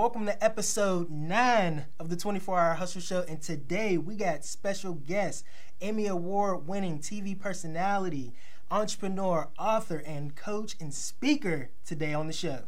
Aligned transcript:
Welcome 0.00 0.24
to 0.24 0.42
episode 0.42 1.10
9 1.10 1.84
of 1.98 2.08
the 2.08 2.16
24 2.16 2.58
Hour 2.58 2.74
Hustle 2.76 3.02
Show. 3.02 3.22
And 3.28 3.42
today 3.42 3.98
we 3.98 4.16
got 4.16 4.46
special 4.46 4.94
guest, 4.94 5.44
Emmy 5.78 6.06
Award 6.06 6.66
winning 6.66 7.00
TV 7.00 7.38
personality, 7.38 8.32
entrepreneur, 8.70 9.50
author, 9.58 10.02
and 10.06 10.34
coach 10.34 10.74
and 10.80 10.94
speaker 10.94 11.68
today 11.84 12.14
on 12.14 12.28
the 12.28 12.32
show. 12.32 12.62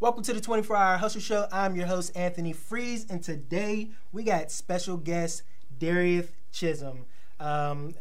Welcome 0.00 0.22
to 0.22 0.32
the 0.32 0.40
24 0.40 0.76
Hour 0.76 0.96
Hustle 0.96 1.20
Show. 1.20 1.46
I'm 1.52 1.76
your 1.76 1.86
host, 1.86 2.16
Anthony 2.16 2.54
Freeze, 2.54 3.04
and 3.10 3.22
today 3.22 3.90
we 4.12 4.22
got 4.22 4.50
special 4.50 4.96
guest 4.96 5.42
Darieth 5.78 6.34
Chisolm. 6.54 7.00
Um, 7.38 7.94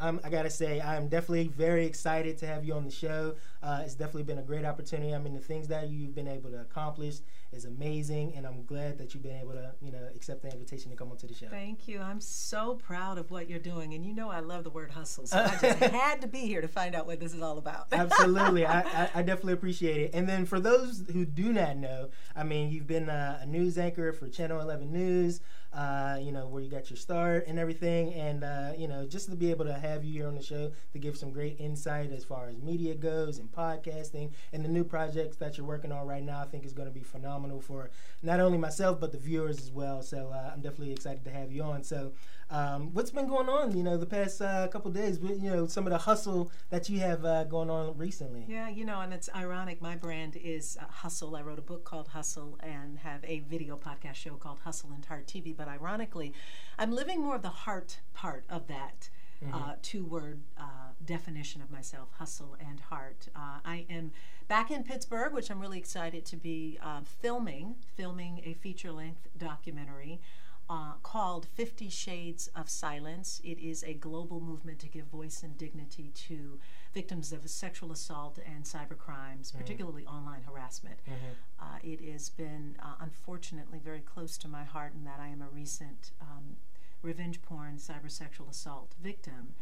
i 0.00 0.30
gotta 0.30 0.48
say, 0.48 0.80
I'm 0.80 1.08
definitely 1.08 1.48
very 1.48 1.86
excited 1.86 2.38
to 2.38 2.46
have 2.46 2.64
you 2.64 2.74
on 2.74 2.84
the 2.84 2.92
show. 2.92 3.34
Uh, 3.62 3.82
it's 3.84 3.94
definitely 3.94 4.22
been 4.22 4.38
a 4.38 4.42
great 4.42 4.64
opportunity. 4.64 5.14
I 5.14 5.18
mean, 5.18 5.34
the 5.34 5.40
things 5.40 5.68
that 5.68 5.90
you've 5.90 6.14
been 6.14 6.28
able 6.28 6.50
to 6.50 6.60
accomplish 6.60 7.16
is 7.52 7.64
amazing, 7.66 8.34
and 8.36 8.46
I'm 8.46 8.64
glad 8.64 8.96
that 8.98 9.12
you've 9.12 9.22
been 9.22 9.36
able 9.36 9.52
to, 9.52 9.74
you 9.82 9.92
know, 9.92 10.08
accept 10.14 10.42
the 10.42 10.50
invitation 10.50 10.90
to 10.90 10.96
come 10.96 11.10
onto 11.10 11.26
the 11.26 11.34
show. 11.34 11.48
Thank 11.48 11.86
you. 11.86 12.00
I'm 12.00 12.20
so 12.20 12.74
proud 12.74 13.18
of 13.18 13.30
what 13.30 13.50
you're 13.50 13.58
doing, 13.58 13.92
and 13.92 14.04
you 14.04 14.14
know 14.14 14.30
I 14.30 14.40
love 14.40 14.64
the 14.64 14.70
word 14.70 14.90
hustle, 14.90 15.26
so 15.26 15.38
I 15.38 15.56
just 15.60 15.78
had 15.92 16.22
to 16.22 16.28
be 16.28 16.40
here 16.40 16.60
to 16.60 16.68
find 16.68 16.94
out 16.94 17.06
what 17.06 17.20
this 17.20 17.34
is 17.34 17.42
all 17.42 17.58
about. 17.58 17.88
Absolutely, 17.92 18.64
I, 18.64 18.80
I, 18.80 19.10
I, 19.16 19.22
definitely 19.22 19.54
appreciate 19.54 20.00
it. 20.00 20.10
And 20.14 20.28
then 20.28 20.46
for 20.46 20.58
those 20.58 21.04
who 21.12 21.26
do 21.26 21.52
not 21.52 21.76
know, 21.76 22.08
I 22.34 22.44
mean, 22.44 22.70
you've 22.70 22.86
been 22.86 23.08
a, 23.08 23.40
a 23.42 23.46
news 23.46 23.76
anchor 23.76 24.12
for 24.12 24.28
Channel 24.28 24.60
11 24.60 24.90
News 24.92 25.40
uh, 25.72 26.18
you 26.20 26.32
know, 26.32 26.48
where 26.48 26.62
you 26.62 26.70
got 26.70 26.90
your 26.90 26.96
start 26.96 27.46
and 27.46 27.58
everything. 27.58 28.12
And, 28.14 28.42
uh, 28.42 28.72
you 28.76 28.88
know, 28.88 29.06
just 29.06 29.30
to 29.30 29.36
be 29.36 29.50
able 29.50 29.64
to 29.66 29.72
have 29.72 30.04
you 30.04 30.12
here 30.12 30.26
on 30.26 30.34
the 30.34 30.42
show 30.42 30.72
to 30.92 30.98
give 30.98 31.16
some 31.16 31.30
great 31.30 31.60
insight 31.60 32.12
as 32.12 32.24
far 32.24 32.48
as 32.48 32.60
media 32.60 32.94
goes 32.94 33.38
and 33.38 33.49
podcasting 33.50 34.30
and 34.52 34.64
the 34.64 34.68
new 34.68 34.84
projects 34.84 35.36
that 35.36 35.56
you're 35.56 35.66
working 35.66 35.92
on 35.92 36.06
right 36.06 36.22
now, 36.22 36.40
I 36.40 36.46
think 36.46 36.64
is 36.64 36.72
going 36.72 36.88
to 36.88 36.94
be 36.94 37.02
phenomenal 37.02 37.60
for 37.60 37.90
not 38.22 38.40
only 38.40 38.58
myself, 38.58 39.00
but 39.00 39.12
the 39.12 39.18
viewers 39.18 39.58
as 39.58 39.70
well. 39.70 40.02
So 40.02 40.30
uh, 40.32 40.50
I'm 40.52 40.60
definitely 40.60 40.92
excited 40.92 41.24
to 41.24 41.30
have 41.30 41.52
you 41.52 41.62
on. 41.62 41.82
So, 41.82 42.12
um, 42.50 42.92
what's 42.92 43.12
been 43.12 43.28
going 43.28 43.48
on, 43.48 43.76
you 43.76 43.84
know, 43.84 43.96
the 43.96 44.06
past 44.06 44.42
uh, 44.42 44.66
couple 44.68 44.90
days? 44.90 45.20
You 45.22 45.50
know, 45.50 45.66
some 45.66 45.86
of 45.86 45.92
the 45.92 45.98
hustle 45.98 46.50
that 46.70 46.88
you 46.88 46.98
have 46.98 47.24
uh, 47.24 47.44
going 47.44 47.70
on 47.70 47.96
recently. 47.96 48.44
Yeah, 48.48 48.68
you 48.68 48.84
know, 48.84 49.00
and 49.00 49.12
it's 49.12 49.28
ironic. 49.34 49.80
My 49.80 49.94
brand 49.94 50.36
is 50.36 50.76
uh, 50.80 50.86
Hustle. 50.86 51.36
I 51.36 51.42
wrote 51.42 51.60
a 51.60 51.62
book 51.62 51.84
called 51.84 52.08
Hustle 52.08 52.58
and 52.60 52.98
have 52.98 53.24
a 53.24 53.40
video 53.40 53.76
podcast 53.76 54.16
show 54.16 54.34
called 54.34 54.58
Hustle 54.64 54.90
and 54.92 55.04
Heart 55.04 55.28
TV. 55.28 55.56
But 55.56 55.68
ironically, 55.68 56.32
I'm 56.78 56.90
living 56.90 57.20
more 57.20 57.36
of 57.36 57.42
the 57.42 57.48
heart 57.50 58.00
part 58.14 58.44
of 58.50 58.66
that. 58.66 59.10
Mm-hmm. 59.44 59.54
Uh, 59.54 59.72
two 59.80 60.04
word 60.04 60.40
uh, 60.58 60.89
definition 61.04 61.62
of 61.62 61.70
myself 61.70 62.08
hustle 62.18 62.56
and 62.60 62.80
heart. 62.80 63.28
Uh, 63.34 63.58
I 63.64 63.86
am 63.88 64.12
back 64.48 64.70
in 64.70 64.84
Pittsburgh, 64.84 65.32
which 65.32 65.50
I'm 65.50 65.60
really 65.60 65.78
excited 65.78 66.24
to 66.26 66.36
be 66.36 66.78
uh, 66.82 67.00
filming, 67.02 67.76
filming 67.96 68.42
a 68.44 68.54
feature 68.54 68.92
length 68.92 69.28
documentary 69.36 70.20
uh, 70.68 70.92
called 71.02 71.46
Fifty 71.54 71.88
Shades 71.88 72.48
of 72.54 72.68
Silence. 72.68 73.40
It 73.42 73.58
is 73.58 73.82
a 73.82 73.94
global 73.94 74.40
movement 74.40 74.78
to 74.80 74.88
give 74.88 75.06
voice 75.06 75.42
and 75.42 75.58
dignity 75.58 76.12
to 76.28 76.60
victims 76.92 77.32
of 77.32 77.48
sexual 77.48 77.92
assault 77.92 78.38
and 78.44 78.64
cyber 78.64 78.96
crimes, 78.96 79.50
mm-hmm. 79.50 79.58
particularly 79.58 80.06
online 80.06 80.42
harassment. 80.42 80.98
Mm-hmm. 81.08 81.64
Uh, 81.64 81.78
it 81.82 82.00
has 82.12 82.30
been, 82.30 82.76
uh, 82.82 82.94
unfortunately, 83.00 83.80
very 83.82 84.00
close 84.00 84.36
to 84.38 84.48
my 84.48 84.64
heart 84.64 84.92
in 84.94 85.04
that 85.04 85.18
I 85.20 85.28
am 85.28 85.42
a 85.42 85.48
recent 85.52 86.12
um, 86.20 86.56
revenge 87.02 87.42
porn 87.42 87.76
cyber 87.76 88.10
sexual 88.10 88.48
assault 88.48 88.94
victim. 89.02 89.54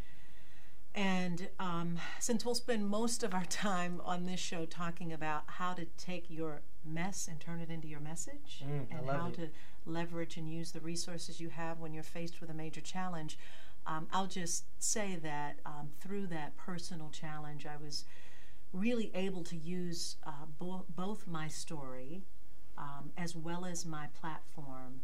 And 0.94 1.48
um, 1.60 1.98
since 2.18 2.44
we'll 2.44 2.54
spend 2.54 2.88
most 2.88 3.22
of 3.22 3.34
our 3.34 3.44
time 3.44 4.00
on 4.04 4.26
this 4.26 4.40
show 4.40 4.64
talking 4.64 5.12
about 5.12 5.44
how 5.46 5.72
to 5.74 5.84
take 5.96 6.26
your 6.28 6.62
mess 6.84 7.28
and 7.30 7.38
turn 7.38 7.60
it 7.60 7.70
into 7.70 7.86
your 7.86 8.00
message 8.00 8.64
mm, 8.66 8.86
and 8.90 9.08
how 9.08 9.28
it. 9.28 9.34
to 9.34 9.48
leverage 9.86 10.36
and 10.36 10.50
use 10.50 10.72
the 10.72 10.80
resources 10.80 11.40
you 11.40 11.50
have 11.50 11.78
when 11.78 11.92
you're 11.92 12.02
faced 12.02 12.40
with 12.40 12.50
a 12.50 12.54
major 12.54 12.80
challenge, 12.80 13.38
um, 13.86 14.06
I'll 14.12 14.26
just 14.26 14.64
say 14.78 15.18
that 15.22 15.60
um, 15.64 15.90
through 16.00 16.26
that 16.28 16.56
personal 16.56 17.10
challenge, 17.10 17.66
I 17.66 17.82
was 17.82 18.04
really 18.72 19.10
able 19.14 19.42
to 19.44 19.56
use 19.56 20.16
uh, 20.26 20.46
bo- 20.58 20.84
both 20.94 21.26
my 21.26 21.48
story 21.48 22.22
um, 22.76 23.10
as 23.16 23.34
well 23.34 23.64
as 23.64 23.86
my 23.86 24.08
platform 24.20 25.00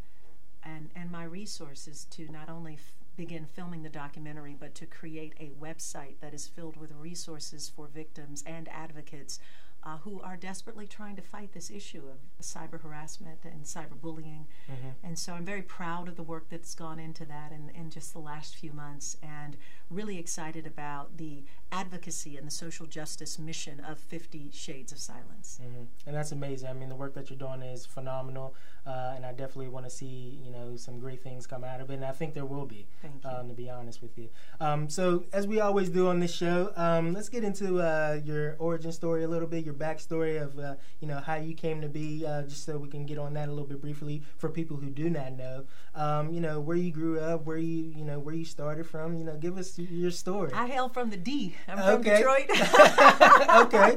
and, 0.62 0.91
and 0.94 1.10
my 1.10 1.25
resources 1.25 2.06
to 2.10 2.31
not 2.31 2.48
only 2.48 2.75
f- 2.75 2.94
begin 3.16 3.47
filming 3.47 3.82
the 3.82 3.88
documentary, 3.88 4.56
but 4.58 4.75
to 4.76 4.86
create 4.86 5.34
a 5.38 5.50
website 5.60 6.20
that 6.20 6.34
is 6.34 6.47
filled 6.47 6.76
with 6.76 6.92
resources 6.92 7.70
for 7.75 7.86
victims 7.86 8.42
and 8.47 8.69
advocates 8.69 9.38
uh, 9.84 9.98
who 9.98 10.20
are 10.22 10.36
desperately 10.36 10.86
trying 10.86 11.14
to 11.14 11.22
fight 11.22 11.52
this 11.52 11.70
issue 11.70 12.02
of 12.08 12.16
cyber 12.42 12.80
harassment 12.80 13.41
and 13.44 13.64
cyberbullying. 13.64 14.47
Mm-hmm. 14.70 14.91
And 15.02 15.19
so 15.19 15.34
I'm 15.34 15.44
very 15.44 15.62
proud 15.62 16.08
of 16.08 16.16
the 16.16 16.22
work 16.22 16.48
that's 16.48 16.75
gone 16.75 16.98
into 16.98 17.25
that 17.26 17.52
in, 17.52 17.70
in 17.75 17.91
just 17.91 18.12
the 18.12 18.19
last 18.19 18.56
few 18.56 18.72
months 18.72 19.19
and 19.22 19.56
really 19.91 20.19
excited 20.19 20.66
about 20.66 21.19
the 21.19 21.44
advocacy 21.70 22.36
and 22.38 22.46
the 22.46 22.50
social 22.50 22.86
justice 22.86 23.38
mission 23.38 23.81
of 23.81 23.98
50 23.98 24.50
Shades 24.52 24.91
of 24.91 24.98
Silence. 24.98 25.60
Mm-hmm. 25.62 25.84
And 26.06 26.16
that's 26.16 26.32
amazing. 26.32 26.70
I 26.70 26.72
mean, 26.72 26.88
the 26.88 26.94
work 26.94 27.14
that 27.14 27.28
you're 27.28 27.38
doing 27.38 27.60
is 27.60 27.84
phenomenal. 27.84 28.54
Uh, 28.86 29.14
and 29.16 29.24
I 29.24 29.30
definitely 29.30 29.68
want 29.68 29.86
to 29.86 29.90
see, 29.90 30.38
you 30.44 30.50
know, 30.50 30.76
some 30.76 30.98
great 30.98 31.22
things 31.22 31.46
come 31.46 31.64
out 31.64 31.80
of 31.80 31.90
it. 31.90 31.94
And 31.94 32.04
I 32.04 32.12
think 32.12 32.34
there 32.34 32.44
will 32.44 32.66
be, 32.66 32.86
um, 33.24 33.48
to 33.48 33.54
be 33.54 33.70
honest 33.70 34.02
with 34.02 34.18
you. 34.18 34.28
Um, 34.60 34.88
so 34.88 35.24
as 35.32 35.46
we 35.46 35.60
always 35.60 35.88
do 35.88 36.08
on 36.08 36.20
this 36.20 36.34
show, 36.34 36.72
um, 36.76 37.12
let's 37.14 37.28
get 37.28 37.44
into 37.44 37.80
uh, 37.80 38.20
your 38.24 38.56
origin 38.58 38.92
story 38.92 39.24
a 39.24 39.28
little 39.28 39.48
bit, 39.48 39.64
your 39.64 39.74
backstory 39.74 40.42
of, 40.42 40.58
uh, 40.58 40.74
you 41.00 41.08
know, 41.08 41.18
how 41.18 41.36
you 41.36 41.54
came 41.54 41.80
to 41.80 41.88
be, 41.88 42.26
uh, 42.26 42.42
just 42.42 42.64
so 42.64 42.76
we 42.76 42.88
can 42.88 43.06
get 43.06 43.18
on 43.18 43.34
that 43.34 43.48
a 43.48 43.52
little 43.52 43.66
bit 43.66 43.80
briefly 43.80 44.22
for 44.36 44.48
people 44.48 44.76
who 44.76 44.90
do 44.90 45.08
not 45.08 45.32
know. 45.32 45.64
Um, 45.94 46.32
you 46.32 46.40
know, 46.40 46.60
where 46.60 46.76
you 46.76 46.90
grew 46.90 47.20
up, 47.20 47.46
where 47.46 47.56
you, 47.56 47.92
you 47.96 48.04
know, 48.04 48.18
where 48.18 48.34
you 48.34 48.44
started 48.44 48.86
from. 48.86 49.16
You 49.16 49.24
know, 49.24 49.36
give 49.36 49.56
us 49.56 49.78
your 49.78 50.10
story. 50.10 50.50
I 50.52 50.66
hail 50.66 50.88
from 50.88 51.10
the 51.10 51.16
D. 51.16 51.54
I'm 51.68 51.78
from 51.78 52.00
okay. 52.00 52.16
Detroit. 52.16 52.50
okay. 52.50 53.96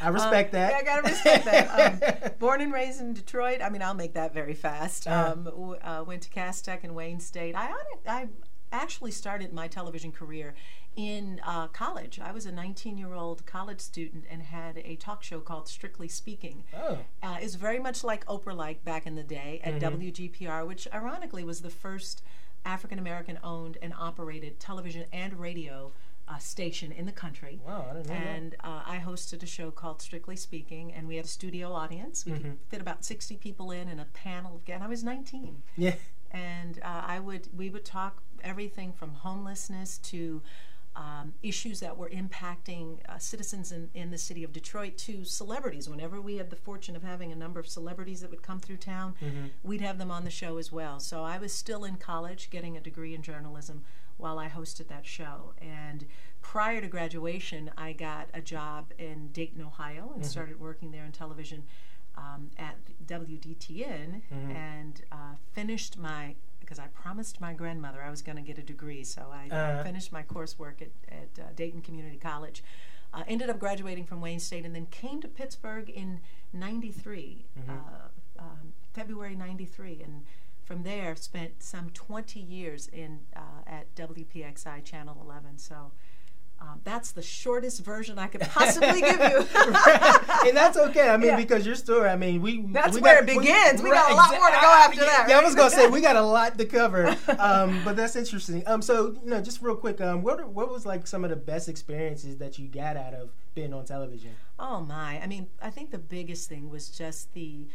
I 0.00 0.08
respect 0.08 0.52
that. 0.52 0.72
Yeah, 0.72 0.78
I 0.78 0.82
gotta 0.82 1.02
respect 1.02 1.44
that. 1.46 2.24
Um, 2.24 2.32
born 2.38 2.60
and 2.60 2.72
raised 2.72 3.00
in 3.00 3.14
Detroit. 3.14 3.60
I 3.62 3.70
mean, 3.70 3.82
I'll 3.82 3.94
make 3.94 4.03
that 4.12 4.34
very 4.34 4.54
fast. 4.54 5.06
Uh-huh. 5.06 5.32
Um, 5.32 5.76
uh, 5.82 6.04
went 6.06 6.22
to 6.22 6.28
Cass 6.28 6.60
Tech 6.60 6.84
and 6.84 6.94
Wayne 6.94 7.20
State. 7.20 7.54
I, 7.56 7.72
I 8.06 8.28
actually 8.70 9.10
started 9.12 9.52
my 9.52 9.68
television 9.68 10.12
career 10.12 10.54
in 10.96 11.40
uh, 11.44 11.68
college. 11.68 12.20
I 12.20 12.32
was 12.32 12.46
a 12.46 12.52
19 12.52 12.98
year 12.98 13.14
old 13.14 13.46
college 13.46 13.80
student 13.80 14.24
and 14.30 14.42
had 14.42 14.78
a 14.78 14.96
talk 14.96 15.22
show 15.22 15.40
called 15.40 15.68
Strictly 15.68 16.08
Speaking. 16.08 16.64
Oh. 16.76 16.98
Uh, 17.22 17.38
it's 17.40 17.54
very 17.54 17.78
much 17.78 18.04
like 18.04 18.24
Oprah 18.26 18.54
like 18.54 18.84
back 18.84 19.06
in 19.06 19.14
the 19.14 19.22
day 19.22 19.60
at 19.64 19.80
mm-hmm. 19.80 20.00
WGPR, 20.00 20.66
which 20.66 20.86
ironically 20.92 21.44
was 21.44 21.62
the 21.62 21.70
first 21.70 22.22
African 22.64 22.98
American 22.98 23.38
owned 23.42 23.78
and 23.82 23.92
operated 23.98 24.60
television 24.60 25.04
and 25.12 25.34
radio 25.34 25.92
uh, 26.28 26.38
station 26.38 26.92
in 26.92 27.06
the 27.06 27.12
country. 27.12 27.60
Wow, 27.66 27.86
I 27.90 27.94
didn't 27.94 28.08
know 28.08 28.14
And 28.14 28.56
uh, 28.64 28.82
I 28.86 29.02
hosted 29.04 29.42
a 29.42 29.46
show 29.46 29.70
called 29.70 30.00
Strictly 30.00 30.36
Speaking, 30.36 30.92
and 30.92 31.06
we 31.06 31.16
had 31.16 31.24
a 31.24 31.28
studio 31.28 31.72
audience. 31.72 32.24
We 32.24 32.32
mm-hmm. 32.32 32.42
could 32.42 32.58
fit 32.68 32.80
about 32.80 33.04
60 33.04 33.36
people 33.36 33.70
in 33.70 33.88
and 33.88 34.00
a 34.00 34.06
panel. 34.06 34.56
of, 34.56 34.62
Again, 34.62 34.82
I 34.82 34.88
was 34.88 35.04
19. 35.04 35.62
Yeah. 35.76 35.94
And 36.30 36.80
uh, 36.82 37.02
I 37.06 37.20
would 37.20 37.48
we 37.56 37.70
would 37.70 37.84
talk 37.84 38.22
everything 38.42 38.92
from 38.92 39.14
homelessness 39.14 39.98
to 39.98 40.42
um, 40.96 41.34
issues 41.42 41.80
that 41.80 41.96
were 41.96 42.08
impacting 42.08 42.98
uh, 43.08 43.18
citizens 43.18 43.72
in, 43.72 43.90
in 43.94 44.10
the 44.10 44.18
city 44.18 44.44
of 44.44 44.52
Detroit 44.52 44.96
to 44.98 45.24
celebrities. 45.24 45.88
Whenever 45.88 46.20
we 46.20 46.36
had 46.36 46.50
the 46.50 46.56
fortune 46.56 46.94
of 46.94 47.02
having 47.02 47.32
a 47.32 47.36
number 47.36 47.58
of 47.58 47.68
celebrities 47.68 48.20
that 48.20 48.30
would 48.30 48.42
come 48.42 48.60
through 48.60 48.76
town, 48.76 49.14
mm-hmm. 49.22 49.46
we'd 49.62 49.80
have 49.80 49.98
them 49.98 50.10
on 50.10 50.24
the 50.24 50.30
show 50.30 50.56
as 50.56 50.70
well. 50.70 51.00
So 51.00 51.22
I 51.24 51.38
was 51.38 51.52
still 51.52 51.84
in 51.84 51.96
college 51.96 52.48
getting 52.50 52.76
a 52.76 52.80
degree 52.80 53.14
in 53.14 53.22
journalism 53.22 53.82
while 54.16 54.38
I 54.38 54.48
hosted 54.48 54.88
that 54.88 55.06
show. 55.06 55.54
And 55.60 56.06
prior 56.40 56.80
to 56.80 56.88
graduation, 56.88 57.70
I 57.76 57.92
got 57.92 58.28
a 58.34 58.40
job 58.40 58.92
in 58.98 59.28
Dayton, 59.32 59.62
Ohio, 59.62 60.10
and 60.14 60.22
mm-hmm. 60.22 60.30
started 60.30 60.60
working 60.60 60.90
there 60.90 61.04
in 61.04 61.12
television 61.12 61.64
um, 62.16 62.50
at 62.58 62.76
WDTN 63.06 64.22
mm-hmm. 64.32 64.50
and 64.50 65.02
uh, 65.10 65.34
finished 65.52 65.98
my 65.98 66.34
because 66.60 66.78
I 66.78 66.86
promised 66.86 67.42
my 67.42 67.52
grandmother 67.52 68.02
I 68.02 68.08
was 68.08 68.22
going 68.22 68.36
to 68.36 68.42
get 68.42 68.56
a 68.56 68.62
degree. 68.62 69.04
So 69.04 69.26
I 69.30 69.54
uh, 69.54 69.82
finished 69.82 70.12
my 70.12 70.22
coursework 70.22 70.80
at, 70.80 70.88
at 71.10 71.38
uh, 71.38 71.48
Dayton 71.54 71.82
Community 71.82 72.16
College. 72.16 72.64
Uh, 73.12 73.22
ended 73.28 73.50
up 73.50 73.58
graduating 73.58 74.06
from 74.06 74.20
Wayne 74.20 74.40
State 74.40 74.64
and 74.64 74.74
then 74.74 74.86
came 74.86 75.20
to 75.20 75.28
Pittsburgh 75.28 75.90
in 75.90 76.20
93, 76.52 77.44
mm-hmm. 77.58 77.70
Uh, 77.70 78.42
um, 78.42 78.72
February 78.92 79.36
93. 79.36 80.02
And 80.02 80.24
from 80.64 80.82
there, 80.82 81.14
spent 81.16 81.62
some 81.62 81.90
20 81.90 82.40
years 82.40 82.88
in 82.88 83.20
uh, 83.36 83.40
at 83.66 83.94
WPXI 83.94 84.84
Channel 84.84 85.16
11. 85.24 85.58
So 85.58 85.92
Um, 86.60 86.80
that's 86.84 87.10
the 87.12 87.20
shortest 87.20 87.84
version 87.84 88.18
I 88.18 88.28
could 88.28 88.40
possibly 88.58 89.00
give 89.02 89.18
you. 89.20 89.38
and 90.46 90.56
that's 90.56 90.78
okay. 90.78 91.10
I 91.10 91.16
mean, 91.18 91.30
Yeah. 91.30 91.36
because 91.36 91.66
your 91.66 91.74
story, 91.74 92.08
I 92.08 92.16
mean, 92.16 92.40
we 92.40 92.62
That's 92.62 92.94
we 92.94 93.02
where 93.02 93.20
got- 93.20 93.28
it 93.28 93.38
begins. 93.38 93.82
We 93.82 93.90
got 93.90 94.10
a 94.10 94.14
lot 94.14 94.30
more 94.30 94.48
to 94.48 94.60
go 94.60 94.72
after 94.86 95.00
that, 95.00 95.26
Yeah, 95.28 95.40
I 95.40 95.42
was 95.44 95.54
gonna 95.54 95.70
say 95.70 95.88
we 95.88 96.00
got 96.00 96.16
a 96.16 96.22
lot 96.22 96.56
to 96.56 96.64
cover, 96.64 97.08
um, 97.38 97.82
but 97.84 97.96
that's 97.96 98.16
interesting. 98.16 98.62
Um, 98.66 98.80
so 98.82 99.16
you 99.24 99.30
know, 99.30 99.42
just 99.42 99.60
real 99.60 99.76
quick, 99.76 100.00
um, 100.00 100.22
what 100.22 100.48
what 100.48 100.70
was 100.70 100.86
like 100.86 101.06
some 101.06 101.22
of 101.24 101.30
the 101.30 101.36
best 101.52 101.68
experiences 101.68 102.38
that 102.38 102.58
you 102.58 102.68
got 102.68 102.96
out 102.96 103.12
of 103.14 103.30
being 103.54 103.74
on 103.74 103.84
television? 103.84 104.30
Oh 104.58 104.80
my. 104.80 105.20
I 105.20 105.26
mean, 105.26 105.48
I 105.60 105.70
think 105.70 105.90
the 105.90 105.98
biggest 105.98 106.48
thing 106.48 106.70
was 106.70 106.88
just 106.88 107.34
the 107.34 107.66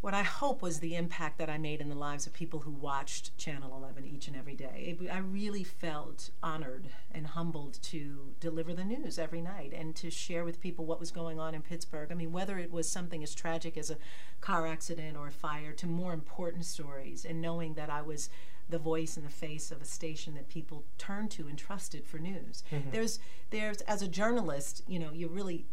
what 0.00 0.14
I 0.14 0.22
hope 0.22 0.62
was 0.62 0.80
the 0.80 0.96
impact 0.96 1.36
that 1.38 1.50
I 1.50 1.58
made 1.58 1.80
in 1.80 1.90
the 1.90 1.94
lives 1.94 2.26
of 2.26 2.32
people 2.32 2.60
who 2.60 2.70
watched 2.70 3.36
Channel 3.36 3.76
11 3.76 4.06
each 4.06 4.28
and 4.28 4.36
every 4.36 4.54
day. 4.54 4.96
It, 4.98 5.10
I 5.10 5.18
really 5.18 5.62
felt 5.62 6.30
honored 6.42 6.88
and 7.12 7.26
humbled 7.26 7.78
to 7.82 8.32
deliver 8.40 8.72
the 8.72 8.84
news 8.84 9.18
every 9.18 9.42
night 9.42 9.74
and 9.76 9.94
to 9.96 10.10
share 10.10 10.44
with 10.44 10.60
people 10.60 10.86
what 10.86 11.00
was 11.00 11.10
going 11.10 11.38
on 11.38 11.54
in 11.54 11.60
Pittsburgh. 11.60 12.08
I 12.10 12.14
mean, 12.14 12.32
whether 12.32 12.58
it 12.58 12.72
was 12.72 12.88
something 12.88 13.22
as 13.22 13.34
tragic 13.34 13.76
as 13.76 13.90
a 13.90 13.98
car 14.40 14.66
accident 14.66 15.18
or 15.18 15.26
a 15.26 15.32
fire 15.32 15.72
to 15.72 15.86
more 15.86 16.14
important 16.14 16.64
stories, 16.64 17.26
and 17.26 17.42
knowing 17.42 17.74
that 17.74 17.90
I 17.90 18.00
was 18.00 18.30
the 18.70 18.78
voice 18.78 19.16
and 19.16 19.26
the 19.26 19.30
face 19.30 19.70
of 19.70 19.82
a 19.82 19.84
station 19.84 20.34
that 20.34 20.48
people 20.48 20.84
turned 20.96 21.30
to 21.32 21.48
and 21.48 21.58
trusted 21.58 22.06
for 22.06 22.18
news. 22.18 22.62
Mm-hmm. 22.72 22.90
There's 22.90 23.18
there's 23.50 23.80
as 23.82 24.00
a 24.00 24.08
journalist, 24.08 24.82
you 24.86 24.98
know, 24.98 25.12
you 25.12 25.28
really 25.28 25.66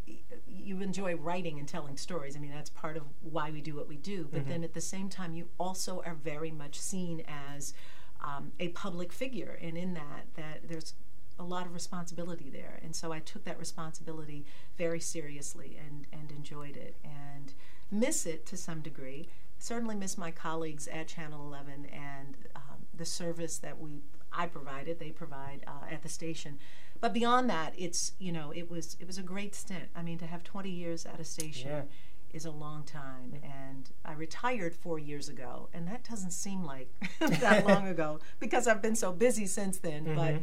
you 0.63 0.81
enjoy 0.81 1.15
writing 1.15 1.59
and 1.59 1.67
telling 1.67 1.97
stories. 1.97 2.35
I 2.35 2.39
mean, 2.39 2.51
that's 2.51 2.69
part 2.69 2.97
of 2.97 3.03
why 3.21 3.51
we 3.51 3.61
do 3.61 3.75
what 3.75 3.87
we 3.87 3.97
do. 3.97 4.27
But 4.31 4.47
then 4.47 4.63
at 4.63 4.73
the 4.73 4.81
same 4.81 5.09
time, 5.09 5.33
you 5.33 5.49
also 5.59 6.01
are 6.05 6.15
very 6.15 6.51
much 6.51 6.79
seen 6.79 7.23
as 7.55 7.73
um, 8.21 8.51
a 8.59 8.69
public 8.69 9.11
figure, 9.11 9.57
and 9.61 9.77
in 9.77 9.93
that, 9.93 10.25
that 10.35 10.67
there's 10.67 10.93
a 11.39 11.43
lot 11.43 11.65
of 11.65 11.73
responsibility 11.73 12.49
there. 12.49 12.79
And 12.81 12.95
so 12.95 13.11
I 13.11 13.19
took 13.19 13.43
that 13.45 13.59
responsibility 13.59 14.45
very 14.77 14.99
seriously 14.99 15.77
and 15.85 16.07
and 16.11 16.31
enjoyed 16.31 16.75
it 16.75 16.95
and 17.03 17.53
miss 17.91 18.25
it 18.25 18.45
to 18.47 18.57
some 18.57 18.81
degree. 18.81 19.27
Certainly 19.59 19.95
miss 19.95 20.17
my 20.17 20.31
colleagues 20.31 20.87
at 20.87 21.07
Channel 21.07 21.45
11 21.47 21.87
and 21.91 22.35
um, 22.55 22.85
the 22.93 23.05
service 23.05 23.57
that 23.59 23.79
we 23.79 24.01
I 24.37 24.45
provided, 24.47 24.99
they 24.99 25.11
provide 25.11 25.63
uh, 25.67 25.91
at 25.91 26.03
the 26.03 26.09
station. 26.09 26.59
But 27.01 27.13
beyond 27.13 27.49
that, 27.49 27.73
it's 27.77 28.13
you 28.19 28.31
know 28.31 28.51
it 28.55 28.69
was 28.71 28.95
it 28.99 29.07
was 29.07 29.17
a 29.17 29.23
great 29.23 29.53
stint. 29.55 29.89
I 29.95 30.01
mean, 30.01 30.17
to 30.19 30.25
have 30.27 30.43
20 30.43 30.69
years 30.69 31.05
at 31.05 31.19
a 31.19 31.23
station 31.23 31.69
Yeah. 31.69 31.81
is 32.33 32.45
a 32.45 32.51
long 32.51 32.83
time, 32.83 33.33
and 33.43 33.89
I 34.05 34.13
retired 34.13 34.73
four 34.75 34.97
years 34.99 35.29
ago, 35.29 35.69
and 35.73 35.87
that 35.87 36.03
doesn't 36.09 36.31
seem 36.31 36.63
like 36.63 36.89
that 37.19 37.67
long 37.67 37.87
ago 37.95 38.19
because 38.39 38.67
I've 38.67 38.81
been 38.81 38.95
so 38.95 39.11
busy 39.11 39.45
since 39.45 39.77
then. 39.77 40.15
But 40.15 40.35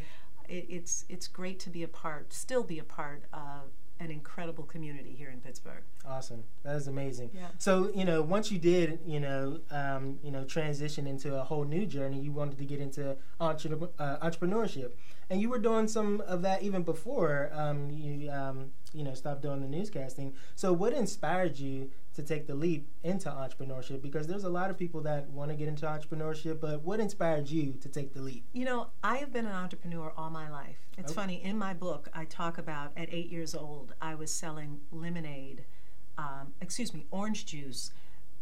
it, 0.49 0.67
it's 0.69 1.05
it's 1.09 1.27
great 1.27 1.59
to 1.61 1.71
be 1.71 1.83
a 1.83 1.89
part, 1.89 2.33
still 2.33 2.63
be 2.63 2.79
a 2.79 2.85
part 2.85 3.25
of 3.33 3.71
an 4.05 4.11
incredible 4.11 4.65
community 4.65 5.15
here 5.17 5.31
in 5.31 5.41
Pittsburgh. 5.41 5.83
Awesome. 6.07 6.45
That 6.63 6.77
is 6.77 6.87
amazing. 6.87 7.31
Yeah. 7.35 7.49
So, 7.59 7.91
you 7.95 8.05
know, 8.05 8.23
once 8.23 8.53
you 8.53 8.59
did, 8.59 9.01
you 9.07 9.21
know, 9.21 9.61
um, 9.71 10.19
you 10.23 10.31
know, 10.31 10.45
transition 10.45 11.07
into 11.07 11.35
a 11.35 11.43
whole 11.43 11.65
new 11.65 11.87
journey, 11.87 12.21
you 12.21 12.33
wanted 12.33 12.59
to 12.59 12.65
get 12.65 12.81
into 12.81 13.17
entre- 13.41 13.89
uh, 13.99 14.19
entrepreneurship, 14.19 14.93
and 15.31 15.41
you 15.41 15.49
were 15.49 15.59
doing 15.59 15.89
some 15.89 16.23
of 16.27 16.43
that 16.43 16.63
even 16.63 16.83
before 16.83 17.51
um, 17.53 17.91
you, 17.91 18.31
um, 18.31 18.71
you 18.93 19.03
know, 19.03 19.15
stopped 19.15 19.43
doing 19.43 19.61
the 19.61 19.67
newscasting. 19.77 20.33
So, 20.55 20.73
what 20.73 20.93
inspired 20.93 21.59
you 21.59 21.91
to 22.15 22.23
take 22.23 22.47
the 22.47 22.55
leap 22.55 22.89
into 23.03 23.29
entrepreneurship? 23.29 24.01
Because 24.03 24.27
there's 24.27 24.45
a 24.45 24.49
lot 24.49 24.71
of 24.71 24.79
people 24.79 25.01
that 25.03 25.29
want 25.31 25.51
to 25.51 25.57
get 25.57 25.67
into 25.69 25.87
entrepreneurship, 25.87 26.61
but 26.61 26.83
what 26.83 27.01
inspired 27.01 27.49
you 27.49 27.73
to 27.81 27.89
take 27.89 28.13
the 28.15 28.21
leap? 28.21 28.45
You 28.53 28.65
know, 28.65 28.89
I 29.03 29.17
have 29.17 29.33
been 29.33 29.47
an 29.47 29.53
entrepreneur 29.53 30.13
all 30.17 30.31
my 30.31 30.49
life. 30.51 30.77
It's 30.97 31.11
Oh. 31.11 31.15
funny, 31.15 31.43
in 31.43 31.59
my 31.59 31.75
book, 31.75 32.09
I 32.15 32.25
talk 32.25 32.57
about 32.59 32.93
at 32.97 33.13
eight 33.13 33.31
years 33.31 33.55
old, 33.55 33.95
I 34.01 34.15
was 34.15 34.31
selling 34.31 34.81
lemonade, 34.93 35.65
um, 36.17 36.55
excuse 36.61 36.95
me, 36.95 37.07
orange 37.11 37.47
juice 37.47 37.91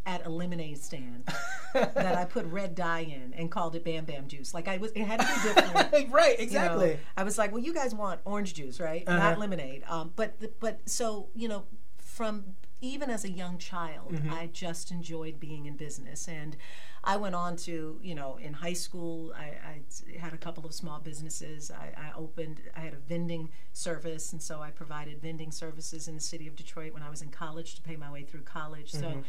at 0.05 0.27
a 0.27 0.29
lemonade 0.29 0.79
stand 0.83 1.29
that 1.75 2.17
I 2.17 2.25
put 2.25 2.45
red 2.47 2.75
dye 2.75 3.01
in 3.01 3.35
and 3.35 3.51
called 3.51 3.77
it 3.77 3.85
Bam 3.85 4.05
Bam 4.05 4.27
Juice. 4.29 4.53
Like 4.53 4.67
I 4.69 4.77
was, 4.79 4.91
it 4.93 5.05
had 5.05 5.21
to 5.21 5.27
be 5.27 5.63
different. 5.63 5.93
right. 6.13 6.33
you 6.33 6.37
know. 6.39 6.43
Exactly. 6.43 6.99
I 7.17 7.23
was 7.23 7.39
like, 7.39 7.53
well, 7.53 7.63
you 7.63 7.73
guys 7.73 7.95
want 7.95 8.21
orange 8.25 8.55
juice, 8.55 8.81
right? 8.81 9.05
Uh-huh. 9.07 9.17
Not 9.19 9.39
lemonade. 9.39 9.85
Um, 9.89 10.13
but 10.17 10.41
the- 10.41 10.53
but 10.61 10.81
so 10.87 11.29
you 11.35 11.49
know, 11.49 11.65
from 11.99 12.45
even 12.81 13.11
as 13.11 13.25
a 13.25 13.31
young 13.31 13.59
child, 13.59 14.13
Mm-hmm. 14.13 14.33
I 14.33 14.49
just 14.53 14.91
enjoyed 14.91 15.39
being 15.39 15.67
in 15.67 15.77
business, 15.77 16.27
and 16.29 16.57
I 17.05 17.17
went 17.17 17.35
on 17.37 17.57
to 17.59 17.99
you 18.03 18.15
know 18.17 18.39
in 18.43 18.53
high 18.55 18.73
school, 18.73 19.33
I, 19.37 19.45
I 19.45 20.19
had 20.19 20.33
a 20.33 20.37
couple 20.37 20.67
of 20.67 20.75
small 20.75 20.99
businesses. 20.99 21.71
I, 21.71 21.93
I 21.97 22.13
opened, 22.19 22.61
I 22.77 22.81
had 22.81 22.93
a 22.95 22.99
vending 23.09 23.51
service, 23.73 24.33
and 24.33 24.43
so 24.43 24.61
I 24.61 24.71
provided 24.71 25.23
vending 25.23 25.53
services 25.53 26.09
in 26.09 26.17
the 26.17 26.21
city 26.21 26.49
of 26.49 26.57
Detroit 26.57 26.93
when 26.93 27.03
I 27.05 27.09
was 27.11 27.23
in 27.23 27.29
college 27.31 27.77
to 27.77 27.83
pay 27.83 27.97
my 27.97 28.11
way 28.11 28.25
through 28.25 28.43
college. 28.43 28.91
So 28.91 29.23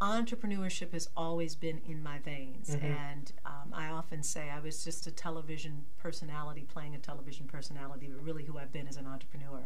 entrepreneurship 0.00 0.92
has 0.92 1.08
always 1.16 1.54
been 1.54 1.80
in 1.86 2.02
my 2.02 2.18
veins. 2.18 2.70
And 2.82 3.32
um, 3.44 3.72
i 3.72 3.88
often 3.88 4.22
say 4.22 4.48
i 4.50 4.60
was 4.60 4.84
just 4.84 5.06
a 5.06 5.10
television 5.10 5.84
personality 5.98 6.64
playing 6.72 6.94
a 6.94 6.98
television 6.98 7.46
personality 7.46 8.08
but 8.12 8.22
really 8.24 8.44
who 8.44 8.58
i've 8.58 8.72
been 8.72 8.88
as 8.88 8.96
an 8.96 9.06
entrepreneur. 9.06 9.62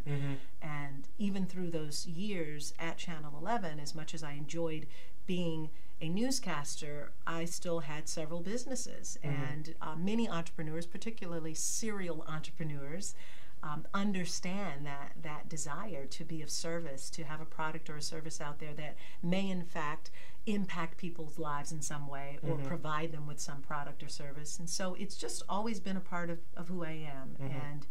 And 0.62 1.08
even 1.18 1.46
through 1.46 1.70
those 1.70 2.06
years 2.06 2.72
at 2.78 2.96
channel 2.98 3.34
11 3.40 3.78
as 3.80 3.94
much 3.94 4.14
as 4.14 4.22
i 4.22 4.32
enjoyed 4.32 4.86
being 5.26 5.70
a 6.00 6.08
newscaster 6.08 7.12
i 7.26 7.44
still 7.44 7.80
had 7.80 8.08
several 8.08 8.40
businesses. 8.40 9.18
And 9.22 9.74
uh, 9.82 9.94
many 9.96 10.28
entrepreneurs 10.28 10.86
particularly 10.86 11.54
serial 11.54 12.24
entrepreneurs 12.26 13.14
um, 13.62 13.86
understand 13.94 14.84
that 14.86 15.12
that 15.22 15.48
desire 15.48 16.06
to 16.06 16.24
be 16.24 16.42
of 16.42 16.50
service, 16.50 17.08
to 17.10 17.24
have 17.24 17.40
a 17.40 17.44
product 17.44 17.88
or 17.88 17.96
a 17.96 18.02
service 18.02 18.40
out 18.40 18.58
there 18.58 18.74
that 18.74 18.96
may 19.22 19.48
in 19.48 19.62
fact 19.64 20.10
impact 20.46 20.96
people's 20.98 21.38
lives 21.38 21.70
in 21.70 21.80
some 21.80 22.08
way 22.08 22.38
or 22.42 22.56
provide 22.66 23.12
them 23.12 23.26
with 23.28 23.38
some 23.38 23.60
product 23.60 24.02
or 24.02 24.08
service. 24.08 24.58
And 24.58 24.68
so 24.68 24.94
it's 24.98 25.16
just 25.16 25.42
always 25.48 25.78
been 25.78 25.96
a 25.96 26.00
part 26.00 26.30
of, 26.30 26.38
of 26.56 26.66
who 26.68 26.84
I 26.84 26.90
am. 27.08 27.36
And 27.70 27.86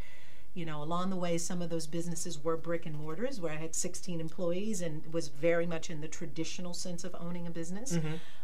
you 0.53 0.65
know, 0.65 0.83
along 0.83 1.11
the 1.11 1.15
way, 1.15 1.37
some 1.37 1.61
of 1.61 1.69
those 1.69 1.87
businesses 1.87 2.43
were 2.43 2.57
brick 2.57 2.85
and 2.85 2.93
mortars 2.93 3.39
where 3.39 3.53
I 3.53 3.55
had 3.55 3.73
16 3.73 4.19
employees 4.19 4.81
and 4.81 5.01
was 5.13 5.29
very 5.29 5.65
much 5.65 5.89
in 5.89 6.01
the 6.01 6.09
traditional 6.09 6.73
sense 6.73 7.05
of 7.05 7.15
owning 7.17 7.47
a 7.47 7.49
business. 7.49 7.93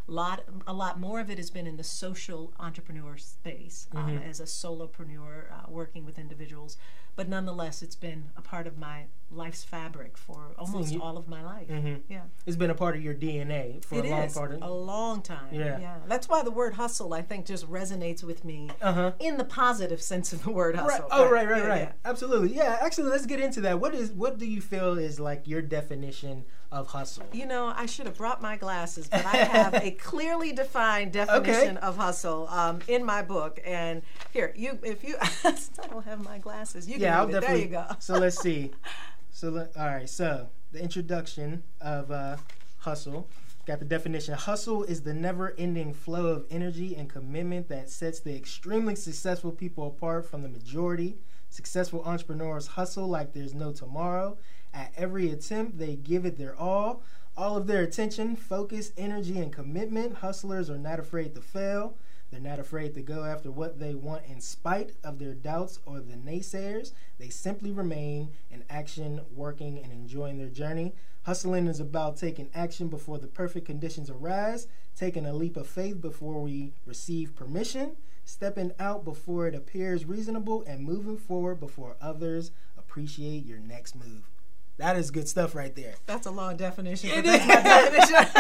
Lot, 0.07 0.45
a 0.65 0.73
lot 0.73 0.97
more 1.01 1.19
of 1.19 1.29
it 1.29 1.37
has 1.37 1.49
been 1.49 1.67
in 1.67 1.75
the 1.75 1.83
social 1.83 2.53
entrepreneur 2.61 3.17
space 3.17 3.87
um, 3.93 4.17
as 4.19 4.39
a 4.39 4.43
solopreneur 4.45 5.51
uh, 5.51 5.65
working 5.69 6.05
with 6.05 6.17
individuals. 6.17 6.77
But 7.17 7.27
nonetheless, 7.27 7.81
it's 7.81 7.95
been 7.95 8.25
a 8.37 8.41
part 8.41 8.67
of 8.67 8.77
my 8.77 9.07
life's 9.31 9.63
fabric 9.63 10.17
for 10.17 10.53
almost 10.57 10.93
you- 10.93 11.01
all 11.01 11.17
of 11.17 11.27
my 11.27 11.43
life. 11.43 11.67
Yeah. 12.07 12.21
It's 12.45 12.55
been 12.55 12.69
a 12.69 12.75
part 12.75 12.95
of 12.95 13.01
your 13.01 13.15
DNA 13.15 13.83
for 13.83 13.95
It 13.95 14.05
a 14.05 14.09
long 14.09 14.21
is 14.23 14.33
part 14.33 14.53
of 14.53 14.61
a 14.61 14.69
long 14.69 15.21
time. 15.23 15.47
Yeah. 15.51 15.79
yeah, 15.79 15.97
That's 16.07 16.29
why 16.29 16.43
the 16.43 16.51
word 16.51 16.75
hustle, 16.75 17.13
I 17.15 17.23
think, 17.23 17.45
just 17.47 17.67
resonates 17.69 18.23
with 18.23 18.45
me 18.45 18.69
Uh-huh. 18.81 19.13
in 19.19 19.37
the 19.37 19.43
positive 19.43 20.01
sense 20.01 20.31
of 20.31 20.43
the 20.43 20.51
word 20.51 20.75
Right. 20.77 20.91
hustle. 20.91 21.07
Oh, 21.11 21.29
right, 21.29 21.49
right, 21.49 21.63
Yeah, 21.63 21.67
right. 21.67 21.81
yeah. 21.81 21.91
Absolutely. 22.05 22.55
Yeah. 22.55 22.77
Actually, 22.81 23.09
let's 23.09 23.25
get 23.25 23.39
into 23.41 23.59
that. 23.61 23.81
What 23.81 23.93
is? 23.95 24.11
What 24.11 24.37
do 24.37 24.45
you 24.45 24.61
feel 24.61 24.97
is 24.97 25.19
like 25.19 25.47
your 25.47 25.61
definition 25.63 26.45
of 26.71 26.87
hustle? 26.87 27.25
You 27.33 27.45
know, 27.45 27.73
I 27.75 27.85
should 27.85 28.05
have 28.05 28.17
brought 28.17 28.41
my 28.41 28.57
glasses, 28.57 29.07
but 29.07 29.25
I 29.25 29.37
have 29.37 29.73
a 29.75 29.91
clearly 30.09 30.53
defined 30.53 31.13
definition 31.13 31.77
of 31.77 31.97
hustle 31.97 32.47
um, 32.49 32.79
in 32.87 33.05
my 33.05 33.21
book. 33.21 33.59
And 33.65 34.01
here, 34.31 34.53
you, 34.55 34.79
if 34.83 35.03
you, 35.03 35.15
I 35.21 35.55
don't 35.89 36.05
have 36.05 36.23
my 36.23 36.37
glasses. 36.37 36.87
You 36.87 36.93
can 36.93 37.03
Yeah, 37.03 37.19
I'll 37.19 37.27
definitely. 37.27 37.65
There 37.67 37.81
you 37.81 37.87
go. 37.89 37.95
so 37.99 38.15
let's 38.15 38.39
see. 38.39 38.71
So 39.29 39.49
let, 39.49 39.77
all 39.77 39.85
right. 39.85 40.09
So 40.09 40.49
the 40.71 40.81
introduction 40.81 41.61
of 41.79 42.09
uh, 42.09 42.37
hustle. 42.79 43.27
Got 43.67 43.79
the 43.79 43.85
definition. 43.85 44.33
Hustle 44.33 44.83
is 44.83 45.01
the 45.01 45.13
never-ending 45.13 45.93
flow 45.93 46.27
of 46.27 46.45
energy 46.49 46.95
and 46.95 47.09
commitment 47.09 47.67
that 47.67 47.89
sets 47.89 48.21
the 48.21 48.33
extremely 48.33 48.95
successful 48.95 49.51
people 49.51 49.87
apart 49.87 50.25
from 50.25 50.41
the 50.41 50.47
majority. 50.47 51.17
Successful 51.49 52.01
entrepreneurs 52.05 52.65
hustle 52.65 53.07
like 53.07 53.33
there's 53.33 53.53
no 53.53 53.73
tomorrow. 53.73 54.37
At 54.73 54.93
every 54.95 55.29
attempt, 55.29 55.77
they 55.77 55.95
give 55.95 56.25
it 56.25 56.37
their 56.37 56.55
all. 56.55 57.01
All 57.35 57.55
of 57.55 57.67
their 57.67 57.83
attention, 57.83 58.35
focus, 58.35 58.91
energy, 58.97 59.39
and 59.39 59.53
commitment. 59.53 60.15
Hustlers 60.15 60.69
are 60.69 60.77
not 60.77 60.99
afraid 60.99 61.35
to 61.35 61.41
fail. 61.41 61.95
They're 62.31 62.39
not 62.41 62.59
afraid 62.59 62.93
to 62.95 63.01
go 63.01 63.23
after 63.23 63.51
what 63.51 63.79
they 63.79 63.93
want 63.95 64.25
in 64.25 64.41
spite 64.41 64.93
of 65.03 65.17
their 65.17 65.33
doubts 65.33 65.79
or 65.85 65.99
the 65.99 66.15
naysayers. 66.15 66.91
They 67.17 67.29
simply 67.29 67.71
remain 67.71 68.33
in 68.51 68.63
action, 68.69 69.21
working, 69.33 69.79
and 69.81 69.93
enjoying 69.93 70.37
their 70.37 70.49
journey. 70.49 70.93
Hustling 71.23 71.67
is 71.67 71.79
about 71.79 72.17
taking 72.17 72.49
action 72.53 72.87
before 72.89 73.17
the 73.17 73.27
perfect 73.27 73.65
conditions 73.65 74.09
arise, 74.09 74.67
taking 74.95 75.25
a 75.25 75.33
leap 75.33 75.55
of 75.57 75.67
faith 75.67 76.01
before 76.01 76.41
we 76.41 76.73
receive 76.85 77.35
permission, 77.35 77.95
stepping 78.25 78.73
out 78.79 79.05
before 79.05 79.47
it 79.47 79.55
appears 79.55 80.05
reasonable, 80.05 80.63
and 80.63 80.83
moving 80.83 81.17
forward 81.17 81.59
before 81.59 81.95
others 82.01 82.51
appreciate 82.77 83.45
your 83.45 83.59
next 83.59 83.95
move. 83.95 84.29
That 84.77 84.95
is 84.95 85.09
good 85.09 85.27
stuff 85.27 85.55
right 85.55 85.75
there. 85.75 85.95
That's 86.05 86.27
a 86.27 86.31
long 86.31 86.55
definition. 86.55 87.09
It 87.09 87.25
is. 87.25 87.45
definition. 87.45 88.15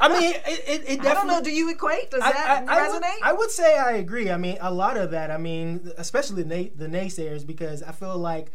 I 0.00 0.08
mean, 0.08 0.34
it, 0.34 0.44
it, 0.46 0.68
it 0.68 1.02
definitely. 1.02 1.08
I 1.08 1.14
don't 1.14 1.26
know. 1.28 1.42
Do 1.42 1.50
you 1.50 1.70
equate? 1.70 2.10
Does 2.10 2.20
that 2.20 2.66
I, 2.68 2.76
I, 2.76 2.80
resonate? 2.80 2.92
would, 2.92 3.22
I 3.22 3.32
would 3.32 3.50
say 3.50 3.78
I 3.78 3.92
agree. 3.92 4.30
I 4.30 4.36
mean, 4.36 4.58
a 4.60 4.72
lot 4.72 4.98
of 4.98 5.12
that. 5.12 5.30
I 5.30 5.38
mean, 5.38 5.90
especially 5.96 6.42
the, 6.42 6.72
the 6.76 6.88
naysayers, 6.88 7.46
because 7.46 7.82
I 7.82 7.92
feel 7.92 8.18
like 8.18 8.52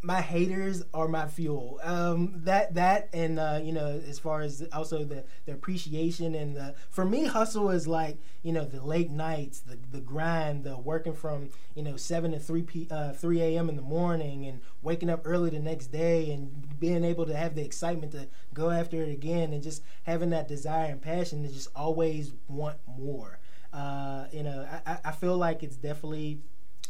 my 0.00 0.20
haters 0.20 0.84
are 0.94 1.08
my 1.08 1.26
fuel. 1.26 1.80
Um, 1.82 2.32
that 2.44 2.74
that 2.74 3.08
and 3.12 3.38
uh, 3.38 3.60
you 3.62 3.72
know, 3.72 4.00
as 4.08 4.18
far 4.18 4.42
as 4.42 4.64
also 4.72 5.04
the, 5.04 5.24
the 5.44 5.52
appreciation 5.52 6.34
and 6.34 6.56
the 6.56 6.74
for 6.90 7.04
me, 7.04 7.24
hustle 7.24 7.70
is 7.70 7.88
like 7.88 8.18
you 8.42 8.52
know 8.52 8.64
the 8.64 8.80
late 8.84 9.10
nights, 9.10 9.60
the 9.60 9.76
the 9.90 10.00
grind, 10.00 10.62
the 10.64 10.78
working 10.78 11.14
from 11.14 11.50
you 11.74 11.82
know 11.82 11.96
seven 11.96 12.30
to 12.32 12.38
three 12.38 12.62
p 12.62 12.86
uh, 12.90 13.12
three 13.12 13.40
a.m. 13.40 13.68
in 13.68 13.76
the 13.76 13.82
morning 13.82 14.46
and 14.46 14.60
waking 14.82 15.10
up 15.10 15.22
early 15.24 15.50
the 15.50 15.58
next 15.58 15.88
day 15.88 16.30
and 16.30 16.78
being 16.78 17.04
able 17.04 17.26
to 17.26 17.36
have 17.36 17.56
the 17.56 17.64
excitement 17.64 18.12
to 18.12 18.28
go 18.54 18.70
after 18.70 19.02
it 19.02 19.10
again 19.10 19.52
and 19.52 19.62
just 19.62 19.82
having 20.04 20.30
that 20.30 20.46
desire 20.46 20.90
and 20.90 21.02
passion 21.02 21.42
to 21.42 21.52
just 21.52 21.68
always 21.74 22.32
want 22.48 22.76
more. 22.86 23.38
Uh, 23.72 24.26
you 24.32 24.42
know, 24.42 24.66
I, 24.86 24.98
I 25.04 25.12
feel 25.12 25.36
like 25.36 25.62
it's 25.62 25.76
definitely 25.76 26.38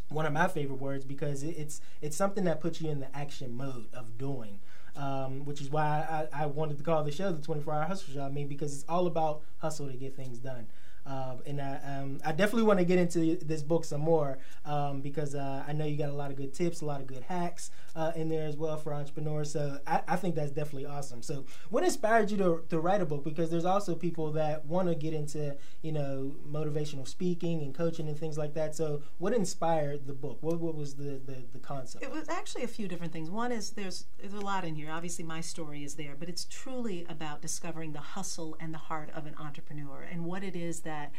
one 0.08 0.26
of 0.26 0.32
my 0.32 0.48
favorite 0.48 0.80
words 0.80 1.04
because 1.04 1.42
it's 1.42 1.80
it's 2.00 2.16
something 2.16 2.44
that 2.44 2.60
puts 2.60 2.80
you 2.80 2.90
in 2.90 3.00
the 3.00 3.16
action 3.16 3.56
mode 3.56 3.86
of 3.92 4.18
doing. 4.18 4.60
Um, 4.96 5.44
which 5.44 5.60
is 5.60 5.70
why 5.70 6.26
I, 6.32 6.42
I, 6.42 6.46
wanted 6.46 6.76
to 6.78 6.82
call 6.82 7.04
the 7.04 7.12
show 7.12 7.30
the 7.30 7.40
24 7.40 7.72
Hour 7.72 7.84
Hustle 7.84 8.14
Show. 8.14 8.22
I 8.22 8.30
mean, 8.30 8.48
because 8.48 8.74
it's 8.74 8.84
all 8.88 9.06
about 9.06 9.42
hustle 9.58 9.86
to 9.86 9.96
get 9.96 10.16
things 10.16 10.38
done. 10.38 10.66
Um, 11.08 11.40
and 11.46 11.60
I, 11.60 11.80
um, 11.86 12.20
I 12.22 12.32
definitely 12.32 12.64
want 12.64 12.80
to 12.80 12.84
get 12.84 12.98
into 12.98 13.36
this 13.36 13.62
book 13.62 13.86
some 13.86 14.02
more 14.02 14.38
um, 14.66 15.00
because 15.00 15.34
uh, 15.34 15.64
I 15.66 15.72
know 15.72 15.86
you 15.86 15.96
got 15.96 16.10
a 16.10 16.14
lot 16.14 16.30
of 16.30 16.36
good 16.36 16.52
tips, 16.52 16.82
a 16.82 16.84
lot 16.84 17.00
of 17.00 17.06
good 17.06 17.22
hacks 17.22 17.70
uh, 17.96 18.12
in 18.14 18.28
there 18.28 18.46
as 18.46 18.56
well 18.56 18.76
for 18.76 18.92
entrepreneurs. 18.92 19.50
So 19.50 19.78
I, 19.86 20.02
I, 20.06 20.16
think 20.16 20.34
that's 20.34 20.52
definitely 20.52 20.84
awesome. 20.84 21.22
So 21.22 21.46
what 21.70 21.82
inspired 21.82 22.30
you 22.30 22.36
to, 22.36 22.62
to 22.68 22.78
write 22.78 23.00
a 23.00 23.06
book? 23.06 23.24
Because 23.24 23.50
there's 23.50 23.64
also 23.64 23.94
people 23.94 24.30
that 24.32 24.66
want 24.66 24.88
to 24.88 24.94
get 24.94 25.14
into 25.14 25.56
you 25.80 25.92
know 25.92 26.34
motivational 26.46 27.08
speaking 27.08 27.62
and 27.62 27.74
coaching 27.74 28.06
and 28.06 28.18
things 28.18 28.36
like 28.36 28.52
that. 28.54 28.76
So 28.76 29.02
what 29.16 29.32
inspired 29.32 30.06
the 30.06 30.12
book? 30.12 30.38
What, 30.42 30.60
what 30.60 30.74
was 30.74 30.94
the, 30.94 31.20
the, 31.24 31.44
the 31.52 31.58
concept? 31.58 32.04
It 32.04 32.10
was 32.10 32.28
actually 32.28 32.64
a 32.64 32.68
few 32.68 32.86
different 32.86 33.12
things. 33.12 33.30
One 33.30 33.50
is 33.50 33.70
there's 33.70 34.06
there's 34.18 34.34
a 34.34 34.40
lot 34.40 34.64
in 34.64 34.74
here. 34.74 34.90
Obviously 34.90 35.24
my 35.24 35.40
story 35.40 35.84
is 35.84 35.94
there, 35.94 36.14
but 36.18 36.28
it's 36.28 36.44
truly 36.44 37.06
about 37.08 37.40
discovering 37.40 37.92
the 37.92 38.00
hustle 38.00 38.56
and 38.60 38.74
the 38.74 38.78
heart 38.78 39.10
of 39.14 39.24
an 39.24 39.34
entrepreneur 39.40 40.06
and 40.10 40.24
what 40.24 40.44
it 40.44 40.54
is 40.54 40.80
that 40.80 40.97
that 40.98 41.12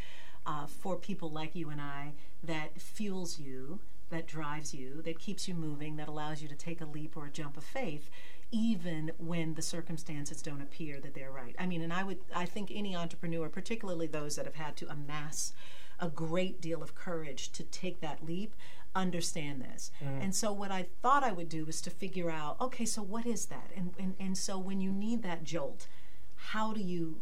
uh, 0.46 0.66
for 0.66 0.96
people 0.96 1.30
like 1.30 1.56
you 1.56 1.70
and 1.70 1.82
I 1.82 2.14
that 2.44 2.82
fuels 2.82 3.40
you, 3.40 3.80
that 4.10 4.26
drives 4.28 4.74
you, 4.74 5.02
that 5.04 5.20
keeps 5.20 5.48
you 5.48 5.54
moving, 5.54 5.98
that 5.98 6.08
allows 6.08 6.42
you 6.42 6.48
to 6.48 6.56
take 6.56 6.82
a 6.82 6.86
leap 6.86 7.16
or 7.16 7.26
a 7.28 7.32
jump 7.32 7.58
of 7.58 7.64
faith, 7.64 8.10
even 8.52 9.12
when 9.18 9.54
the 9.54 9.62
circumstances 9.62 10.42
don't 10.42 10.62
appear 10.62 11.00
that 11.00 11.14
they're 11.14 11.32
right. 11.32 11.56
I 11.60 11.66
mean, 11.68 11.82
and 11.82 11.94
I 11.94 12.04
would, 12.04 12.20
I 12.36 12.46
think 12.46 12.72
any 12.74 12.96
entrepreneur, 12.96 13.50
particularly 13.50 14.08
those 14.08 14.36
that 14.36 14.46
have 14.46 14.56
had 14.56 14.76
to 14.78 14.90
amass 14.90 15.54
a 16.00 16.10
great 16.10 16.60
deal 16.62 16.82
of 16.82 16.96
courage 16.96 17.52
to 17.52 17.64
take 17.64 18.00
that 18.02 18.26
leap, 18.26 18.56
understand 18.96 19.62
this. 19.62 19.92
Mm. 20.04 20.24
And 20.24 20.36
so 20.36 20.52
what 20.52 20.72
I 20.72 20.88
thought 21.02 21.24
I 21.24 21.32
would 21.32 21.50
do 21.50 21.66
was 21.66 21.80
to 21.82 21.92
figure 21.92 22.32
out, 22.32 22.60
okay, 22.60 22.86
so 22.86 23.04
what 23.04 23.26
is 23.28 23.48
that? 23.48 23.70
And, 23.76 23.94
and, 24.00 24.16
and 24.20 24.38
so 24.38 24.58
when 24.58 24.82
you 24.82 24.92
need 24.92 25.22
that 25.24 25.44
jolt, 25.44 25.88
how 26.36 26.74
do 26.74 26.82
you 26.82 27.18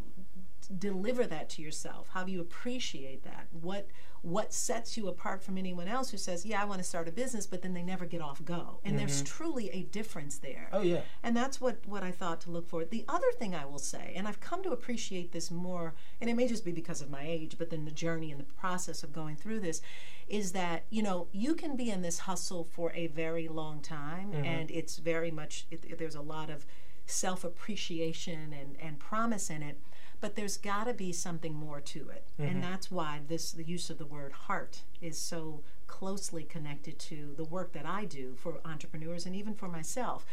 deliver 0.68 1.26
that 1.28 1.50
to 1.50 1.62
yourself? 1.62 2.10
How 2.14 2.24
do 2.24 2.32
you 2.32 2.42
appreciate 2.42 3.24
that? 3.24 3.48
What 3.52 3.88
what 4.22 4.54
sets 4.54 4.98
you 4.98 5.08
apart 5.08 5.44
from 5.44 5.58
anyone 5.58 5.88
else 5.88 6.10
who 6.10 6.18
says, 6.18 6.46
"Yeah, 6.46 6.62
I 6.62 6.66
want 6.66 6.80
to 6.80 6.84
start 6.84 7.08
a 7.08 7.12
business," 7.12 7.48
but 7.48 7.62
then 7.62 7.74
they 7.74 7.84
never 7.84 8.06
get 8.06 8.22
off 8.22 8.44
go? 8.44 8.80
And 8.84 8.96
mm-hmm. 8.96 8.98
there's 8.98 9.22
truly 9.22 9.70
a 9.70 9.84
difference 9.84 10.38
there. 10.38 10.70
Oh 10.74 10.82
yeah. 10.82 11.02
And 11.24 11.36
that's 11.36 11.62
what 11.62 11.86
what 11.86 12.04
I 12.04 12.12
thought 12.12 12.42
to 12.42 12.52
look 12.52 12.68
for. 12.68 12.84
The 12.84 13.06
other 13.08 13.32
thing 13.38 13.56
I 13.56 13.66
will 13.66 13.80
say, 13.80 14.14
and 14.16 14.28
I've 14.28 14.40
come 14.40 14.64
to 14.64 14.72
appreciate 14.72 15.32
this 15.32 15.52
more, 15.52 15.94
and 16.20 16.30
it 16.30 16.36
may 16.36 16.48
just 16.48 16.66
be 16.66 16.72
because 16.72 17.02
of 17.02 17.10
my 17.10 17.24
age, 17.24 17.56
but 17.58 17.70
then 17.70 17.86
the 17.86 17.92
journey 17.92 18.32
and 18.32 18.40
the 18.40 18.46
process 18.46 19.04
of 19.04 19.14
going 19.14 19.36
through 19.36 19.60
this 19.60 19.82
is 20.28 20.52
that 20.52 20.84
you 20.90 21.04
know 21.04 21.28
you 21.32 21.56
can 21.56 21.76
be 21.76 21.90
in 21.90 22.02
this 22.02 22.20
hustle 22.20 22.64
for 22.64 22.92
a 22.94 23.08
very 23.08 23.48
long 23.48 23.82
time, 23.82 24.32
mm-hmm. 24.32 24.44
and 24.44 24.72
it's 24.72 24.98
very 24.98 25.32
much 25.32 25.66
it, 25.72 25.98
there's 25.98 26.16
a 26.16 26.22
lot 26.22 26.50
of 26.50 26.66
self 27.06 27.44
appreciation 27.44 28.54
and 28.54 28.76
and 28.82 29.00
promise 29.00 29.50
in 29.50 29.62
it 29.62 29.80
but 30.20 30.36
there's 30.36 30.58
got 30.58 30.86
to 30.86 30.94
be 30.94 31.12
something 31.12 31.54
more 31.54 31.80
to 31.82 32.10
it 32.10 32.28
mm-hmm. 32.40 32.50
and 32.50 32.64
that's 32.64 32.90
why 32.90 33.20
this 33.28 33.52
the 33.52 33.64
use 33.64 33.90
of 33.90 33.98
the 33.98 34.06
word 34.06 34.32
heart 34.32 34.82
is 35.02 35.18
so 35.20 35.64
closely 35.88 36.44
connected 36.44 37.00
to 37.00 37.34
the 37.38 37.44
work 37.44 37.74
that 37.74 37.86
I 37.86 38.06
do 38.06 38.36
for 38.36 38.60
entrepreneurs 38.66 39.26
and 39.26 39.36
even 39.36 39.54
for 39.54 39.68
myself 39.68 40.26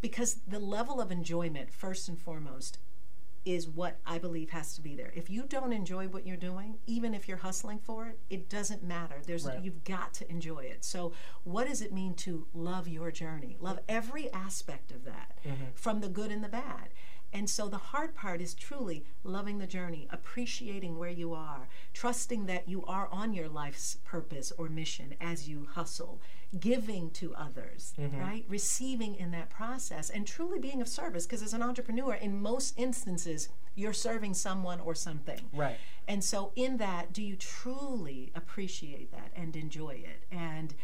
because 0.00 0.40
the 0.46 0.58
level 0.58 1.00
of 1.00 1.10
enjoyment 1.10 1.72
first 1.72 2.08
and 2.08 2.18
foremost 2.18 2.78
is 3.46 3.68
what 3.68 4.00
I 4.04 4.18
believe 4.18 4.50
has 4.50 4.74
to 4.74 4.82
be 4.82 4.96
there. 4.96 5.12
If 5.14 5.30
you 5.30 5.44
don't 5.44 5.72
enjoy 5.72 6.08
what 6.08 6.26
you're 6.26 6.36
doing, 6.36 6.78
even 6.86 7.14
if 7.14 7.28
you're 7.28 7.36
hustling 7.36 7.78
for 7.78 8.08
it, 8.08 8.18
it 8.28 8.50
doesn't 8.50 8.82
matter. 8.82 9.14
There's 9.24 9.46
right. 9.46 9.62
you've 9.62 9.84
got 9.84 10.12
to 10.14 10.28
enjoy 10.28 10.64
it. 10.64 10.84
So, 10.84 11.12
what 11.44 11.68
does 11.68 11.80
it 11.80 11.92
mean 11.92 12.14
to 12.14 12.48
love 12.52 12.88
your 12.88 13.12
journey? 13.12 13.56
Love 13.60 13.78
every 13.88 14.32
aspect 14.32 14.90
of 14.90 15.04
that, 15.04 15.38
mm-hmm. 15.46 15.64
from 15.76 16.00
the 16.00 16.08
good 16.08 16.32
and 16.32 16.42
the 16.42 16.48
bad. 16.48 16.88
And 17.32 17.50
so 17.50 17.68
the 17.68 17.76
hard 17.76 18.14
part 18.14 18.40
is 18.40 18.54
truly 18.54 19.04
loving 19.22 19.58
the 19.58 19.66
journey, 19.66 20.08
appreciating 20.10 20.98
where 20.98 21.10
you 21.10 21.34
are, 21.34 21.68
trusting 21.92 22.46
that 22.46 22.68
you 22.68 22.84
are 22.86 23.08
on 23.12 23.34
your 23.34 23.48
life's 23.48 23.98
purpose 24.04 24.52
or 24.56 24.68
mission 24.68 25.14
as 25.20 25.48
you 25.48 25.66
hustle, 25.72 26.20
giving 26.58 27.10
to 27.10 27.34
others, 27.34 27.92
mm-hmm. 27.98 28.18
right? 28.18 28.44
Receiving 28.48 29.16
in 29.16 29.32
that 29.32 29.50
process 29.50 30.08
and 30.08 30.26
truly 30.26 30.58
being 30.58 30.80
of 30.80 30.88
service. 30.88 31.26
Because 31.26 31.42
as 31.42 31.52
an 31.52 31.62
entrepreneur, 31.62 32.14
in 32.14 32.40
most 32.40 32.78
instances, 32.78 33.48
you're 33.74 33.92
serving 33.92 34.34
someone 34.34 34.80
or 34.80 34.94
something. 34.94 35.50
Right. 35.52 35.76
And 36.08 36.22
so, 36.22 36.52
in 36.56 36.76
that, 36.78 37.12
do 37.12 37.22
you 37.22 37.36
truly 37.36 38.32
appreciate 38.34 39.10
that 39.10 39.32
and 39.34 39.56
enjoy 39.56 40.02
it? 40.04 40.24
And 40.30 40.74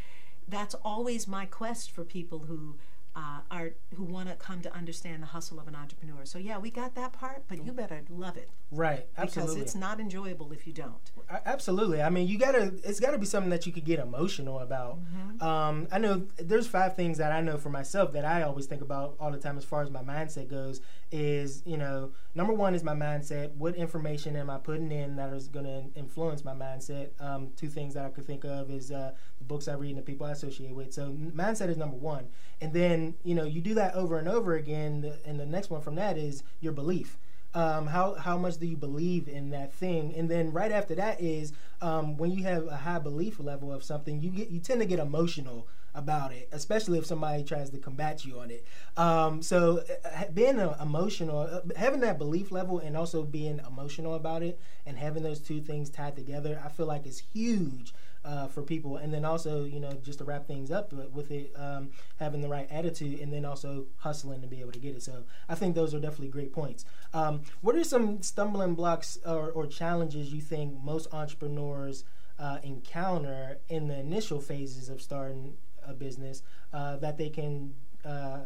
that's 0.48 0.74
always 0.84 1.26
my 1.26 1.46
quest 1.46 1.90
for 1.90 2.04
people 2.04 2.40
who 2.40 2.76
uh, 3.14 3.40
are 3.50 3.72
who 3.94 4.04
want 4.04 4.28
to 4.28 4.34
come 4.36 4.62
to 4.62 4.74
understand 4.74 5.22
the 5.22 5.26
hustle 5.26 5.60
of 5.60 5.68
an 5.68 5.74
entrepreneur. 5.74 6.24
So 6.24 6.38
yeah, 6.38 6.58
we 6.58 6.70
got 6.70 6.94
that 6.94 7.12
part, 7.12 7.44
but 7.46 7.64
you 7.64 7.72
better 7.72 8.00
love 8.08 8.36
it. 8.36 8.48
Right, 8.70 9.06
absolutely. 9.18 9.56
Because 9.56 9.62
it's 9.62 9.74
not 9.74 10.00
enjoyable 10.00 10.50
if 10.52 10.66
you 10.66 10.72
don't. 10.72 11.10
Absolutely. 11.44 12.00
I 12.00 12.08
mean, 12.08 12.26
you 12.26 12.38
gotta. 12.38 12.72
It's 12.84 13.00
got 13.00 13.10
to 13.10 13.18
be 13.18 13.26
something 13.26 13.50
that 13.50 13.66
you 13.66 13.72
could 13.72 13.84
get 13.84 13.98
emotional 13.98 14.60
about. 14.60 14.98
Mm-hmm. 14.98 15.42
Um, 15.42 15.88
I 15.92 15.98
know 15.98 16.26
there's 16.38 16.66
five 16.66 16.96
things 16.96 17.18
that 17.18 17.32
I 17.32 17.42
know 17.42 17.58
for 17.58 17.68
myself 17.68 18.12
that 18.12 18.24
I 18.24 18.42
always 18.42 18.66
think 18.66 18.80
about 18.80 19.16
all 19.20 19.30
the 19.30 19.38
time 19.38 19.58
as 19.58 19.64
far 19.64 19.82
as 19.82 19.90
my 19.90 20.02
mindset 20.02 20.48
goes. 20.48 20.80
Is 21.10 21.62
you 21.66 21.76
know, 21.76 22.12
number 22.34 22.54
one 22.54 22.74
is 22.74 22.82
my 22.82 22.94
mindset. 22.94 23.54
What 23.56 23.76
information 23.76 24.36
am 24.36 24.48
I 24.48 24.56
putting 24.56 24.90
in 24.90 25.16
that 25.16 25.34
is 25.34 25.48
going 25.48 25.66
to 25.66 25.84
influence 25.98 26.44
my 26.44 26.54
mindset? 26.54 27.10
Um, 27.20 27.50
two 27.56 27.68
things 27.68 27.92
that 27.92 28.06
I 28.06 28.08
could 28.08 28.24
think 28.24 28.44
of 28.44 28.70
is 28.70 28.90
uh, 28.90 29.12
the 29.42 29.54
books 29.54 29.68
I 29.68 29.74
read 29.74 29.90
and 29.90 29.98
the 29.98 30.02
people 30.02 30.26
I 30.26 30.32
associate 30.32 30.74
with. 30.74 30.92
So 30.92 31.12
mindset 31.34 31.68
is 31.68 31.76
number 31.76 31.96
one, 31.96 32.28
and 32.60 32.72
then 32.72 33.14
you 33.24 33.34
know 33.34 33.44
you 33.44 33.60
do 33.60 33.74
that 33.74 33.94
over 33.94 34.18
and 34.18 34.28
over 34.28 34.54
again. 34.54 35.12
And 35.24 35.38
the 35.38 35.46
next 35.46 35.70
one 35.70 35.82
from 35.82 35.96
that 35.96 36.16
is 36.16 36.42
your 36.60 36.72
belief 36.72 37.18
um, 37.54 37.86
how 37.86 38.14
how 38.14 38.38
much 38.38 38.58
do 38.58 38.66
you 38.66 38.76
believe 38.76 39.28
in 39.28 39.50
that 39.50 39.72
thing? 39.74 40.14
And 40.16 40.30
then 40.30 40.52
right 40.52 40.72
after 40.72 40.94
that 40.94 41.20
is 41.20 41.52
um, 41.80 42.16
when 42.16 42.30
you 42.30 42.44
have 42.44 42.66
a 42.66 42.76
high 42.76 42.98
belief 42.98 43.38
level 43.38 43.72
of 43.72 43.84
something, 43.84 44.22
you 44.22 44.30
get 44.30 44.48
you 44.48 44.60
tend 44.60 44.80
to 44.80 44.86
get 44.86 44.98
emotional 44.98 45.66
about 45.94 46.32
it, 46.32 46.48
especially 46.52 46.96
if 46.98 47.04
somebody 47.04 47.44
tries 47.44 47.68
to 47.68 47.76
combat 47.76 48.24
you 48.24 48.38
on 48.40 48.50
it. 48.50 48.64
Um, 48.96 49.42
so 49.42 49.82
uh, 50.04 50.24
being 50.32 50.58
uh, 50.58 50.74
emotional, 50.80 51.40
uh, 51.40 51.60
having 51.76 52.00
that 52.00 52.16
belief 52.16 52.50
level, 52.50 52.78
and 52.78 52.96
also 52.96 53.22
being 53.22 53.60
emotional 53.66 54.14
about 54.14 54.42
it, 54.42 54.58
and 54.86 54.96
having 54.96 55.22
those 55.22 55.38
two 55.38 55.60
things 55.60 55.90
tied 55.90 56.16
together, 56.16 56.60
I 56.64 56.70
feel 56.70 56.86
like 56.86 57.06
is 57.06 57.22
huge 57.34 57.92
uh, 58.24 58.46
for 58.48 58.62
people. 58.62 58.96
And 58.96 59.12
then 59.12 59.24
also, 59.24 59.64
you 59.64 59.80
know, 59.80 59.92
just 60.02 60.18
to 60.18 60.24
wrap 60.24 60.46
things 60.46 60.70
up 60.70 60.92
with 60.92 61.30
it, 61.30 61.52
um, 61.56 61.90
having 62.18 62.40
the 62.40 62.48
right 62.48 62.66
attitude, 62.70 63.20
and 63.20 63.32
then 63.32 63.44
also 63.44 63.86
hustling 63.96 64.40
to 64.42 64.46
be 64.46 64.60
able 64.60 64.72
to 64.72 64.78
get 64.78 64.94
it. 64.94 65.02
So 65.02 65.24
I 65.48 65.54
think 65.54 65.74
those 65.74 65.94
are 65.94 66.00
definitely 66.00 66.28
great 66.28 66.52
points. 66.52 66.84
Um, 67.12 67.42
what 67.60 67.76
are 67.76 67.84
some 67.84 68.22
stumbling 68.22 68.74
blocks 68.74 69.18
or, 69.26 69.50
or, 69.50 69.66
challenges 69.66 70.32
you 70.32 70.40
think 70.40 70.82
most 70.82 71.08
entrepreneurs 71.12 72.04
uh, 72.38 72.58
encounter 72.62 73.58
in 73.68 73.88
the 73.88 73.98
initial 73.98 74.40
phases 74.40 74.88
of 74.88 75.00
starting 75.00 75.54
a 75.86 75.94
business 75.94 76.42
uh, 76.72 76.96
that 76.96 77.16
they 77.16 77.28
can 77.28 77.74
uh, 78.04 78.40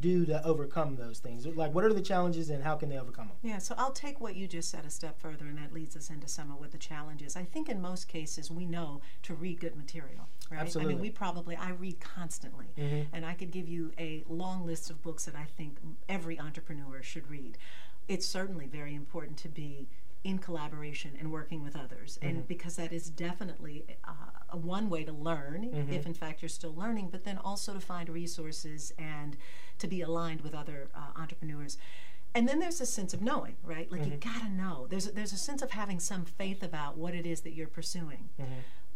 do 0.00 0.24
to 0.26 0.44
overcome 0.44 0.96
those 0.96 1.18
things? 1.18 1.46
Like, 1.46 1.74
what 1.74 1.84
are 1.84 1.92
the 1.92 2.00
challenges 2.00 2.50
and 2.50 2.62
how 2.62 2.76
can 2.76 2.88
they 2.88 2.98
overcome 2.98 3.28
them? 3.28 3.36
Yeah, 3.42 3.58
so 3.58 3.74
I'll 3.78 3.92
take 3.92 4.20
what 4.20 4.36
you 4.36 4.46
just 4.46 4.70
said 4.70 4.84
a 4.84 4.90
step 4.90 5.20
further, 5.20 5.46
and 5.46 5.58
that 5.58 5.72
leads 5.72 5.96
us 5.96 6.10
into 6.10 6.28
some 6.28 6.50
of 6.50 6.58
what 6.58 6.72
the 6.72 6.78
challenges. 6.78 7.36
I 7.36 7.44
think 7.44 7.68
in 7.68 7.80
most 7.80 8.08
cases 8.08 8.50
we 8.50 8.66
know 8.66 9.00
to 9.22 9.34
read 9.34 9.60
good 9.60 9.76
material, 9.76 10.28
right? 10.50 10.60
Absolutely. 10.60 10.94
I 10.94 10.96
mean, 10.96 11.02
we 11.02 11.10
probably, 11.10 11.56
I 11.56 11.70
read 11.70 12.00
constantly, 12.00 12.66
mm-hmm. 12.78 13.14
and 13.14 13.24
I 13.24 13.34
could 13.34 13.50
give 13.50 13.68
you 13.68 13.92
a 13.98 14.24
long 14.28 14.66
list 14.66 14.90
of 14.90 15.02
books 15.02 15.24
that 15.26 15.34
I 15.34 15.44
think 15.56 15.78
every 16.08 16.38
entrepreneur 16.38 17.02
should 17.02 17.30
read. 17.30 17.58
It's 18.08 18.26
certainly 18.26 18.66
very 18.66 18.94
important 18.94 19.36
to 19.38 19.48
be 19.48 19.88
in 20.24 20.38
collaboration 20.38 21.12
and 21.18 21.32
working 21.32 21.62
with 21.62 21.74
others. 21.76 22.18
And 22.22 22.38
Mm-hmm. 22.38 22.46
because 22.46 22.76
that 22.76 22.92
is 22.92 23.08
definitely 23.10 23.84
uh, 24.04 24.12
a 24.50 24.56
one 24.56 24.90
way 24.90 25.04
to 25.04 25.12
learn, 25.12 25.70
Mm-hmm. 25.72 25.92
if 25.92 26.06
in 26.06 26.14
fact 26.14 26.42
you're 26.42 26.48
still 26.48 26.74
learning, 26.74 27.08
but 27.10 27.24
then 27.24 27.38
also 27.38 27.72
to 27.74 27.80
find 27.80 28.08
resources 28.08 28.92
and 28.98 29.36
to 29.78 29.86
be 29.86 30.02
aligned 30.02 30.42
with 30.42 30.54
other 30.54 30.88
uh, 30.94 31.18
entrepreneurs. 31.20 31.78
And 32.34 32.46
then 32.48 32.60
there's 32.60 32.80
a 32.80 32.86
sense 32.86 33.12
of 33.12 33.22
knowing, 33.22 33.56
right? 33.64 33.90
Like 33.90 34.04
you 34.04 34.12
Mm-hmm. 34.12 34.32
gotta 34.32 34.52
know. 34.52 34.86
There's 34.88 35.08
a, 35.08 35.12
there's 35.12 35.32
a 35.32 35.36
sense 35.38 35.62
of 35.62 35.70
having 35.72 35.98
some 35.98 36.24
faith 36.24 36.62
about 36.62 36.96
what 36.96 37.14
it 37.14 37.26
is 37.26 37.40
that 37.40 37.54
you're 37.54 37.66
pursuing. 37.66 38.28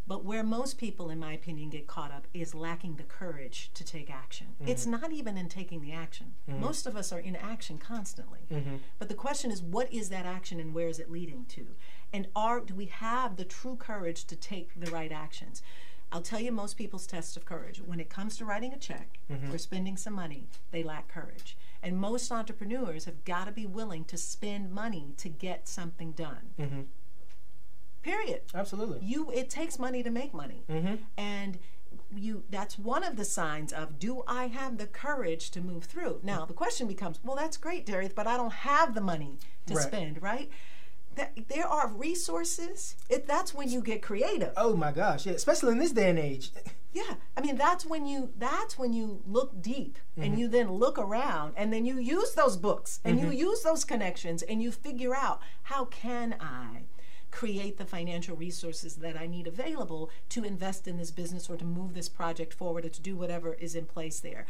Mm-hmm. 0.05 0.13
But 0.13 0.25
where 0.25 0.43
most 0.43 0.77
people, 0.77 1.09
in 1.09 1.19
my 1.19 1.33
opinion, 1.33 1.69
get 1.69 1.87
caught 1.87 2.11
up 2.11 2.27
is 2.33 2.53
lacking 2.53 2.95
the 2.95 3.03
courage 3.03 3.71
to 3.73 3.83
take 3.83 4.09
action. 4.09 4.47
Mm-hmm. 4.61 4.71
It's 4.71 4.85
not 4.85 5.11
even 5.11 5.37
in 5.37 5.49
taking 5.49 5.81
the 5.81 5.91
action. 5.91 6.33
Most 6.47 6.85
of 6.85 6.95
us 6.95 7.11
are 7.11 7.19
in 7.19 7.35
action 7.35 7.77
constantly. 7.77 8.41
Mm-hmm. 8.51 8.75
But 8.99 9.09
the 9.09 9.15
question 9.15 9.51
is, 9.51 9.61
what 9.61 9.91
is 9.91 10.09
that 10.09 10.25
action 10.25 10.59
and 10.59 10.73
where 10.73 10.87
is 10.87 10.99
it 10.99 11.11
leading 11.11 11.45
to? 11.49 11.67
And 12.13 12.27
are 12.35 12.59
do 12.59 12.73
we 12.73 12.85
have 12.85 13.35
the 13.35 13.45
true 13.45 13.75
courage 13.75 14.25
to 14.25 14.35
take 14.35 14.79
the 14.79 14.91
right 14.91 15.11
actions? 15.11 15.61
I'll 16.11 16.21
tell 16.21 16.39
you 16.39 16.51
most 16.51 16.77
people's 16.77 17.07
test 17.07 17.35
of 17.35 17.45
courage. 17.45 17.81
When 17.83 17.99
it 17.99 18.09
comes 18.09 18.37
to 18.37 18.45
writing 18.45 18.71
a 18.73 18.77
check 18.77 19.17
or 19.51 19.57
spending 19.57 19.97
some 19.97 20.13
money, 20.13 20.47
they 20.71 20.83
lack 20.83 21.07
courage. 21.07 21.57
And 21.81 21.97
most 21.97 22.31
entrepreneurs 22.31 23.05
have 23.05 23.25
got 23.25 23.45
to 23.45 23.51
be 23.51 23.65
willing 23.65 24.05
to 24.05 24.17
spend 24.17 24.71
money 24.71 25.13
to 25.17 25.29
get 25.29 25.67
something 25.67 26.11
done. 26.11 26.85
Period 28.05 28.41
Absolutely. 28.53 28.99
you 29.01 29.31
it 29.31 29.49
takes 29.49 29.79
money 29.79 30.01
to 30.03 30.11
make 30.11 30.31
money 30.33 30.63
Mm-hmm. 30.69 30.95
and 31.17 31.57
you 32.15 32.43
that's 32.51 32.77
one 32.77 33.03
of 33.03 33.15
the 33.17 33.25
signs 33.25 33.73
of 33.73 33.97
do 33.99 34.21
i 34.27 34.43
have 34.59 34.77
the 34.77 34.85
courage 34.85 35.49
to 35.51 35.59
move 35.59 35.83
through 35.85 36.19
now 36.23 36.45
the 36.45 36.53
question 36.53 36.87
becomes 36.87 37.19
well 37.23 37.35
that's 37.35 37.57
great 37.57 37.83
Darieth 37.85 38.13
but 38.15 38.27
i 38.27 38.37
don't 38.37 38.53
have 38.71 38.93
the 38.93 39.01
money 39.01 39.39
to 39.65 39.73
Right. 39.73 39.83
spend 39.87 40.21
right 40.21 40.49
that, 41.15 41.31
there 41.47 41.65
are 41.67 41.87
resources 41.87 42.95
it, 43.09 43.25
that's 43.27 43.53
when 43.53 43.69
you 43.69 43.81
get 43.81 44.01
creative 44.01 44.53
Oh 44.57 44.75
my 44.75 44.91
gosh, 44.91 45.25
yeah, 45.25 45.33
especially 45.33 45.71
in 45.71 45.79
this 45.79 45.91
day 45.93 46.09
and 46.09 46.19
age. 46.19 46.51
yeah 46.93 47.15
i 47.35 47.41
mean 47.41 47.55
that's 47.57 47.85
when 47.85 48.05
you 48.05 48.29
that's 48.37 48.77
when 48.77 48.93
you 48.93 49.21
look 49.27 49.61
deep 49.61 49.97
and 50.15 50.39
you 50.39 50.47
then 50.47 50.71
look 50.71 50.97
around 50.97 51.53
and 51.57 51.73
then 51.73 51.85
you 51.85 51.97
use 51.99 52.31
those 52.35 52.55
books 52.55 52.99
and 53.03 53.19
you 53.19 53.29
use 53.31 53.63
those 53.63 53.83
connections 53.83 54.41
and 54.43 54.61
you 54.63 54.71
figure 54.71 55.13
out 55.15 55.41
how 55.63 55.83
can 55.85 56.35
i 56.39 56.83
create 57.35 57.77
the 57.77 57.85
financial 57.85 58.33
resources 58.37 58.95
that 58.95 59.19
i 59.19 59.27
need 59.27 59.45
available 59.45 60.09
to 60.29 60.45
invest 60.45 60.87
in 60.87 60.95
this 60.95 61.11
business 61.11 61.49
or 61.49 61.57
to 61.57 61.65
move 61.65 61.93
this 61.93 62.07
project 62.07 62.53
forward 62.53 62.85
or 62.85 62.89
to 62.89 63.01
do 63.01 63.13
whatever 63.17 63.55
is 63.55 63.75
in 63.75 63.85
place 63.85 64.21
there. 64.21 64.45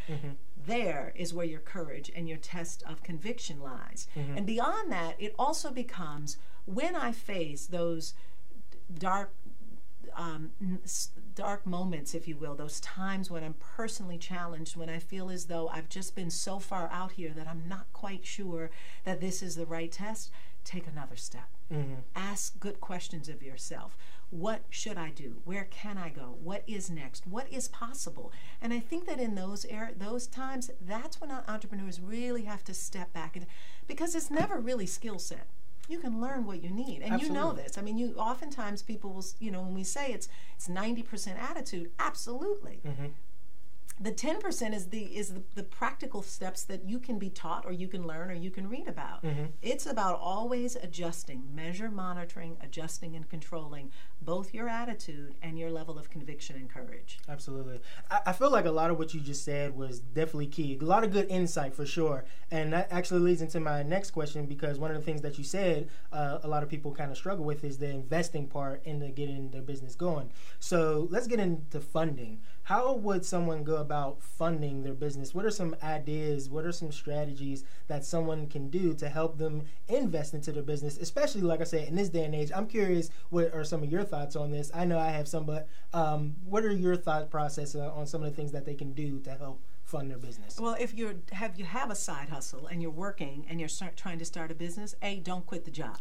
There 0.68 1.12
is 1.16 1.34
where 1.34 1.48
your 1.48 1.62
courage 1.62 2.12
and 2.16 2.30
your 2.30 2.38
test 2.38 2.84
of 2.88 3.02
conviction 3.02 3.60
lies. 3.60 4.08
And 4.38 4.46
beyond 4.46 4.92
that 4.92 5.16
it 5.20 5.34
also 5.40 5.72
becomes 5.72 6.38
when 6.66 6.96
i 6.96 7.12
face 7.12 7.66
those 7.66 8.14
dark 8.94 9.34
um, 10.16 10.52
dark 11.34 11.66
moments, 11.66 12.14
if 12.14 12.28
you 12.28 12.38
will, 12.38 12.56
those 12.56 12.80
times 12.80 13.30
when 13.30 13.44
I'm 13.44 13.56
personally 13.56 14.18
challenged, 14.18 14.78
when 14.78 14.90
I 14.90 15.00
feel 15.00 15.30
as 15.30 15.46
though 15.48 15.68
I've 15.70 15.90
just 15.90 16.16
been 16.16 16.30
so 16.30 16.60
far 16.60 16.88
out 16.92 17.14
here 17.14 17.32
that 17.36 17.48
I'm 17.48 17.64
not 17.68 17.92
quite 17.92 18.26
sure 18.26 18.70
that 19.04 19.20
this 19.20 19.42
is 19.42 19.56
the 19.56 19.66
right 19.66 19.92
test, 19.92 20.32
take 20.64 20.88
another 20.88 21.18
step. 21.18 21.50
Ask 22.16 22.60
good 22.60 22.80
questions 22.80 23.28
of 23.30 23.42
yourself. 23.42 23.98
What 24.30 24.64
should 24.70 24.98
I 24.98 25.10
do? 25.10 25.42
Where 25.46 25.66
can 25.66 25.98
I 25.98 26.10
go? 26.10 26.36
What 26.44 26.64
is 26.68 26.90
next? 26.90 27.26
What 27.28 27.52
is 27.52 27.68
possible? 27.68 28.32
And 28.62 28.74
I 28.74 28.80
think 28.80 29.06
that 29.06 29.20
in 29.20 29.36
those 29.36 29.66
er- 29.66 29.94
those 29.96 30.28
times, 30.28 30.72
that's 30.82 31.22
when 31.22 31.32
entrepreneurs 31.32 32.00
really 32.00 32.44
have 32.44 32.64
to 32.66 32.74
step 32.74 33.14
back, 33.14 33.36
and 33.36 33.46
because 33.88 34.16
it's 34.16 34.32
never 34.32 34.60
really 34.60 34.86
skill 34.86 35.20
set 35.20 35.48
you 35.88 36.00
can 36.00 36.20
learn 36.20 36.46
what 36.46 36.64
you 36.64 36.70
need 36.72 37.02
and 37.04 37.22
you 37.22 37.30
know 37.30 37.54
this 37.54 37.78
i 37.78 37.82
mean 37.82 37.96
you 37.96 38.14
oftentimes 38.18 38.82
people 38.82 39.14
will 39.14 39.26
you 39.40 39.52
know 39.52 39.62
when 39.62 39.76
we 39.76 39.84
say 39.84 40.12
it's 40.12 40.28
it's 40.56 40.68
90% 40.68 41.38
attitude 41.40 41.92
absolutely 42.00 42.80
the 44.00 44.12
10% 44.12 44.74
is 44.74 44.88
the 44.88 45.04
is 45.04 45.34
the, 45.34 45.44
the 45.56 45.64
practical 45.64 46.22
steps 46.22 46.64
that 46.64 46.86
you 46.86 47.00
can 47.00 47.18
be 47.18 47.30
taught 47.30 47.66
or 47.66 47.72
you 47.72 47.88
can 47.88 48.06
learn 48.06 48.30
or 48.30 48.36
you 48.36 48.52
can 48.52 48.70
read 48.70 48.88
about 48.88 49.24
it's 49.62 49.86
about 49.86 50.20
always 50.20 50.76
adjusting 50.76 51.44
measure 51.54 51.90
monitoring 51.90 52.58
adjusting 52.62 53.16
and 53.16 53.30
controlling 53.30 53.92
both 54.22 54.54
your 54.54 54.68
attitude 54.68 55.36
and 55.42 55.58
your 55.58 55.72
level 55.72 55.98
of 55.98 56.10
conviction 56.10 56.56
and 56.56 56.70
courage 56.70 57.20
Absolutely. 57.28 57.80
I, 58.10 58.20
I 58.28 58.34
feel 58.34 58.52
like 58.52 58.66
a 58.66 58.72
lot 58.72 58.92
of 58.92 58.98
what 58.98 59.14
you 59.14 59.20
just 59.20 59.44
said 59.44 59.76
was 59.76 60.00
definitely 60.00 60.48
key. 60.48 60.78
A 60.80 60.84
lot 60.84 61.04
of 61.04 61.12
good 61.12 61.28
insight 61.30 61.74
for 61.74 61.86
sure. 61.86 62.26
And 62.52 62.74
that 62.74 62.92
actually 62.92 63.22
leads 63.22 63.42
into 63.42 63.60
my 63.60 63.84
next 63.84 64.12
question 64.12 64.46
because 64.46 64.80
one 64.80 64.92
of 64.92 64.98
the 64.98 65.04
things 65.04 65.22
that 65.22 65.38
you 65.38 65.44
said 65.44 65.90
uh, 66.12 66.40
a 66.44 66.48
lot 66.48 66.64
of 66.64 66.70
people 66.70 66.92
kind 66.94 67.12
of 67.12 67.18
struggle 67.18 67.46
with 67.46 67.64
is 67.64 67.78
the 67.78 67.90
investing 67.90 68.48
part 68.48 68.82
into 68.86 69.10
getting 69.10 69.50
their 69.52 69.62
business 69.62 69.96
going. 69.96 70.32
So 70.60 71.08
let's 71.10 71.28
get 71.28 71.40
into 71.40 71.80
funding. 71.80 72.42
How 72.66 72.94
would 72.94 73.24
someone 73.24 73.64
go 73.64 73.76
about 73.76 74.24
funding 74.24 74.82
their 74.82 74.96
business? 74.96 75.36
What 75.36 75.46
are 75.46 75.52
some 75.52 75.76
ideas? 75.84 76.50
What 76.50 76.66
are 76.66 76.72
some 76.72 76.92
strategies 76.92 77.64
that 77.88 78.04
someone 78.04 78.48
can 78.48 78.72
do 78.72 78.96
to 78.96 79.08
help 79.08 79.38
them 79.38 79.66
invest 79.88 80.34
into 80.34 80.52
their 80.52 80.64
business? 80.64 80.98
Especially, 80.98 81.42
like 81.42 81.62
I 81.62 81.66
said, 81.66 81.88
in 81.88 81.96
this 81.96 82.10
day 82.10 82.26
and 82.26 82.34
age, 82.34 82.52
I'm 82.56 82.66
curious 82.66 83.12
what 83.30 83.54
are 83.54 83.64
some 83.64 83.84
of 83.84 83.92
your 83.92 84.04
thoughts 84.04 84.36
on 84.36 84.50
this? 84.50 84.72
I 84.74 84.84
know 84.84 84.98
I 84.98 85.10
have 85.10 85.28
some, 85.28 85.46
but 85.46 85.68
um, 85.94 86.38
what 86.44 86.66
are 86.66 86.72
your 86.72 86.96
thought 86.96 87.30
process 87.30 87.76
on 87.76 88.08
some 88.08 88.24
of 88.24 88.32
the 88.32 88.36
things 88.36 88.52
that 88.54 88.66
they 88.66 88.74
can 88.74 88.94
do 88.94 89.20
to 89.20 89.36
help 89.36 89.62
fund 89.84 90.10
their 90.10 90.18
business? 90.18 90.60
well 90.60 90.76
if 90.80 90.96
you're 90.96 91.14
have 91.32 91.60
you 91.60 91.66
have 91.66 91.92
a 91.92 91.96
side 91.96 92.30
hustle 92.30 92.66
and 92.66 92.82
you're 92.82 92.90
working 92.90 93.46
and 93.48 93.60
you're 93.60 93.70
start, 93.70 93.96
trying 93.96 94.18
to 94.18 94.26
start 94.26 94.50
a 94.50 94.56
business 94.56 94.96
a 95.04 95.20
don't 95.20 95.46
quit 95.46 95.64
the 95.64 95.70
job 95.70 96.00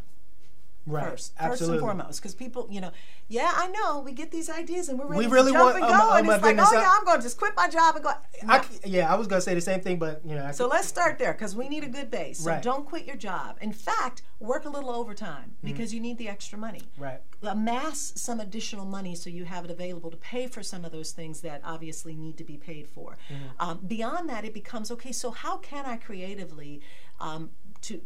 Right. 0.87 1.09
first, 1.11 1.33
Absolutely. 1.39 1.57
first 1.59 1.71
and 1.71 1.81
foremost, 1.81 2.21
because 2.21 2.35
people, 2.35 2.67
you 2.71 2.81
know, 2.81 2.91
yeah, 3.29 3.51
I 3.55 3.69
know 3.69 4.01
we 4.01 4.13
get 4.13 4.31
these 4.31 4.51
ideas 4.51 4.91
and 4.91 4.99
we're 4.99 5.07
ready 5.07 5.27
We 5.27 5.33
to 5.33 5.43
jump 5.51 5.55
want- 5.59 5.77
and 5.77 5.85
oh 5.85 5.89
go, 5.89 5.95
oh 5.99 6.17
and 6.17 6.29
it's 6.29 6.43
like, 6.43 6.59
oh 6.59 6.63
I- 6.77 6.81
yeah, 6.81 6.95
I'm 6.99 7.05
going 7.07 7.17
to 7.17 7.23
just 7.23 7.39
quit 7.39 7.53
my 7.57 7.69
job 7.69 7.95
and 7.97 8.05
go. 8.05 8.11
No. 8.43 8.61
c- 8.63 8.81
yeah, 8.85 9.11
I 9.11 9.17
was 9.17 9.27
gonna 9.27 9.41
say 9.41 9.55
the 9.55 9.63
same 9.63 9.81
thing, 9.81 9.99
but 9.99 10.21
you 10.27 10.35
know, 10.35 10.45
I 10.45 10.51
So 10.51 10.67
c- 10.69 10.71
let's 10.75 10.87
start 10.87 11.19
there 11.19 11.33
because 11.33 11.57
we 11.57 11.69
need 11.71 11.85
a 11.85 11.89
good 11.89 12.11
base. 12.11 12.41
So 12.41 12.51
Right. 12.51 12.63
don't 12.63 12.85
quit 12.87 13.07
your 13.07 13.17
job. 13.17 13.57
In 13.63 13.73
fact, 13.73 14.21
work 14.41 14.67
a 14.67 14.69
little 14.69 14.91
overtime 14.91 15.53
Mm-hmm. 15.57 15.67
because 15.69 15.95
you 15.95 16.01
need 16.01 16.19
the 16.19 16.29
extra 16.29 16.59
money. 16.59 16.83
right. 16.99 17.21
Amass 17.43 18.13
some 18.17 18.41
additional 18.41 18.85
money 18.87 19.15
so 19.15 19.29
you 19.31 19.45
have 19.45 19.65
it 19.67 19.71
available 19.71 20.11
to 20.11 20.17
pay 20.17 20.47
for 20.47 20.63
some 20.63 20.85
of 20.85 20.93
those 20.93 21.13
things 21.13 21.41
that 21.43 21.61
obviously 21.65 22.15
need 22.15 22.37
to 22.39 22.45
be 22.45 22.57
paid 22.57 22.89
for. 22.89 23.17
Um, 23.59 23.81
beyond 23.87 24.29
that, 24.31 24.45
it 24.45 24.53
becomes 24.55 24.91
okay. 24.91 25.13
So 25.13 25.31
how 25.31 25.59
can 25.59 25.85
I 25.87 25.97
creatively 25.97 26.81
um, 27.21 27.51
to 27.85 28.01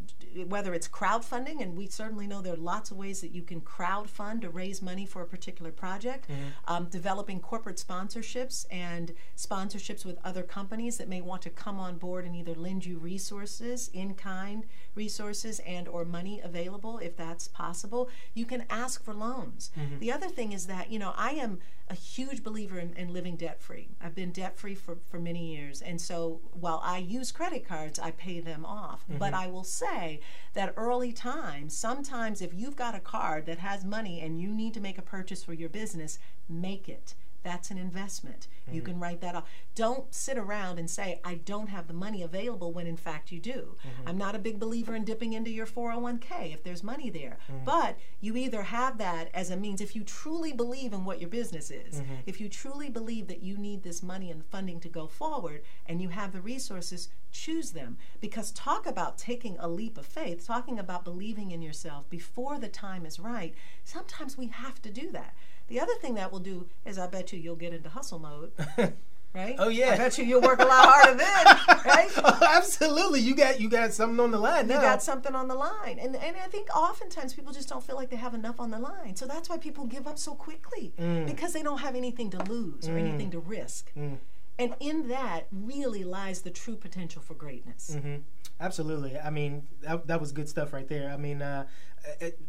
whether 0.46 0.74
it's 0.74 0.88
crowdfunding, 0.88 1.62
and 1.62 1.76
we 1.76 1.86
certainly 1.86 2.26
know 2.26 2.42
there 2.42 2.52
are 2.52 2.56
lots 2.56 2.90
of 2.90 2.96
ways 2.96 3.20
that 3.20 3.34
you 3.34 3.42
can 3.42 3.60
crowdfund 3.60 4.42
to 4.42 4.50
raise 4.50 4.82
money 4.82 5.06
for 5.06 5.22
a 5.22 5.26
particular 5.26 5.70
project. 5.70 6.28
Mm-hmm. 6.28 6.42
Um, 6.66 6.84
developing 6.86 7.40
corporate 7.40 7.76
sponsorships 7.76 8.66
and 8.70 9.14
sponsorships 9.36 10.04
with 10.04 10.18
other 10.24 10.42
companies 10.42 10.98
that 10.98 11.08
may 11.08 11.20
want 11.20 11.42
to 11.42 11.50
come 11.50 11.80
on 11.80 11.96
board 11.96 12.24
and 12.24 12.36
either 12.36 12.54
lend 12.54 12.84
you 12.84 12.98
resources, 12.98 13.90
in 13.92 14.14
kind 14.14 14.66
resources, 14.94 15.60
and 15.60 15.88
or 15.88 16.04
money 16.04 16.40
available 16.42 16.98
if 16.98 17.16
that's 17.16 17.48
possible. 17.48 18.10
You 18.34 18.44
can 18.44 18.64
ask 18.68 19.02
for 19.02 19.14
loans. 19.14 19.70
Mm-hmm. 19.78 19.98
The 19.98 20.12
other 20.12 20.28
thing 20.28 20.52
is 20.52 20.66
that 20.66 20.90
you 20.90 20.98
know 20.98 21.14
I 21.16 21.30
am 21.30 21.58
a 21.90 21.94
huge 21.94 22.42
believer 22.42 22.78
in, 22.78 22.92
in 22.94 23.12
living 23.12 23.36
debt 23.36 23.60
free. 23.60 23.88
I've 24.00 24.14
been 24.14 24.30
debt 24.30 24.58
free 24.58 24.74
for, 24.74 24.98
for 25.08 25.18
many 25.18 25.54
years. 25.54 25.80
And 25.80 26.00
so 26.00 26.40
while 26.52 26.80
I 26.84 26.98
use 26.98 27.32
credit 27.32 27.66
cards, 27.66 27.98
I 27.98 28.10
pay 28.10 28.40
them 28.40 28.64
off. 28.64 29.02
Mm-hmm. 29.04 29.18
But 29.18 29.34
I 29.34 29.46
will 29.46 29.64
say 29.68 30.20
that 30.54 30.74
early 30.76 31.12
times, 31.12 31.76
sometimes 31.76 32.42
if 32.42 32.52
you've 32.54 32.76
got 32.76 32.94
a 32.94 33.00
card 33.00 33.46
that 33.46 33.58
has 33.58 33.84
money 33.84 34.20
and 34.20 34.40
you 34.40 34.54
need 34.54 34.74
to 34.74 34.80
make 34.80 34.98
a 34.98 35.02
purchase 35.02 35.44
for 35.44 35.52
your 35.52 35.68
business, 35.68 36.18
make 36.48 36.88
it. 36.88 37.14
That's 37.42 37.70
an 37.70 37.78
investment. 37.78 38.48
You 38.70 38.82
can 38.82 38.94
mm-hmm. 38.94 39.02
write 39.02 39.20
that 39.22 39.34
off. 39.34 39.44
Don't 39.74 40.12
sit 40.14 40.36
around 40.36 40.78
and 40.78 40.90
say, 40.90 41.20
I 41.24 41.36
don't 41.36 41.68
have 41.68 41.86
the 41.86 41.94
money 41.94 42.22
available 42.22 42.72
when 42.72 42.86
in 42.86 42.96
fact 42.96 43.32
you 43.32 43.40
do. 43.40 43.76
Mm-hmm. 43.78 44.08
I'm 44.08 44.18
not 44.18 44.34
a 44.34 44.38
big 44.38 44.58
believer 44.58 44.94
in 44.94 45.04
dipping 45.04 45.32
into 45.32 45.50
your 45.50 45.66
401k 45.66 46.52
if 46.52 46.62
there's 46.62 46.82
money 46.82 47.10
there. 47.10 47.38
Mm-hmm. 47.50 47.64
But 47.64 47.98
you 48.20 48.36
either 48.36 48.62
have 48.62 48.98
that 48.98 49.30
as 49.32 49.50
a 49.50 49.56
means, 49.56 49.80
if 49.80 49.96
you 49.96 50.04
truly 50.04 50.52
believe 50.52 50.92
in 50.92 51.04
what 51.04 51.20
your 51.20 51.30
business 51.30 51.70
is, 51.70 52.02
if 52.26 52.40
you 52.40 52.48
truly 52.48 52.90
believe 52.90 53.28
that 53.28 53.42
you 53.42 53.56
need 53.56 53.82
this 53.82 54.02
money 54.02 54.30
and 54.30 54.44
funding 54.44 54.80
to 54.80 54.88
go 54.88 55.06
forward 55.06 55.62
and 55.86 56.02
you 56.02 56.10
have 56.10 56.32
the 56.32 56.40
resources, 56.40 57.08
choose 57.32 57.70
them. 57.72 57.96
Because 58.20 58.50
talk 58.52 58.86
about 58.86 59.18
taking 59.18 59.56
a 59.58 59.68
leap 59.68 59.96
of 59.98 60.06
faith, 60.06 60.46
talking 60.46 60.78
about 60.78 61.04
believing 61.04 61.50
in 61.50 61.62
yourself 61.62 62.08
before 62.10 62.58
the 62.58 62.68
time 62.68 63.06
is 63.06 63.18
right, 63.18 63.54
sometimes 63.84 64.36
we 64.36 64.48
have 64.48 64.82
to 64.82 64.90
do 64.90 65.10
that. 65.12 65.34
The 65.68 65.80
other 65.80 65.94
thing 65.94 66.14
that 66.14 66.32
will 66.32 66.40
do 66.40 66.66
is 66.84 66.98
I 66.98 67.06
bet 67.06 67.32
you 67.32 67.38
you'll 67.38 67.56
get 67.56 67.72
into 67.72 67.88
hustle 67.88 68.18
mode. 68.18 68.52
Right? 69.34 69.56
Oh, 69.58 69.68
yeah. 69.68 69.92
I 69.92 69.96
bet 69.98 70.16
you 70.16 70.24
you'll 70.24 70.40
work 70.40 70.58
a 70.58 70.64
lot 70.64 70.88
harder 70.88 71.14
then, 71.14 71.46
right? 71.84 72.10
Oh, 72.16 72.38
absolutely, 72.56 73.20
you 73.20 73.36
got 73.36 73.60
you 73.60 73.68
got 73.68 73.92
something 73.92 74.18
on 74.18 74.30
the 74.30 74.38
line 74.38 74.66
now. 74.66 74.76
You 74.76 74.80
got 74.80 75.02
something 75.02 75.34
on 75.34 75.48
the 75.48 75.54
line. 75.54 75.98
And 76.00 76.16
and 76.16 76.36
I 76.36 76.48
think 76.48 76.74
oftentimes 76.74 77.34
people 77.34 77.52
just 77.52 77.68
don't 77.68 77.84
feel 77.84 77.94
like 77.94 78.08
they 78.08 78.16
have 78.16 78.32
enough 78.32 78.58
on 78.58 78.70
the 78.70 78.78
line. 78.78 79.16
So 79.16 79.26
that's 79.26 79.50
why 79.50 79.58
people 79.58 79.84
give 79.84 80.06
up 80.06 80.18
so 80.18 80.34
quickly. 80.34 80.94
Mm. 80.98 81.26
Because 81.26 81.52
they 81.52 81.62
don't 81.62 81.78
have 81.78 81.94
anything 81.94 82.30
to 82.30 82.42
lose 82.44 82.88
or 82.88 82.92
mm. 82.92 83.00
anything 83.00 83.30
to 83.32 83.38
risk. 83.38 83.92
Mm. 83.94 84.16
And 84.58 84.74
in 84.80 85.08
that 85.08 85.46
really 85.52 86.04
lies 86.04 86.40
the 86.40 86.50
true 86.50 86.76
potential 86.76 87.22
for 87.22 87.34
greatness. 87.34 87.92
Mm-hmm. 87.94 88.16
Absolutely. 88.60 89.16
I 89.16 89.30
mean, 89.30 89.68
that, 89.82 90.06
that 90.08 90.20
was 90.20 90.32
good 90.32 90.48
stuff 90.48 90.72
right 90.72 90.88
there. 90.88 91.10
I 91.10 91.16
mean, 91.16 91.42
uh, 91.42 91.66
it, 92.20 92.40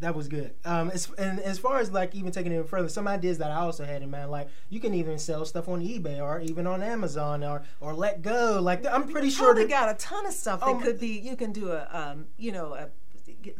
that 0.00 0.14
was 0.14 0.28
good. 0.28 0.54
Um, 0.64 0.90
as, 0.90 1.10
and 1.18 1.40
as 1.40 1.58
far 1.58 1.78
as 1.78 1.90
like 1.90 2.14
even 2.14 2.32
taking 2.32 2.52
it 2.52 2.68
further, 2.68 2.88
some 2.88 3.06
ideas 3.06 3.38
that 3.38 3.50
I 3.50 3.56
also 3.56 3.84
had 3.84 4.02
in 4.02 4.10
mind, 4.10 4.30
like 4.30 4.48
you 4.68 4.80
can 4.80 4.94
even 4.94 5.18
sell 5.18 5.44
stuff 5.44 5.68
on 5.68 5.80
eBay 5.80 6.20
or 6.20 6.40
even 6.40 6.66
on 6.66 6.82
Amazon 6.82 7.44
or 7.44 7.62
or 7.80 7.92
let 7.94 8.22
go. 8.22 8.60
Like 8.62 8.84
I'm 8.86 9.08
pretty 9.08 9.30
sure 9.30 9.54
they 9.54 9.66
got 9.66 9.88
a 9.90 9.94
ton 9.94 10.26
of 10.26 10.32
stuff 10.32 10.60
that 10.60 10.66
Oh, 10.68 10.80
could 10.80 10.98
be. 10.98 11.08
You 11.18 11.36
can 11.36 11.52
do 11.52 11.70
a, 11.70 11.86
um, 11.92 12.26
you 12.38 12.50
know, 12.52 12.74
a 12.74 12.88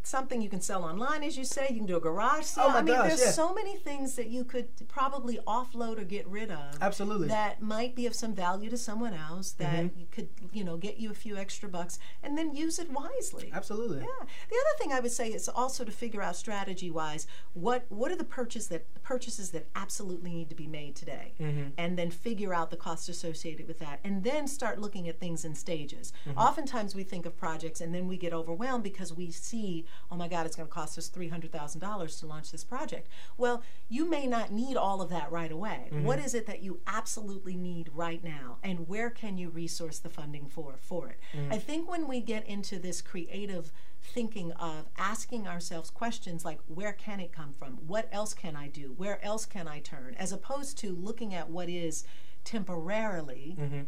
something 0.03 0.41
you 0.43 0.49
can 0.49 0.61
sell 0.61 0.85
online, 0.85 1.23
as 1.23 1.37
you 1.39 1.45
say. 1.45 1.67
You 1.71 1.77
can 1.77 1.87
do 1.87 1.97
a 1.97 2.01
garage 2.01 2.45
sale. 2.45 2.67
Oh 2.69 2.71
my 2.71 2.79
I 2.79 2.83
mean, 2.83 2.95
gosh, 2.95 3.09
there's 3.09 3.21
yeah. 3.21 3.31
so 3.31 3.55
many 3.55 3.77
things 3.77 4.15
that 4.17 4.29
you 4.29 4.45
could 4.45 4.69
probably 4.89 5.39
offload 5.47 5.99
or 5.99 6.05
get 6.05 6.27
rid 6.29 6.51
of. 6.51 6.79
Absolutely. 6.81 7.29
That 7.29 7.63
might 7.63 7.95
be 7.95 8.07
of 8.07 8.15
some 8.15 8.35
value 8.35 8.71
to 8.71 8.77
someone 8.79 9.15
else. 9.15 9.53
That 9.53 9.71
Mm-hmm. 9.71 10.01
you 10.01 10.07
could, 10.11 10.29
you 10.53 10.65
know, 10.65 10.77
get 10.77 10.99
you 10.99 11.11
a 11.11 11.15
few 11.15 11.37
extra 11.37 11.69
bucks, 11.69 11.99
and 12.23 12.37
then 12.37 12.55
use 12.55 12.79
it 12.79 12.91
wisely. 12.91 13.51
absolutely. 13.53 13.99
Yeah. 13.99 14.27
The 14.51 14.57
other 14.57 14.75
thing 14.79 14.93
I 14.93 15.01
would 15.01 15.13
say 15.13 15.29
is 15.29 15.49
also 15.49 15.85
to 15.85 15.93
figure 15.93 16.23
out 16.23 16.35
strategy 16.37 16.91
wise 16.91 17.27
what 17.55 17.85
what 17.89 18.11
are 18.11 18.17
the 18.17 18.25
purchase 18.25 18.67
that 18.69 18.83
purchases 19.03 19.51
that 19.51 19.67
absolutely 19.75 20.33
need 20.33 20.49
to 20.51 20.55
be 20.55 20.67
made 20.67 20.95
today, 20.97 21.33
and 21.79 21.99
then 21.99 22.11
figure 22.11 22.53
out 22.55 22.71
the 22.71 22.77
cost 22.77 23.09
associated 23.09 23.67
with 23.69 23.79
that, 23.79 24.01
and 24.05 24.25
then 24.25 24.47
start 24.49 24.81
looking 24.81 25.09
at 25.09 25.19
things 25.21 25.45
in 25.45 25.55
stages. 25.55 26.13
Oftentimes 26.37 26.95
we 26.95 27.05
think 27.05 27.25
of 27.27 27.37
projects 27.37 27.81
and 27.81 27.95
then 27.95 28.07
we 28.09 28.17
get 28.17 28.33
overwhelmed 28.33 28.85
because 28.85 29.13
we 29.13 29.31
see, 29.31 29.70
oh 30.11 30.17
my 30.17 30.29
God, 30.29 30.47
it's 30.47 30.57
going 30.57 30.69
to 30.69 30.75
cost 30.75 30.99
us 30.99 31.09
three 31.09 31.29
hundred 31.29 31.53
thousand 31.53 31.81
dollars 31.81 32.19
to 32.21 32.27
launch 32.27 32.51
this 32.51 32.65
project. 32.65 33.09
Well, 33.37 33.63
you 33.89 34.09
may 34.09 34.27
not 34.27 34.53
need 34.53 34.77
all 34.77 35.01
of 35.01 35.11
that 35.11 35.31
right 35.31 35.53
away. 35.53 35.89
Mm-hmm. 35.93 36.05
What 36.05 36.19
is 36.19 36.35
it 36.35 36.47
that 36.47 36.63
you 36.63 36.81
absolutely 36.87 37.57
need 37.57 37.91
right 37.95 38.23
now, 38.23 38.59
and 38.63 38.89
where 38.89 39.11
can 39.11 39.39
you 39.39 39.49
resource 39.51 39.99
the 39.99 40.11
funding 40.11 40.47
for 40.49 40.75
for 40.81 41.09
it? 41.09 41.19
Mm. 41.37 41.53
I 41.53 41.59
think 41.59 41.91
when 41.91 42.09
we 42.09 42.21
get 42.21 42.47
into 42.47 42.79
this 42.79 43.01
creative 43.03 43.73
thinking 44.03 44.53
of 44.53 44.87
asking 44.97 45.47
ourselves 45.47 45.91
questions 45.91 46.45
like 46.45 46.59
where 46.67 46.93
can 46.93 47.21
it 47.21 47.33
come 47.33 47.53
from 47.53 47.75
what 47.87 48.09
else 48.11 48.33
can 48.33 48.57
i 48.57 48.67
do 48.67 48.95
where 48.97 49.23
else 49.23 49.45
can 49.45 49.69
i 49.69 49.79
turn 49.79 50.15
as 50.19 50.33
opposed 50.33 50.79
to 50.79 50.95
looking 50.95 51.35
at 51.35 51.51
what 51.51 51.69
is 51.69 52.05
temporarily 52.45 53.57
mm-hmm. 53.61 53.81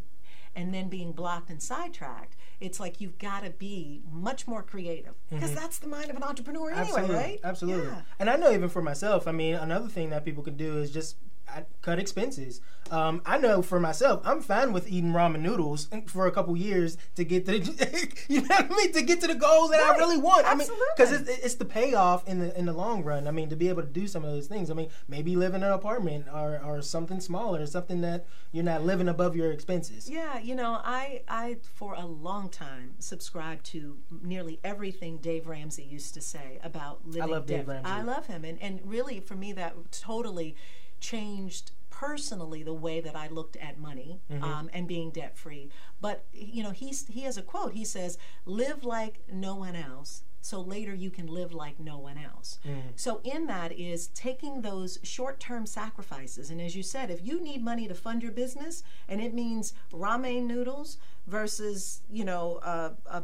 And 0.55 0.73
then 0.75 0.89
being 0.89 1.13
blocked 1.13 1.51
and 1.51 1.63
sidetracked 1.63 2.37
it's 2.61 2.79
like 2.79 3.01
you've 3.01 3.19
got 3.19 3.43
to 3.43 3.51
be 3.51 4.03
much 4.11 4.47
more 4.47 4.63
creative 4.63 5.15
because 5.29 5.51
mm-hmm. 5.51 5.59
that's 5.59 5.79
the 5.79 5.89
mind 5.89 6.11
of 6.11 6.17
an 6.17 6.23
entrepreneur 6.23 6.71
anyway 6.71 6.83
Absolutely, 6.83 7.15
right 7.15 7.41
absolutely. 7.45 7.87
Yeah. 7.87 8.03
And 8.19 8.31
I 8.31 8.37
know 8.37 8.53
even 8.53 8.69
for 8.69 8.83
myself, 8.83 9.27
I 9.27 9.33
mean, 9.33 9.55
another 9.55 9.89
thing 9.89 10.11
that 10.11 10.25
people 10.25 10.43
can 10.43 10.57
do 10.57 10.79
is 10.79 10.91
just 10.91 11.17
I 11.55 11.65
cut 11.83 11.99
expenses. 11.99 12.61
Um, 12.91 13.23
I 13.25 13.39
know 13.39 13.63
for 13.63 13.81
myself, 13.81 14.21
I'm 14.25 14.43
fine 14.43 14.73
with 14.73 14.87
eating 14.87 15.13
ramen 15.13 15.41
noodles 15.41 15.89
for 16.07 16.27
a 16.27 16.31
couple 16.31 16.55
years 16.57 16.99
to 17.15 17.25
get 17.25 17.47
to, 17.47 17.59
you 18.29 18.43
know 18.43 18.49
what 18.49 18.71
I 18.71 18.77
mean, 18.77 18.93
to 18.93 19.03
get 19.03 19.21
to 19.23 19.27
the 19.27 19.35
goals 19.35 19.71
that 19.71 19.81
I 19.81 19.97
really 19.97 20.19
want. 20.19 20.47
I 20.47 20.55
mean, 20.55 20.69
because 20.95 21.13
it's, 21.13 21.29
it's 21.29 21.55
the 21.55 21.65
payoff 21.65 22.29
in 22.29 22.41
the 22.41 22.59
in 22.59 22.67
the 22.67 22.73
long 22.73 23.03
run. 23.03 23.27
I 23.27 23.31
mean, 23.31 23.49
to 23.49 23.57
be 23.57 23.69
able 23.71 23.83
to 23.83 23.89
do 23.89 24.07
some 24.07 24.25
of 24.25 24.31
those 24.31 24.47
things. 24.47 24.71
I 24.71 24.75
mean, 24.75 24.89
maybe 25.09 25.37
live 25.37 25.55
in 25.55 25.63
an 25.63 25.73
apartment 25.73 26.27
or, 26.33 26.61
or 26.63 26.83
something 26.83 27.21
smaller, 27.21 27.65
something 27.67 28.03
that 28.03 28.27
you're 28.53 28.65
not 28.65 28.83
living 28.83 29.09
above 29.09 29.37
your 29.37 29.53
expenses. 29.53 30.11
Yeah, 30.11 30.39
you 30.39 30.55
know, 30.55 30.79
I 30.85 31.23
I 31.29 31.57
for 31.63 31.95
a 31.95 32.05
long 32.05 32.51
time 32.51 32.95
subscribed 32.99 33.65
to 33.67 33.97
nearly 34.23 34.61
everything 34.63 35.19
Dave 35.19 35.47
Ramsey 35.47 35.85
used 35.85 36.15
to 36.15 36.21
say 36.21 36.59
about 36.63 37.07
living 37.07 37.23
I 37.23 37.27
love 37.27 37.47
Dave 37.47 37.69
Ramsey. 37.69 37.91
I 37.91 38.03
love 38.03 38.27
him, 38.27 38.45
and 38.45 38.61
and 38.61 38.81
really 38.85 39.21
for 39.21 39.35
me 39.35 39.53
that 39.53 39.75
totally 39.93 40.57
changed 41.03 41.73
personally 41.91 42.63
the 42.63 42.73
way 42.73 43.01
that 43.01 43.15
I 43.15 43.29
looked 43.29 43.57
at 43.57 43.79
money 43.79 44.21
Mm-hmm. 44.31 44.43
um, 44.45 44.71
and 44.73 44.89
being 44.89 45.11
debt 45.11 45.37
free. 45.37 45.69
But 46.01 46.25
you 46.33 46.63
know, 46.63 46.71
he's 46.71 47.07
he 47.09 47.21
has 47.23 47.37
a 47.37 47.43
quote. 47.43 47.73
He 47.75 47.85
says, 47.85 48.17
"Live 48.47 48.83
like 48.85 49.21
no 49.31 49.55
one 49.55 49.77
else." 49.77 50.23
So 50.45 50.61
later 50.61 50.93
you 50.93 51.11
can 51.11 51.29
live 51.29 51.53
like 51.53 51.79
no 51.79 51.99
one 51.99 52.19
else. 52.19 52.59
Mm. 52.67 52.83
So 52.97 53.21
in 53.23 53.47
that 53.47 53.71
is 53.71 54.09
taking 54.09 54.63
those 54.63 54.99
short-term 55.05 55.67
sacrifices. 55.67 56.51
And 56.51 56.61
as 56.61 56.75
you 56.75 56.83
said, 56.83 57.13
if 57.13 57.25
you 57.25 57.41
need 57.41 57.63
money 57.63 57.87
to 57.87 57.95
fund 57.95 58.25
your 58.25 58.33
business, 58.33 58.83
and 59.09 59.21
it 59.21 59.33
means 59.35 59.73
ramen 59.93 60.47
noodles 60.47 60.99
versus 61.29 62.01
you 62.11 62.25
know 62.25 62.57
uh, 62.65 62.91
a 63.07 63.23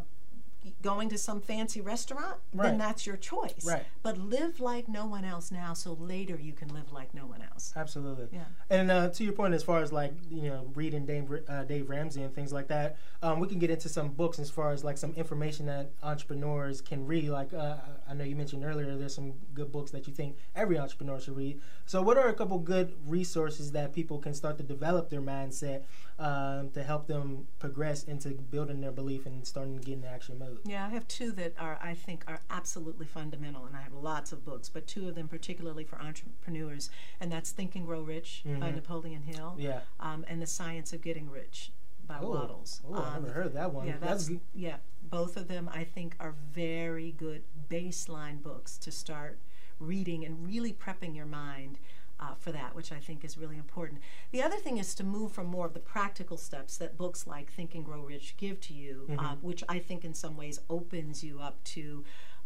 going 0.83 1.09
to 1.09 1.19
some 1.19 1.41
fancy 1.41 1.81
restaurant, 1.81 2.37
Right. 2.53 2.69
then 2.71 2.79
that's 2.79 3.07
your 3.07 3.17
choice. 3.17 3.65
Right. 3.65 3.85
But 4.03 4.19
live 4.19 4.61
like 4.61 4.89
no 4.89 5.07
one 5.07 5.25
else 5.25 5.51
now, 5.51 5.73
so 5.75 5.95
later 5.95 6.37
you 6.37 6.53
can 6.53 6.69
live 6.75 6.93
like 6.93 7.15
no 7.15 7.27
one 7.27 7.43
else. 7.43 7.73
Absolutely. 7.77 8.29
Yeah. 8.33 8.45
And 8.71 8.91
uh, 8.91 9.09
to 9.11 9.25
your 9.25 9.33
point, 9.33 9.55
as 9.55 9.63
far 9.63 9.81
as 9.81 9.93
like 9.93 10.13
you 10.31 10.43
know, 10.43 10.71
reading 10.75 11.07
Dave, 11.07 11.31
uh, 11.49 11.65
Dave 11.65 11.89
Ramsey 11.89 12.23
and 12.23 12.35
things 12.35 12.53
like 12.53 12.69
that, 12.69 12.97
um, 13.23 13.41
we 13.41 13.49
can 13.49 13.59
get 13.59 13.71
into 13.71 13.89
some 13.89 14.09
books 14.09 14.39
as 14.39 14.51
far 14.51 14.73
as 14.73 14.85
like 14.85 14.99
some 14.99 15.13
information 15.15 15.67
that 15.67 15.91
entrepreneurs 16.03 16.81
can 16.81 17.07
read. 17.07 17.29
Like 17.31 17.53
uh, 17.55 17.77
I 18.09 18.15
know 18.15 18.25
you 18.25 18.37
mentioned 18.37 18.65
earlier, 18.65 18.97
there's 18.97 19.15
some 19.15 19.35
good 19.55 19.71
books 19.73 19.91
that 19.93 20.07
you 20.07 20.13
think 20.15 20.37
every 20.57 20.79
entrepreneur 20.79 21.21
should 21.21 21.37
read. 21.37 21.61
So, 21.87 22.03
what 22.03 22.19
are 22.19 22.29
a 22.29 22.35
couple 22.35 22.59
good 22.59 22.95
resources 23.07 23.73
that 23.73 23.95
people 23.95 24.19
can 24.19 24.35
start 24.35 24.57
to 24.59 24.63
develop 24.63 25.09
their 25.09 25.23
mindset 25.23 25.83
um, 26.19 26.71
to 26.71 26.83
help 26.83 27.07
them 27.07 27.47
progress 27.59 28.05
into 28.05 28.31
building 28.31 28.81
their 28.81 28.93
belief 28.93 29.25
and 29.27 29.47
starting 29.47 29.79
to 29.79 29.85
get 29.85 29.99
in 29.99 30.05
action 30.05 30.39
mode? 30.39 30.48
Yeah, 30.65 30.87
I 30.87 30.89
have 30.91 31.07
two 31.09 31.33
that 31.33 31.55
are 31.59 31.79
I 31.83 31.95
think 31.95 32.25
are 32.29 32.41
absolutely 32.51 33.07
fundamental, 33.07 33.65
and 33.67 33.77
I 33.77 33.81
have 33.83 33.93
lots 33.93 34.33
of 34.33 34.45
books, 34.45 34.69
but 34.69 34.87
two 34.87 35.09
of 35.09 35.15
them 35.15 35.29
particularly 35.29 35.85
for 35.85 36.01
entrepreneurs, 36.01 36.91
and 37.21 37.31
that's 37.33 37.51
Think 37.51 37.75
and 37.77 37.87
Grow 37.87 38.03
Rich 38.03 38.43
by 38.61 38.71
Napoleon 38.71 39.23
Hill, 39.23 39.53
Mm-hmm. 39.53 39.61
Yeah. 39.61 39.81
um, 40.01 40.25
and 40.29 40.41
The 40.43 40.47
Science 40.47 40.93
of 40.93 41.01
Getting 41.03 41.31
Rich 41.31 41.73
by 42.07 42.19
Oh, 42.21 42.31
Wattles. 42.31 42.81
oh, 42.89 42.95
I've 42.95 43.23
never 43.23 43.35
heard 43.35 43.53
that 43.55 43.73
one. 43.73 43.87
Yeah, 43.87 43.97
That's 44.01 44.29
that's 44.29 44.41
yeah. 44.55 44.77
Both 45.03 45.37
of 45.37 45.49
them 45.49 45.71
I 45.73 45.85
think 45.85 46.17
are 46.21 46.35
very 46.53 47.13
good 47.13 47.43
baseline 47.71 48.43
books 48.43 48.77
to 48.79 48.91
start 48.93 49.39
reading 49.79 50.25
and 50.25 50.45
really 50.45 50.73
prepping 50.73 51.15
your 51.15 51.27
mind 51.27 51.79
uh, 52.21 52.35
for 52.39 52.53
that, 52.53 52.75
which 52.75 52.91
I 52.93 52.99
think 52.99 53.25
is 53.25 53.39
really 53.39 53.57
important. 53.57 54.01
The 54.33 54.43
other 54.43 54.57
thing 54.57 54.79
is 54.79 54.95
to 54.97 55.05
move 55.05 55.33
from 55.33 55.47
more 55.47 55.67
of 55.67 55.75
the 55.75 55.81
practical 55.81 56.37
steps 56.37 56.77
that 56.79 56.97
books 56.99 57.27
like 57.27 57.53
Think 57.53 57.75
and 57.75 57.85
Grow 57.85 58.03
Rich 58.03 58.37
give 58.37 58.61
to 58.63 58.75
you, 58.75 59.07
uh, 59.19 59.37
which 59.41 59.63
I 59.69 59.79
think 59.79 60.05
in 60.05 60.15
some 60.15 60.37
ways 60.37 60.61
opens 60.69 61.23
you 61.23 61.41
up 61.41 61.63
to. 61.65 62.05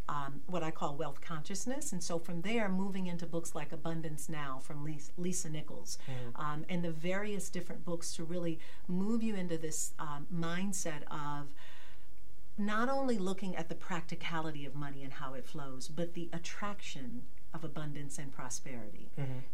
Um, 0.09 0.43
what 0.47 0.65
I 0.65 0.73
call 0.73 0.97
wealth 0.97 1.21
consciousness. 1.21 1.93
And 1.93 2.03
so 2.03 2.19
from 2.19 2.43
there, 2.43 2.69
moving 2.69 3.07
into 3.07 3.25
books 3.25 3.55
like 3.55 3.71
Abundance 3.71 4.29
Now 4.29 4.59
from 4.61 4.85
Lis- 4.85 5.13
Lisa 5.17 5.49
Nichols, 5.49 5.97
um, 6.35 6.65
and 6.69 6.85
the 6.85 6.91
various 6.91 7.49
different 7.49 7.85
books 7.85 8.13
to 8.17 8.25
really 8.25 8.59
move 8.89 9.23
you 9.23 9.37
into 9.37 9.57
this 9.57 9.93
um, 10.01 10.27
mindset 10.35 11.05
of 11.09 11.55
not 12.59 12.89
only 12.89 13.17
looking 13.17 13.55
at 13.55 13.69
the 13.69 13.77
practicality 13.77 14.67
of 14.67 14.75
money 14.75 15.05
and 15.05 15.15
how 15.15 15.35
it 15.35 15.47
flows, 15.47 15.87
but 15.87 16.15
the 16.15 16.29
attraction 16.33 17.23
of 17.55 17.65
abundance 17.65 18.19
and 18.19 18.33
prosperity. 18.33 19.11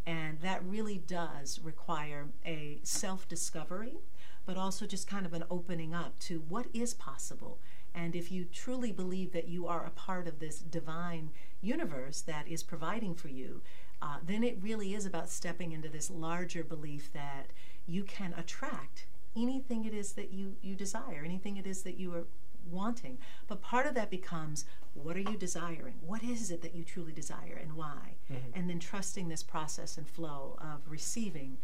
And 0.06 0.40
that 0.40 0.64
really 0.64 0.98
does 0.98 1.60
require 1.62 2.28
a 2.46 2.78
self 2.82 3.28
discovery, 3.28 3.98
but 4.46 4.56
also 4.56 4.86
just 4.86 5.06
kind 5.08 5.26
of 5.26 5.32
an 5.32 5.44
opening 5.50 5.94
up 5.94 6.18
to 6.20 6.42
what 6.48 6.66
is 6.72 6.94
possible. 6.94 7.58
And 7.94 8.14
if 8.14 8.30
you 8.30 8.44
truly 8.44 8.92
believe 8.92 9.32
that 9.32 9.48
you 9.48 9.66
are 9.66 9.84
a 9.84 9.90
part 9.90 10.28
of 10.28 10.38
this 10.38 10.58
divine 10.58 11.30
universe 11.60 12.20
that 12.22 12.46
is 12.46 12.62
providing 12.62 13.14
for 13.14 13.28
you, 13.28 13.62
uh, 14.00 14.18
then 14.24 14.44
it 14.44 14.58
really 14.60 14.94
is 14.94 15.04
about 15.04 15.28
stepping 15.28 15.72
into 15.72 15.88
this 15.88 16.10
larger 16.10 16.62
belief 16.62 17.12
that 17.12 17.48
you 17.86 18.04
can 18.04 18.32
attract 18.36 19.06
anything 19.36 19.84
it 19.84 19.94
is 19.94 20.12
that 20.12 20.32
you, 20.32 20.54
you 20.62 20.74
desire, 20.74 21.22
anything 21.24 21.56
it 21.56 21.66
is 21.66 21.82
that 21.82 21.98
you 21.98 22.14
are 22.14 22.24
wanting. 22.70 23.18
But 23.46 23.60
part 23.60 23.86
of 23.86 23.94
that 23.94 24.10
becomes 24.10 24.64
what 24.94 25.16
are 25.16 25.20
you 25.20 25.36
desiring? 25.36 25.94
What 26.06 26.22
is 26.22 26.50
it 26.50 26.62
that 26.62 26.74
you 26.74 26.84
truly 26.84 27.12
desire 27.12 27.58
and 27.60 27.74
why? 27.74 28.16
And 28.54 28.68
then 28.68 28.78
trusting 28.78 29.28
this 29.28 29.42
process 29.42 29.96
and 29.96 30.08
flow 30.08 30.56
of 30.60 30.80
receiving 30.90 31.58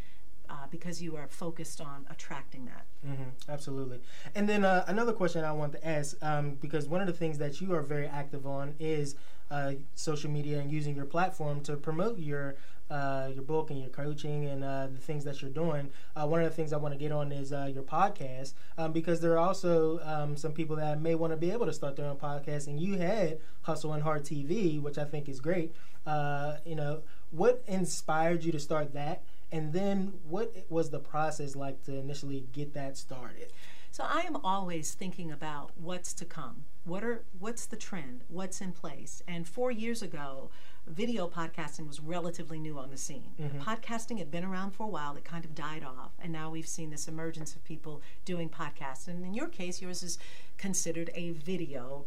uh, 0.49 0.67
because 0.71 1.03
you 1.03 1.17
are 1.17 1.27
focused 1.27 1.81
on 1.81 2.07
attracting 2.11 2.67
that. 2.67 2.85
hmm 3.05 3.31
absolutely. 3.49 4.01
And 4.35 4.49
then 4.49 4.64
uh, 4.64 4.85
another 4.87 5.12
question 5.12 5.43
I 5.43 5.53
want 5.53 5.73
to 5.73 5.87
ask, 5.87 6.17
um, 6.23 6.57
because 6.61 6.87
one 6.87 7.01
of 7.01 7.07
the 7.07 7.12
things 7.12 7.38
that 7.38 7.61
you 7.61 7.75
are 7.75 7.81
very 7.83 8.07
active 8.07 8.47
on 8.47 8.75
is 8.79 9.17
uh, 9.51 9.73
social 9.95 10.31
media 10.31 10.61
and 10.61 10.71
using 10.71 10.95
your 10.95 11.07
platform 11.07 11.61
to 11.62 11.77
promote 11.77 12.19
your 12.19 12.57
uh, 12.90 13.29
your 13.33 13.42
book 13.42 13.70
and 13.70 13.81
your 13.81 13.88
coaching 13.88 14.47
and 14.47 14.62
uh, 14.62 14.87
the 14.87 14.99
things 14.99 15.25
that 15.25 15.40
you're 15.40 15.51
doing. 15.51 15.90
Uh, 16.14 16.27
one 16.27 16.42
of 16.42 16.49
the 16.49 16.55
things 16.55 16.73
I 16.73 16.77
want 16.77 16.94
to 16.94 16.99
get 16.99 17.12
on 17.12 17.33
is 17.33 17.53
uh, 17.53 17.70
your 17.73 17.83
podcast 17.83 18.55
um, 18.79 18.92
because 18.92 19.20
there 19.20 19.33
are 19.33 19.38
also 19.38 20.01
um, 20.03 20.37
some 20.37 20.53
people 20.53 20.77
that 20.77 21.01
may 21.01 21.14
want 21.14 21.33
to 21.33 21.37
be 21.37 21.51
able 21.51 21.66
to 21.66 21.73
start 21.73 21.97
their 21.97 22.07
own 22.07 22.16
podcast. 22.16 22.66
And 22.66 22.81
you 22.81 22.99
had 22.99 23.38
Hustle 23.62 23.92
and 23.92 24.03
Heart 24.03 24.25
TV, 24.25 24.81
which 24.81 24.99
I 24.99 25.05
think 25.05 25.29
is 25.29 25.40
great. 25.40 25.75
Uh, 26.07 26.57
you 26.66 26.75
know, 26.75 27.03
what 27.31 27.62
inspired 27.66 28.44
you 28.44 28.53
to 28.53 28.61
start 28.61 28.94
that? 28.94 29.23
And 29.51 29.73
then 29.73 30.14
what 30.29 30.53
was 30.68 30.90
the 30.90 30.99
process 30.99 31.55
like 31.55 31.83
to 31.85 31.94
initially 31.97 32.44
get 32.53 32.75
that 32.75 32.97
started? 32.97 33.53
So 33.94 34.02
I 34.02 34.22
am 34.22 34.38
always 34.42 34.92
thinking 34.92 35.30
about 35.30 35.70
what's 35.76 36.12
to 36.14 36.24
come. 36.24 36.64
What 36.83 37.04
are 37.04 37.22
what's 37.38 37.64
the 37.64 37.76
trend? 37.76 38.24
What's 38.26 38.61
in 38.61 38.72
place? 38.72 39.22
And 39.28 39.46
4 39.46 39.70
years 39.70 40.02
ago, 40.02 40.50
video 40.85 41.28
podcasting 41.28 41.87
was 41.87 42.00
relatively 42.00 42.59
new 42.59 42.76
on 42.76 42.90
the 42.90 42.96
scene. 42.96 43.30
Mm-hmm. 43.40 43.61
Podcasting 43.61 44.18
had 44.18 44.33
been 44.33 44.42
around 44.42 44.72
for 44.72 44.83
a 44.83 44.88
while, 44.88 45.14
it 45.14 45.24
kind 45.24 45.44
of 45.44 45.54
died 45.54 45.85
off, 45.85 46.11
and 46.18 46.33
now 46.33 46.50
we've 46.50 46.66
seen 46.66 46.90
this 46.90 47.07
emergence 47.07 47.54
of 47.54 47.62
people 47.62 48.02
doing 48.24 48.48
podcasts. 48.48 49.07
And 49.07 49.24
in 49.24 49.33
your 49.33 49.46
case, 49.46 49.80
yours 49.80 50.02
is 50.02 50.18
considered 50.59 51.12
a 51.14 51.30
video 51.30 52.04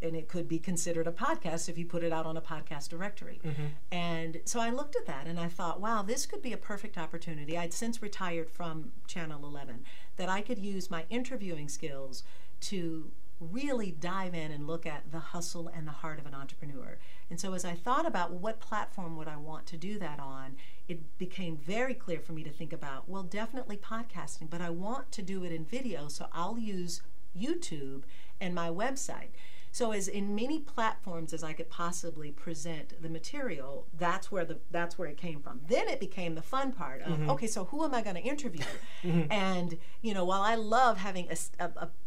and 0.00 0.14
it 0.14 0.28
could 0.28 0.48
be 0.48 0.58
considered 0.58 1.06
a 1.06 1.12
podcast 1.12 1.68
if 1.68 1.76
you 1.76 1.84
put 1.84 2.04
it 2.04 2.12
out 2.12 2.26
on 2.26 2.36
a 2.36 2.40
podcast 2.40 2.88
directory. 2.88 3.40
Mm-hmm. 3.44 3.66
And 3.90 4.40
so 4.44 4.60
I 4.60 4.70
looked 4.70 4.96
at 4.96 5.06
that 5.06 5.26
and 5.26 5.38
I 5.38 5.48
thought, 5.48 5.80
wow, 5.80 6.02
this 6.02 6.26
could 6.26 6.42
be 6.42 6.52
a 6.52 6.56
perfect 6.56 6.96
opportunity. 6.96 7.58
I'd 7.58 7.72
since 7.72 8.00
retired 8.00 8.50
from 8.50 8.92
Channel 9.06 9.44
11, 9.44 9.84
that 10.16 10.28
I 10.28 10.40
could 10.40 10.58
use 10.58 10.90
my 10.90 11.04
interviewing 11.10 11.68
skills 11.68 12.22
to 12.60 13.10
really 13.40 13.92
dive 13.92 14.34
in 14.34 14.50
and 14.50 14.66
look 14.66 14.84
at 14.84 15.12
the 15.12 15.18
hustle 15.18 15.68
and 15.68 15.86
the 15.86 15.92
heart 15.92 16.18
of 16.18 16.26
an 16.26 16.34
entrepreneur. 16.34 16.98
And 17.30 17.38
so 17.38 17.54
as 17.54 17.64
I 17.64 17.74
thought 17.74 18.06
about 18.06 18.32
what 18.32 18.60
platform 18.60 19.16
would 19.16 19.28
I 19.28 19.36
want 19.36 19.66
to 19.66 19.76
do 19.76 19.98
that 19.98 20.18
on, 20.18 20.56
it 20.88 21.18
became 21.18 21.56
very 21.56 21.94
clear 21.94 22.20
for 22.20 22.32
me 22.32 22.42
to 22.42 22.50
think 22.50 22.72
about, 22.72 23.08
well, 23.08 23.22
definitely 23.22 23.76
podcasting, 23.76 24.50
but 24.50 24.60
I 24.60 24.70
want 24.70 25.12
to 25.12 25.22
do 25.22 25.44
it 25.44 25.52
in 25.52 25.64
video, 25.64 26.08
so 26.08 26.26
I'll 26.32 26.58
use 26.58 27.02
YouTube 27.38 28.02
and 28.40 28.54
my 28.54 28.70
website. 28.70 29.30
So 29.70 29.92
as 29.92 30.08
in 30.08 30.34
many 30.34 30.60
platforms 30.60 31.32
as 31.32 31.42
I 31.44 31.52
could 31.52 31.68
possibly 31.70 32.30
present 32.30 33.00
the 33.00 33.08
material, 33.08 33.86
that's 33.96 34.30
where 34.32 34.44
the 34.44 34.58
that's 34.70 34.98
where 34.98 35.08
it 35.08 35.16
came 35.16 35.40
from. 35.40 35.60
Then 35.68 35.88
it 35.88 36.00
became 36.00 36.34
the 36.34 36.42
fun 36.42 36.72
part 36.72 37.02
of 37.02 37.08
Mm-hmm. 37.18 37.30
okay, 37.30 37.46
so 37.46 37.64
who 37.66 37.84
am 37.84 37.94
I 37.94 38.02
going 38.02 38.16
to 38.16 38.22
interview? 38.22 38.64
And 39.30 39.78
you 40.02 40.14
know, 40.14 40.24
while 40.24 40.42
I 40.42 40.54
love 40.54 40.98
having 40.98 41.28
a 41.30 41.36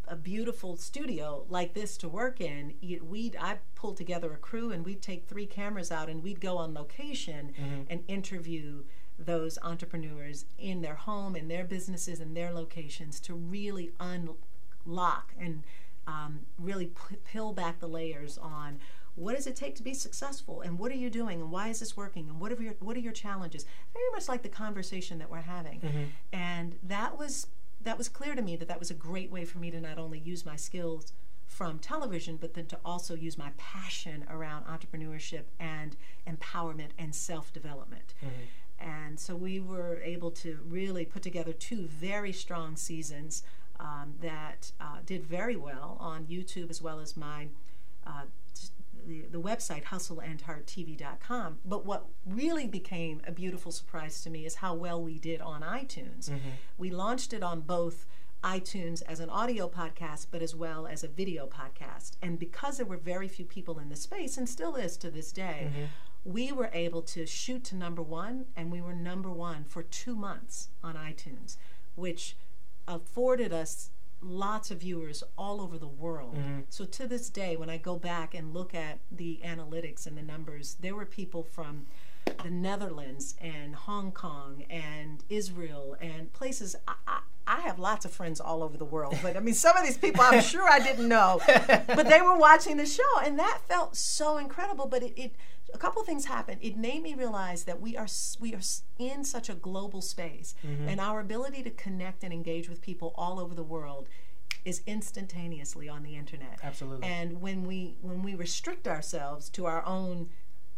a 0.08 0.16
beautiful 0.16 0.76
studio 0.76 1.44
like 1.48 1.72
this 1.74 1.96
to 1.98 2.08
work 2.08 2.40
in, 2.40 2.74
we 3.08 3.32
I 3.40 3.58
pulled 3.74 3.96
together 3.96 4.32
a 4.32 4.36
crew 4.36 4.70
and 4.72 4.84
we'd 4.84 5.00
take 5.02 5.26
three 5.26 5.46
cameras 5.46 5.90
out 5.90 6.08
and 6.10 6.22
we'd 6.22 6.40
go 6.40 6.58
on 6.58 6.74
location 6.74 7.54
and 7.88 8.02
interview 8.08 8.82
those 9.18 9.58
entrepreneurs 9.62 10.44
in 10.58 10.82
their 10.82 10.96
home, 10.96 11.36
in 11.36 11.48
their 11.48 11.64
businesses, 11.64 12.20
in 12.20 12.34
their 12.34 12.52
locations 12.52 13.20
to 13.20 13.34
really 13.34 13.92
unlock 14.00 15.32
and 15.38 15.62
um, 16.06 16.40
really 16.58 16.86
p- 16.86 17.16
peel 17.24 17.52
back 17.52 17.80
the 17.80 17.88
layers 17.88 18.38
on 18.38 18.78
what 19.14 19.36
does 19.36 19.46
it 19.46 19.54
take 19.54 19.74
to 19.76 19.82
be 19.82 19.92
successful 19.92 20.62
and 20.62 20.78
what 20.78 20.90
are 20.90 20.96
you 20.96 21.10
doing 21.10 21.40
and 21.40 21.50
why 21.50 21.68
is 21.68 21.80
this 21.80 21.96
working 21.96 22.28
and 22.30 22.40
what 22.40 22.50
are 22.50 22.62
your 22.62 22.74
what 22.80 22.96
are 22.96 23.00
your 23.00 23.12
challenges? 23.12 23.66
Very 23.92 24.10
much 24.12 24.28
like 24.28 24.42
the 24.42 24.48
conversation 24.48 25.18
that 25.18 25.30
we're 25.30 25.42
having. 25.42 25.80
And 26.32 26.76
that 26.82 27.18
was 27.18 27.46
that 27.82 27.98
was 27.98 28.08
clear 28.08 28.34
to 28.34 28.42
me 28.42 28.56
that 28.56 28.68
that 28.68 28.78
was 28.78 28.90
a 28.90 28.94
great 28.94 29.30
way 29.30 29.44
for 29.44 29.58
me 29.58 29.70
to 29.70 29.80
not 29.80 29.98
only 29.98 30.18
use 30.18 30.46
my 30.46 30.56
skills 30.56 31.12
from 31.46 31.78
television 31.78 32.38
but 32.38 32.54
then 32.54 32.64
to 32.66 32.78
also 32.84 33.14
use 33.14 33.36
my 33.36 33.50
passion 33.58 34.24
around 34.30 34.64
entrepreneurship 34.64 35.42
and 35.60 35.96
empowerment 36.26 36.90
and 36.98 37.14
self-development. 37.14 38.14
And 38.78 39.20
so 39.20 39.36
we 39.36 39.60
were 39.60 40.00
able 40.02 40.30
to 40.32 40.58
really 40.66 41.04
put 41.04 41.22
together 41.22 41.52
two 41.52 41.86
very 41.86 42.32
strong 42.32 42.76
seasons 42.76 43.42
um, 43.82 44.14
that 44.22 44.72
uh, 44.80 44.98
did 45.04 45.26
very 45.26 45.56
well 45.56 45.96
on 46.00 46.24
YouTube 46.24 46.70
as 46.70 46.80
well 46.80 47.00
as 47.00 47.16
my 47.16 47.48
uh, 48.06 48.22
the, 49.06 49.24
the 49.32 49.40
website 49.40 49.84
hustleandhearttv.com. 49.84 51.58
But 51.64 51.84
what 51.84 52.06
really 52.24 52.68
became 52.68 53.20
a 53.26 53.32
beautiful 53.32 53.72
surprise 53.72 54.22
to 54.22 54.30
me 54.30 54.46
is 54.46 54.56
how 54.56 54.74
well 54.74 55.02
we 55.02 55.18
did 55.18 55.40
on 55.40 55.62
iTunes. 55.62 56.30
We 56.78 56.90
launched 56.90 57.32
it 57.32 57.42
on 57.42 57.62
both 57.62 58.06
iTunes 58.44 59.02
as 59.08 59.18
an 59.20 59.28
audio 59.28 59.68
podcast, 59.68 60.26
but 60.30 60.42
as 60.42 60.54
well 60.54 60.86
as 60.86 61.02
a 61.04 61.08
video 61.08 61.48
podcast. 61.48 62.12
And 62.22 62.38
because 62.38 62.76
there 62.76 62.86
were 62.86 62.96
very 62.96 63.26
few 63.28 63.44
people 63.44 63.78
in 63.80 63.88
the 63.88 63.96
space, 63.96 64.36
and 64.36 64.48
still 64.48 64.76
is 64.76 64.96
to 64.98 65.10
this 65.10 65.32
day, 65.32 65.70
we 66.24 66.52
were 66.52 66.70
able 66.72 67.02
to 67.02 67.26
shoot 67.26 67.64
to 67.64 67.74
number 67.76 68.02
one, 68.02 68.46
and 68.56 68.70
we 68.70 68.80
were 68.80 68.94
number 68.94 69.30
one 69.30 69.64
for 69.64 69.82
two 69.82 70.14
months 70.14 70.68
on 70.82 70.94
iTunes, 70.94 71.56
which 71.96 72.36
afforded 72.86 73.52
us 73.52 73.90
lots 74.20 74.70
of 74.70 74.80
viewers 74.80 75.22
all 75.36 75.60
over 75.60 75.78
the 75.78 75.88
world. 75.88 76.36
Mm-hmm. 76.36 76.60
So 76.68 76.84
to 76.84 77.06
this 77.06 77.28
day, 77.28 77.56
when 77.56 77.68
I 77.68 77.76
go 77.76 77.98
back 77.98 78.34
and 78.34 78.54
look 78.54 78.74
at 78.74 79.00
the 79.10 79.40
analytics 79.44 80.06
and 80.06 80.16
the 80.16 80.22
numbers, 80.22 80.76
there 80.80 80.94
were 80.94 81.06
people 81.06 81.42
from 81.42 81.86
the 82.42 82.50
Netherlands 82.50 83.34
and 83.40 83.74
Hong 83.74 84.12
Kong 84.12 84.64
and 84.70 85.22
Israel 85.28 85.96
and 86.00 86.32
places. 86.32 86.76
I, 86.86 86.94
I, 87.06 87.20
I 87.46 87.60
have 87.62 87.78
lots 87.78 88.04
of 88.04 88.12
friends 88.12 88.40
all 88.40 88.62
over 88.62 88.76
the 88.76 88.84
world, 88.84 89.18
but 89.22 89.36
I 89.36 89.40
mean, 89.40 89.54
some 89.54 89.76
of 89.76 89.84
these 89.84 89.98
people 89.98 90.22
I'm 90.22 90.42
sure 90.42 90.68
I 90.68 90.78
didn't 90.78 91.08
know, 91.08 91.40
but 91.46 92.08
they 92.08 92.20
were 92.20 92.36
watching 92.36 92.76
the 92.76 92.86
show, 92.86 93.18
and 93.24 93.38
that 93.38 93.60
felt 93.68 93.96
so 93.96 94.38
incredible. 94.38 94.86
But 94.86 95.02
it, 95.02 95.12
it 95.16 95.34
a 95.74 95.78
couple 95.78 96.02
things 96.04 96.26
happened. 96.26 96.58
It 96.62 96.76
made 96.76 97.02
me 97.02 97.14
realize 97.14 97.64
that 97.64 97.80
we 97.80 97.96
are 97.96 98.06
we 98.40 98.54
are 98.54 98.60
in 98.98 99.24
such 99.24 99.48
a 99.48 99.54
global 99.54 100.02
space, 100.02 100.54
mm-hmm. 100.64 100.88
and 100.88 101.00
our 101.00 101.20
ability 101.20 101.62
to 101.64 101.70
connect 101.70 102.22
and 102.22 102.32
engage 102.32 102.68
with 102.68 102.80
people 102.80 103.12
all 103.16 103.40
over 103.40 103.54
the 103.54 103.64
world 103.64 104.08
is 104.64 104.82
instantaneously 104.86 105.88
on 105.88 106.02
the 106.02 106.14
internet. 106.14 106.60
Absolutely. 106.62 107.06
And 107.06 107.40
when 107.40 107.66
we 107.66 107.96
when 108.00 108.22
we 108.22 108.34
restrict 108.34 108.86
ourselves 108.86 109.48
to 109.50 109.66
our 109.66 109.84
own 109.84 110.28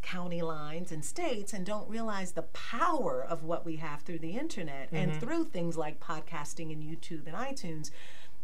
county 0.04 0.42
lines 0.42 0.92
and 0.92 1.04
states 1.04 1.52
and 1.52 1.64
don't 1.66 1.88
realize 1.88 2.32
the 2.32 2.42
power 2.42 3.24
of 3.26 3.42
what 3.42 3.64
we 3.64 3.76
have 3.76 4.02
through 4.02 4.18
the 4.18 4.32
internet 4.32 4.88
and 4.92 5.18
through 5.18 5.44
things 5.46 5.76
like 5.76 5.98
podcasting 5.98 6.70
and 6.72 6.82
YouTube 6.82 7.26
and 7.26 7.34
iTunes, 7.34 7.90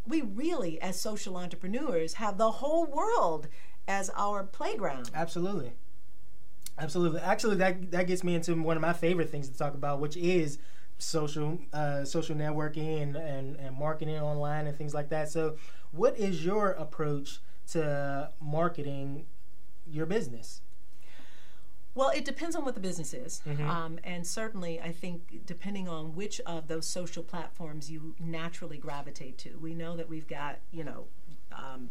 we 0.06 0.22
really 0.22 0.80
as 0.80 1.00
social 1.00 1.36
entrepreneurs 1.36 2.14
have 2.14 2.38
the 2.38 2.50
whole 2.50 2.86
world 2.86 3.46
as 3.86 4.10
our 4.16 4.42
playground. 4.42 5.10
Absolutely. 5.14 5.72
Absolutely. 6.78 7.20
Actually, 7.20 7.56
that 7.56 7.90
that 7.90 8.06
gets 8.06 8.24
me 8.24 8.34
into 8.34 8.54
one 8.54 8.76
of 8.76 8.80
my 8.80 8.94
favorite 8.94 9.30
things 9.30 9.48
to 9.48 9.56
talk 9.56 9.74
about, 9.74 10.00
which 10.00 10.16
is 10.16 10.58
social 10.96 11.58
uh, 11.72 12.04
social 12.04 12.34
networking 12.34 13.02
and, 13.02 13.16
and, 13.16 13.56
and 13.56 13.76
marketing 13.76 14.18
online 14.18 14.66
and 14.66 14.76
things 14.76 14.94
like 14.94 15.10
that. 15.10 15.30
So, 15.30 15.56
what 15.92 16.18
is 16.18 16.44
your 16.44 16.70
approach 16.70 17.40
to 17.72 18.30
marketing 18.40 19.26
your 19.86 20.06
business? 20.06 20.62
Well, 21.94 22.10
it 22.10 22.24
depends 22.24 22.54
on 22.54 22.64
what 22.64 22.74
the 22.74 22.80
business 22.80 23.12
is. 23.12 23.42
Um, 23.68 23.98
and 24.04 24.26
certainly, 24.26 24.80
I 24.80 24.92
think 24.92 25.44
depending 25.44 25.88
on 25.88 26.14
which 26.14 26.40
of 26.46 26.68
those 26.68 26.86
social 26.86 27.22
platforms 27.22 27.90
you 27.90 28.14
naturally 28.20 28.78
gravitate 28.78 29.38
to. 29.38 29.58
We 29.58 29.74
know 29.74 29.96
that 29.96 30.08
we've 30.08 30.28
got, 30.28 30.58
you 30.70 30.84
know, 30.84 31.06
um, 31.52 31.90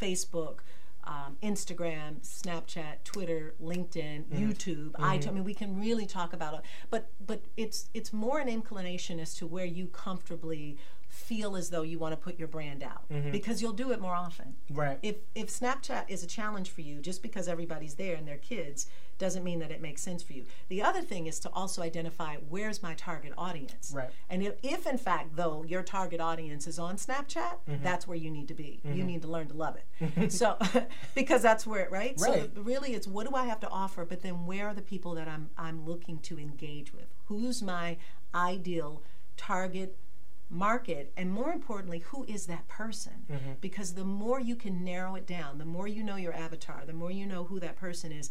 Facebook, 0.00 0.58
um, 1.04 1.36
Instagram, 1.42 2.20
Snapchat, 2.20 3.04
Twitter, 3.04 3.54
LinkedIn, 3.62 4.24
YouTube, 4.26 4.92
iTunes. 4.92 5.28
I 5.28 5.30
mean, 5.30 5.44
we 5.44 5.54
can 5.54 5.78
really 5.80 6.06
talk 6.06 6.32
about 6.32 6.54
it. 6.54 6.60
But, 6.90 7.10
but 7.26 7.40
it's, 7.56 7.88
it's 7.94 8.12
more 8.12 8.38
an 8.40 8.48
inclination 8.48 9.18
as 9.20 9.34
to 9.36 9.46
where 9.46 9.66
you 9.66 9.86
comfortably 9.86 10.76
feel 11.14 11.56
as 11.56 11.70
though 11.70 11.82
you 11.82 11.98
want 11.98 12.12
to 12.12 12.16
put 12.16 12.38
your 12.38 12.48
brand 12.48 12.82
out 12.82 13.08
mm-hmm. 13.08 13.30
because 13.30 13.62
you'll 13.62 13.72
do 13.72 13.92
it 13.92 14.00
more 14.00 14.14
often 14.14 14.54
Right. 14.70 14.98
if 15.02 15.16
if 15.34 15.48
Snapchat 15.48 16.06
is 16.08 16.24
a 16.24 16.26
challenge 16.26 16.70
for 16.70 16.80
you, 16.80 17.00
just 17.00 17.22
because 17.22 17.46
everybody's 17.46 17.94
there 17.94 18.16
and 18.16 18.26
they're 18.26 18.36
kids, 18.36 18.86
doesn't 19.16 19.44
mean 19.44 19.60
that 19.60 19.70
it 19.70 19.80
makes 19.80 20.02
sense 20.02 20.24
for 20.24 20.32
you. 20.32 20.44
The 20.68 20.82
other 20.82 21.02
thing 21.02 21.26
is 21.26 21.38
to 21.40 21.50
also 21.50 21.82
identify 21.82 22.36
where's 22.48 22.82
my 22.82 22.94
target 22.94 23.32
audience. 23.38 23.92
Right. 23.94 24.10
And 24.28 24.42
if, 24.42 24.54
if 24.64 24.86
in 24.88 24.98
fact 24.98 25.36
though 25.36 25.62
your 25.62 25.84
target 25.84 26.20
audience 26.20 26.66
is 26.66 26.80
on 26.80 26.96
Snapchat, 26.96 27.58
mm-hmm. 27.68 27.82
that's 27.82 28.08
where 28.08 28.18
you 28.18 28.30
need 28.30 28.48
to 28.48 28.54
be. 28.54 28.80
You 28.82 28.90
mm-hmm. 28.90 29.06
need 29.06 29.22
to 29.22 29.28
learn 29.28 29.46
to 29.48 29.54
love 29.54 29.76
it. 29.76 30.32
so 30.32 30.58
because 31.14 31.42
that's 31.42 31.64
where 31.64 31.88
right. 31.90 32.14
Right. 32.18 32.50
So 32.54 32.62
really, 32.62 32.94
it's 32.94 33.06
what 33.06 33.28
do 33.28 33.36
I 33.36 33.44
have 33.44 33.60
to 33.60 33.68
offer, 33.68 34.04
but 34.04 34.22
then 34.22 34.46
where 34.46 34.68
are 34.68 34.74
the 34.74 34.82
people 34.82 35.14
that 35.14 35.28
I'm 35.28 35.50
I'm 35.56 35.86
looking 35.86 36.18
to 36.20 36.40
engage 36.40 36.92
with? 36.92 37.06
Who's 37.26 37.62
my 37.62 37.98
ideal 38.34 39.02
target 39.36 39.96
market 40.50 41.12
and 41.16 41.30
more 41.32 41.52
importantly 41.52 42.00
who 42.00 42.24
is 42.24 42.46
that 42.46 42.68
person? 42.68 43.24
Mm-hmm. 43.30 43.52
Because 43.60 43.94
the 43.94 44.04
more 44.04 44.38
you 44.40 44.56
can 44.56 44.84
narrow 44.84 45.14
it 45.16 45.26
down 45.26 45.58
the 45.58 45.64
more 45.64 45.88
you 45.88 46.02
know 46.02 46.16
your 46.16 46.34
avatar 46.34 46.82
the 46.86 46.92
more 46.92 47.10
you 47.10 47.26
know 47.26 47.44
who 47.44 47.58
that 47.60 47.76
person 47.76 48.12
is 48.12 48.30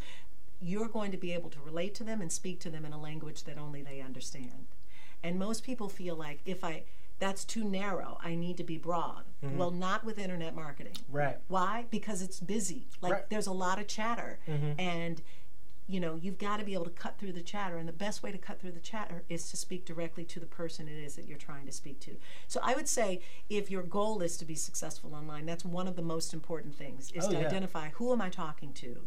you're 0.61 0.87
going 0.87 1.11
to 1.11 1.17
be 1.17 1.33
able 1.33 1.49
to 1.49 1.59
relate 1.59 1.93
to 1.95 2.03
them 2.05 2.21
and 2.21 2.31
speak 2.31 2.59
to 2.61 2.69
them 2.69 2.85
in 2.85 2.93
a 2.93 3.01
language 3.01 3.43
that 3.43 3.57
only 3.57 3.81
they 3.81 3.99
understand. 3.99 4.67
And 5.21 5.37
most 5.37 5.63
people 5.63 5.89
feel 5.89 6.15
like 6.15 6.39
if 6.45 6.63
i 6.63 6.83
that's 7.19 7.45
too 7.45 7.63
narrow 7.63 8.17
i 8.23 8.35
need 8.35 8.57
to 8.57 8.63
be 8.63 8.77
broad. 8.77 9.23
Mm-hmm. 9.43 9.57
Well 9.57 9.71
not 9.71 10.03
with 10.05 10.17
internet 10.19 10.55
marketing. 10.55 10.97
Right. 11.09 11.37
why? 11.47 11.85
Because 11.89 12.21
it's 12.21 12.39
busy. 12.39 12.87
Like 13.01 13.11
Right. 13.13 13.29
there's 13.29 13.47
a 13.47 13.51
lot 13.53 13.79
of 13.79 13.87
chatter. 13.87 14.39
Mm-hmm. 14.47 14.79
And 14.79 15.21
you 15.87 15.99
know 15.99 16.15
you've 16.21 16.37
got 16.37 16.57
to 16.59 16.65
be 16.65 16.73
able 16.73 16.85
to 16.85 16.89
cut 16.91 17.17
through 17.17 17.33
the 17.33 17.41
chatter 17.41 17.77
and 17.77 17.87
the 17.87 17.93
best 17.93 18.23
way 18.23 18.31
to 18.31 18.37
cut 18.37 18.59
through 18.59 18.71
the 18.71 18.79
chatter 18.79 19.23
is 19.29 19.49
to 19.51 19.57
speak 19.57 19.85
directly 19.85 20.23
to 20.23 20.39
the 20.39 20.45
person 20.45 20.87
it 20.87 20.95
is 20.97 21.15
that 21.15 21.27
you're 21.27 21.37
trying 21.37 21.65
to 21.65 21.71
speak 21.71 21.99
to. 21.99 22.15
So 22.47 22.59
i 22.63 22.73
would 22.73 22.87
say 22.87 23.19
if 23.49 23.69
your 23.69 23.83
goal 23.83 24.21
is 24.21 24.37
to 24.37 24.45
be 24.45 24.55
successful 24.55 25.13
online 25.13 25.45
that's 25.45 25.65
one 25.65 25.87
of 25.87 25.95
the 25.95 26.01
most 26.01 26.33
important 26.33 26.75
things 26.75 27.11
is 27.11 27.25
Oh, 27.25 27.31
to 27.31 27.39
yeah. 27.39 27.47
identify 27.47 27.89
who 27.89 28.11
am 28.13 28.21
i 28.21 28.29
talking 28.29 28.71
to? 28.73 29.01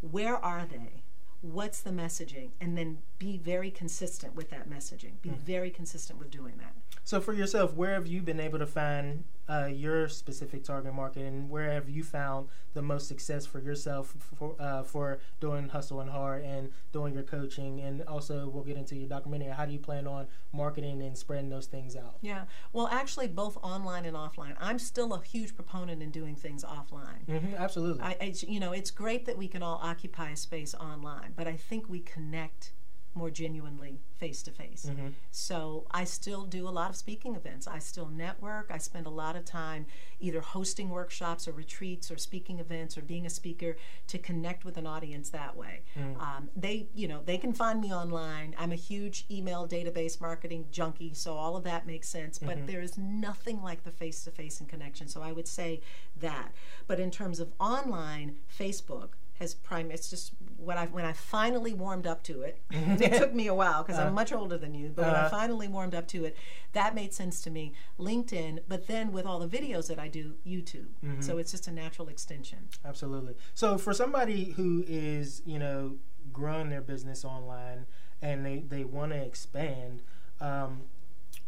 Where 0.00 0.36
are 0.36 0.66
they 0.66 1.02
what's 1.44 1.80
the 1.80 1.90
messaging? 1.90 2.50
And 2.60 2.76
then 2.76 2.98
be 3.18 3.36
very 3.36 3.70
consistent 3.70 4.34
with 4.34 4.50
that 4.50 4.68
messaging. 4.68 5.20
Be 5.20 5.30
mm. 5.30 5.38
very 5.38 5.70
consistent 5.70 6.18
with 6.18 6.30
doing 6.30 6.54
that. 6.58 6.74
So 7.04 7.20
for 7.20 7.34
yourself 7.34 7.74
where 7.74 7.94
have 7.94 8.06
you 8.06 8.22
been 8.22 8.40
able 8.40 8.58
to 8.58 8.66
find 8.66 9.24
uh, 9.46 9.66
your 9.66 10.08
specific 10.08 10.64
target 10.64 10.94
market 10.94 11.22
and 11.22 11.50
where 11.50 11.70
have 11.70 11.86
you 11.86 12.02
found 12.02 12.48
the 12.72 12.80
most 12.80 13.06
success 13.06 13.44
for 13.44 13.60
yourself 13.60 14.14
for, 14.38 14.56
uh, 14.58 14.82
for 14.82 15.18
doing 15.38 15.68
hustle 15.68 16.00
and 16.00 16.08
heart 16.08 16.42
and 16.42 16.70
doing 16.92 17.12
your 17.12 17.22
coaching? 17.22 17.80
And 17.80 18.02
also 18.04 18.48
we'll 18.48 18.64
get 18.64 18.78
into 18.78 18.96
your 18.96 19.08
documentary. 19.08 19.50
How 19.50 19.66
do 19.66 19.72
you 19.72 19.78
plan 19.78 20.06
on 20.06 20.26
marketing 20.52 21.02
and 21.02 21.16
spreading 21.16 21.50
those 21.50 21.66
things 21.66 21.94
out? 21.94 22.16
Yeah. 22.22 22.44
Well 22.72 22.88
actually 22.88 23.28
both 23.28 23.58
online 23.62 24.06
and 24.06 24.16
offline. 24.16 24.54
I'm 24.58 24.78
still 24.78 25.12
a 25.12 25.22
huge 25.22 25.54
proponent 25.54 26.02
in 26.02 26.10
doing 26.10 26.36
things 26.36 26.64
offline. 26.64 27.26
Mm-hmm, 27.28 27.54
absolutely. 27.58 28.02
I, 28.02 28.16
I, 28.20 28.34
you 28.46 28.60
know 28.60 28.72
it's 28.72 28.90
great 28.90 29.26
that 29.26 29.36
we 29.36 29.46
can 29.46 29.62
all 29.62 29.78
occupy 29.82 30.30
a 30.30 30.36
space 30.36 30.74
online 30.74 31.33
but 31.34 31.46
i 31.46 31.56
think 31.56 31.88
we 31.88 32.00
connect 32.00 32.72
more 33.14 33.30
genuinely 33.30 34.00
face 34.18 34.42
to 34.42 34.50
face. 34.50 34.84
So 35.30 35.86
I 35.90 36.04
still 36.04 36.44
do 36.44 36.68
a 36.68 36.70
lot 36.70 36.90
of 36.90 36.96
speaking 36.96 37.36
events. 37.36 37.68
I 37.68 37.78
still 37.78 38.08
network. 38.08 38.70
I 38.72 38.78
spend 38.78 39.06
a 39.06 39.10
lot 39.10 39.36
of 39.36 39.44
time 39.44 39.86
either 40.20 40.40
hosting 40.40 40.88
workshops 40.88 41.46
or 41.46 41.52
retreats 41.52 42.10
or 42.10 42.18
speaking 42.18 42.58
events 42.58 42.98
or 42.98 43.02
being 43.02 43.26
a 43.26 43.30
speaker 43.30 43.76
to 44.08 44.18
connect 44.18 44.64
with 44.64 44.76
an 44.76 44.86
audience 44.86 45.30
that 45.30 45.56
way. 45.56 45.82
Mm. 45.96 46.20
Um, 46.20 46.48
they, 46.56 46.88
you 46.94 47.06
know, 47.06 47.20
they 47.24 47.38
can 47.38 47.52
find 47.52 47.80
me 47.80 47.92
online. 47.92 48.54
I'm 48.58 48.72
a 48.72 48.76
huge 48.76 49.26
email 49.30 49.68
database 49.68 50.20
marketing 50.20 50.66
junkie, 50.70 51.14
so 51.14 51.34
all 51.34 51.56
of 51.56 51.64
that 51.64 51.86
makes 51.86 52.08
sense. 52.08 52.38
But 52.38 52.56
mm-hmm. 52.56 52.66
there 52.66 52.80
is 52.80 52.98
nothing 52.98 53.62
like 53.62 53.84
the 53.84 53.92
face 53.92 54.24
to 54.24 54.30
face 54.30 54.60
and 54.60 54.68
connection. 54.68 55.06
So 55.08 55.22
I 55.22 55.32
would 55.32 55.46
say 55.46 55.80
that. 56.20 56.52
But 56.86 56.98
in 56.98 57.10
terms 57.10 57.38
of 57.38 57.52
online, 57.60 58.36
Facebook 58.58 59.10
has 59.38 59.54
prime. 59.54 59.90
It's 59.90 60.08
just 60.08 60.32
when 60.56 60.78
I 60.78 60.86
when 60.86 61.04
I 61.04 61.12
finally 61.12 61.74
warmed 61.74 62.06
up 62.06 62.22
to 62.24 62.42
it. 62.42 62.60
it 62.70 63.14
took 63.14 63.34
me 63.34 63.46
a 63.46 63.54
while 63.54 63.82
because 63.82 63.98
uh, 63.98 64.04
I'm 64.04 64.14
much 64.14 64.32
older 64.32 64.56
than 64.56 64.74
you, 64.74 64.92
but 64.94 65.02
uh, 65.02 65.06
when 65.06 65.14
I 65.14 65.18
uh-huh. 65.20 65.30
finally 65.30 65.68
warmed 65.68 65.94
up 65.94 66.06
to 66.08 66.24
it, 66.24 66.36
that 66.72 66.94
made 66.94 67.12
sense 67.12 67.42
to 67.42 67.50
me. 67.50 67.72
LinkedIn, 67.98 68.60
but 68.68 68.86
then 68.86 69.12
with 69.12 69.26
all 69.26 69.38
the 69.38 69.48
videos 69.48 69.88
that 69.88 69.98
I 69.98 70.08
do, 70.08 70.34
YouTube. 70.46 70.88
Mm-hmm. 71.04 71.20
So 71.20 71.38
it's 71.38 71.50
just 71.50 71.68
a 71.68 71.72
natural 71.72 72.08
extension. 72.08 72.68
Absolutely. 72.84 73.34
So 73.54 73.78
for 73.78 73.92
somebody 73.92 74.52
who 74.52 74.84
is 74.86 75.42
you 75.44 75.58
know 75.58 75.96
growing 76.32 76.70
their 76.70 76.80
business 76.80 77.24
online 77.24 77.86
and 78.22 78.44
they 78.44 78.58
they 78.68 78.84
want 78.84 79.12
to 79.12 79.18
expand. 79.18 80.02
Um, 80.40 80.82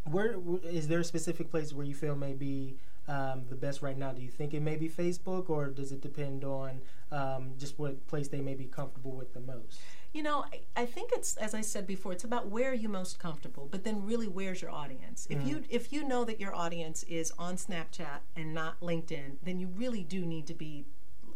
where 0.05 0.37
is 0.63 0.89
there 0.89 1.01
a 1.01 1.05
specific 1.05 1.51
place 1.51 1.73
where 1.73 1.85
you 1.85 1.95
feel 1.95 2.15
maybe 2.15 2.77
um, 3.09 3.45
the 3.49 3.55
best 3.55 3.83
right 3.83 3.97
now? 3.97 4.13
Do 4.13 4.23
you 4.23 4.31
think 4.31 4.55
it 4.55 4.61
may 4.61 4.77
be 4.77 4.89
Facebook, 4.89 5.49
or 5.49 5.69
does 5.69 5.93
it 5.93 6.01
depend 6.01 6.45
on 6.45 6.81
um, 7.13 7.53
just 7.59 7.79
what 7.79 8.07
place 8.07 8.29
they 8.29 8.41
may 8.41 8.55
be 8.55 8.65
comfortable 8.65 9.13
with 9.13 9.33
the 9.33 9.41
most? 9.41 9.81
You 10.13 10.23
know, 10.23 10.45
I, 10.51 10.83
I, 10.83 10.87
think 10.87 11.11
it's 11.13 11.37
as 11.37 11.55
I 11.55 11.61
said 11.61 11.87
before, 11.87 12.13
it's 12.13 12.25
about 12.25 12.49
where 12.49 12.73
you're 12.73 12.91
most 12.91 13.19
comfortable, 13.19 13.69
but 13.71 13.85
then 13.85 14.07
really 14.07 14.27
where's 14.27 14.63
your 14.63 14.71
audience? 14.71 15.27
If 15.29 15.39
mm-hmm. 15.39 15.49
you 15.49 15.65
if 15.69 15.93
you 15.93 16.09
know 16.09 16.25
that 16.25 16.41
your 16.41 16.55
audience 16.55 17.03
is 17.05 17.33
on 17.39 17.57
Snapchat 17.57 18.21
and 18.35 18.55
not 18.55 18.81
LinkedIn, 18.81 19.37
then 19.43 19.61
you 19.61 19.69
really 19.69 20.03
do 20.03 20.25
need 20.25 20.47
to 20.47 20.55
be 20.55 20.87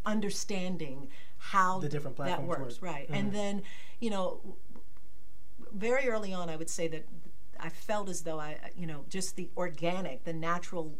understanding 0.06 1.08
how 1.36 1.78
the 1.78 1.88
different 1.88 2.16
platforms 2.16 2.48
that 2.48 2.60
works, 2.60 2.82
work. 2.82 2.92
right? 2.92 3.04
Mm-hmm. 3.04 3.14
And 3.14 3.32
then, 3.34 3.62
you 4.00 4.10
know, 4.10 4.40
very 5.72 6.08
early 6.08 6.32
on, 6.32 6.48
I 6.48 6.56
would 6.56 6.70
say 6.70 6.88
that 6.88 7.06
I 7.58 7.68
felt 7.68 8.08
as 8.08 8.22
though 8.22 8.40
I, 8.40 8.56
you 8.76 8.86
know, 8.86 9.04
just 9.08 9.36
the 9.36 9.48
organic, 9.56 10.24
the 10.24 10.32
natural 10.32 10.94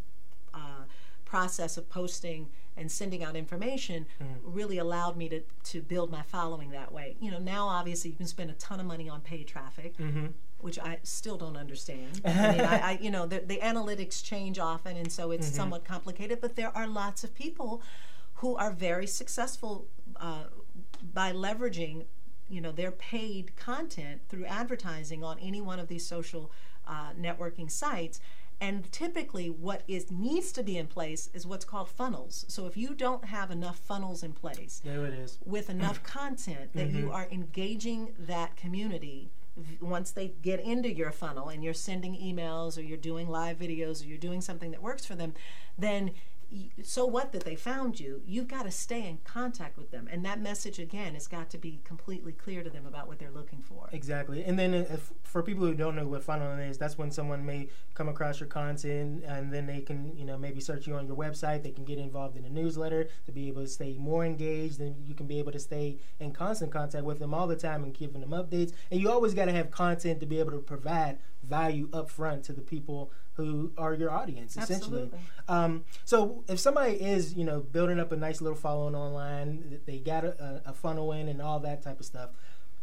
uh, 0.54 0.84
process 1.24 1.76
of 1.76 1.88
posting 1.88 2.48
and 2.76 2.90
sending 2.90 3.22
out 3.22 3.36
information 3.36 4.06
mm-hmm. 4.22 4.32
really 4.42 4.78
allowed 4.78 5.16
me 5.16 5.28
to, 5.28 5.40
to 5.62 5.80
build 5.80 6.10
my 6.10 6.22
following 6.22 6.70
that 6.70 6.92
way. 6.92 7.16
You 7.20 7.30
know, 7.30 7.38
now 7.38 7.68
obviously 7.68 8.10
you 8.10 8.16
can 8.16 8.26
spend 8.26 8.50
a 8.50 8.54
ton 8.54 8.80
of 8.80 8.86
money 8.86 9.08
on 9.08 9.20
paid 9.20 9.46
traffic. 9.46 9.96
Mm-hmm. 9.98 10.26
Which 10.58 10.78
I 10.78 10.98
still 11.04 11.38
don't 11.38 11.56
understand. 11.56 12.20
I 12.26 12.52
mean, 12.52 12.60
I, 12.60 12.78
I, 12.78 12.98
you 13.00 13.10
know, 13.10 13.24
the, 13.24 13.38
the, 13.38 13.56
analytics 13.60 14.22
change 14.22 14.58
often, 14.58 14.94
and 14.94 15.10
so 15.10 15.30
it's 15.30 15.46
mm-hmm. 15.46 15.56
somewhat 15.56 15.86
complicated. 15.86 16.42
But 16.42 16.54
there 16.54 16.70
are 16.76 16.86
lots 16.86 17.24
of 17.24 17.34
people 17.34 17.80
who 18.34 18.56
are 18.56 18.70
very 18.70 19.06
successful 19.06 19.86
uh, 20.16 20.44
by 21.14 21.32
leveraging, 21.32 22.04
you 22.50 22.60
know, 22.60 22.72
their 22.72 22.90
paid 22.90 23.56
content 23.56 24.20
through 24.28 24.44
advertising 24.44 25.24
on 25.24 25.38
any 25.38 25.62
one 25.62 25.78
of 25.78 25.88
these 25.88 26.06
social 26.06 26.52
uh, 26.86 27.12
networking 27.18 27.70
sites 27.70 28.20
and 28.60 28.90
typically, 28.92 29.48
what 29.48 29.82
is 29.88 30.10
needs 30.10 30.52
to 30.52 30.62
be 30.62 30.76
in 30.76 30.86
place 30.86 31.30
is 31.32 31.46
what's 31.46 31.64
called 31.64 31.88
funnels. 31.88 32.44
So 32.48 32.66
if 32.66 32.76
you 32.76 32.94
don't 32.94 33.24
have 33.24 33.50
enough 33.50 33.78
funnels 33.78 34.22
in 34.22 34.32
place, 34.32 34.82
there 34.84 35.06
it 35.06 35.14
is, 35.14 35.38
with 35.44 35.70
enough 35.70 36.02
content 36.04 36.72
that 36.74 36.88
mm-hmm. 36.88 36.98
you 36.98 37.12
are 37.12 37.26
engaging 37.30 38.14
that 38.18 38.56
community 38.56 39.30
once 39.80 40.10
they 40.10 40.32
get 40.42 40.60
into 40.60 40.92
your 40.92 41.10
funnel 41.10 41.48
and 41.48 41.62
you're 41.62 41.74
sending 41.74 42.14
emails 42.14 42.78
or 42.78 42.82
you're 42.82 42.96
doing 42.96 43.28
live 43.28 43.58
videos 43.58 44.02
or 44.02 44.06
you're 44.06 44.18
doing 44.18 44.40
something 44.40 44.70
that 44.70 44.82
works 44.82 45.04
for 45.04 45.14
them, 45.14 45.34
then 45.78 46.12
so 46.82 47.06
what 47.06 47.32
that 47.32 47.44
they 47.44 47.54
found 47.54 48.00
you 48.00 48.22
you've 48.26 48.48
got 48.48 48.64
to 48.64 48.70
stay 48.70 49.06
in 49.06 49.18
contact 49.24 49.76
with 49.76 49.90
them. 49.90 50.08
And 50.10 50.24
that 50.24 50.40
message 50.40 50.78
again 50.78 51.14
has 51.14 51.26
got 51.26 51.50
to 51.50 51.58
be 51.58 51.80
completely 51.84 52.32
clear 52.32 52.62
to 52.62 52.70
them 52.70 52.86
about 52.86 53.08
what 53.08 53.18
they're 53.18 53.30
looking 53.30 53.60
for. 53.60 53.88
Exactly. 53.92 54.44
And 54.44 54.58
then 54.58 54.74
uh, 54.74 54.86
if, 54.90 55.12
for 55.22 55.42
people 55.42 55.64
who 55.66 55.74
don't 55.74 55.94
know 55.96 56.06
what 56.06 56.26
funneling 56.26 56.68
is 56.68 56.78
that's 56.78 56.98
when 56.98 57.10
someone 57.10 57.44
may 57.44 57.68
come 57.94 58.08
across 58.08 58.40
your 58.40 58.48
content 58.48 59.24
and 59.26 59.52
then 59.52 59.66
they 59.66 59.80
can 59.80 60.16
you 60.16 60.24
know 60.24 60.36
maybe 60.36 60.60
search 60.60 60.86
you 60.86 60.94
on 60.94 61.06
your 61.06 61.16
website. 61.16 61.62
They 61.62 61.70
can 61.70 61.84
get 61.84 61.98
involved 61.98 62.36
in 62.36 62.44
a 62.44 62.50
newsletter 62.50 63.08
to 63.26 63.32
be 63.32 63.48
able 63.48 63.62
to 63.62 63.68
stay 63.68 63.96
more 63.98 64.24
engaged 64.24 64.80
and 64.80 64.96
you 65.06 65.14
can 65.14 65.26
be 65.26 65.38
able 65.38 65.52
to 65.52 65.60
stay 65.60 65.98
in 66.18 66.32
constant 66.32 66.72
contact 66.72 67.04
with 67.04 67.18
them 67.18 67.34
all 67.34 67.46
the 67.46 67.56
time 67.56 67.84
and 67.84 67.94
giving 67.94 68.20
them 68.20 68.30
updates. 68.30 68.72
And 68.90 69.00
you 69.00 69.10
always 69.10 69.34
got 69.34 69.46
to 69.46 69.52
have 69.52 69.70
content 69.70 70.20
to 70.20 70.26
be 70.26 70.38
able 70.40 70.52
to 70.52 70.58
provide 70.58 71.18
value 71.42 71.88
up 71.92 72.10
front 72.10 72.44
to 72.44 72.52
the 72.52 72.60
people 72.60 73.10
who 73.34 73.72
are 73.78 73.94
your 73.94 74.10
audience 74.10 74.56
essentially. 74.56 75.10
Um, 75.48 75.84
so 76.04 76.44
if 76.48 76.60
somebody 76.60 76.92
is 76.92 77.34
you 77.34 77.44
know 77.44 77.60
building 77.60 77.98
up 77.98 78.12
a 78.12 78.16
nice 78.16 78.40
little 78.40 78.58
following 78.58 78.94
online, 78.94 79.80
they 79.86 79.98
got 79.98 80.24
a, 80.24 80.62
a 80.66 80.72
funnel 80.72 81.12
in 81.12 81.28
and 81.28 81.40
all 81.40 81.60
that 81.60 81.82
type 81.82 82.00
of 82.00 82.06
stuff. 82.06 82.30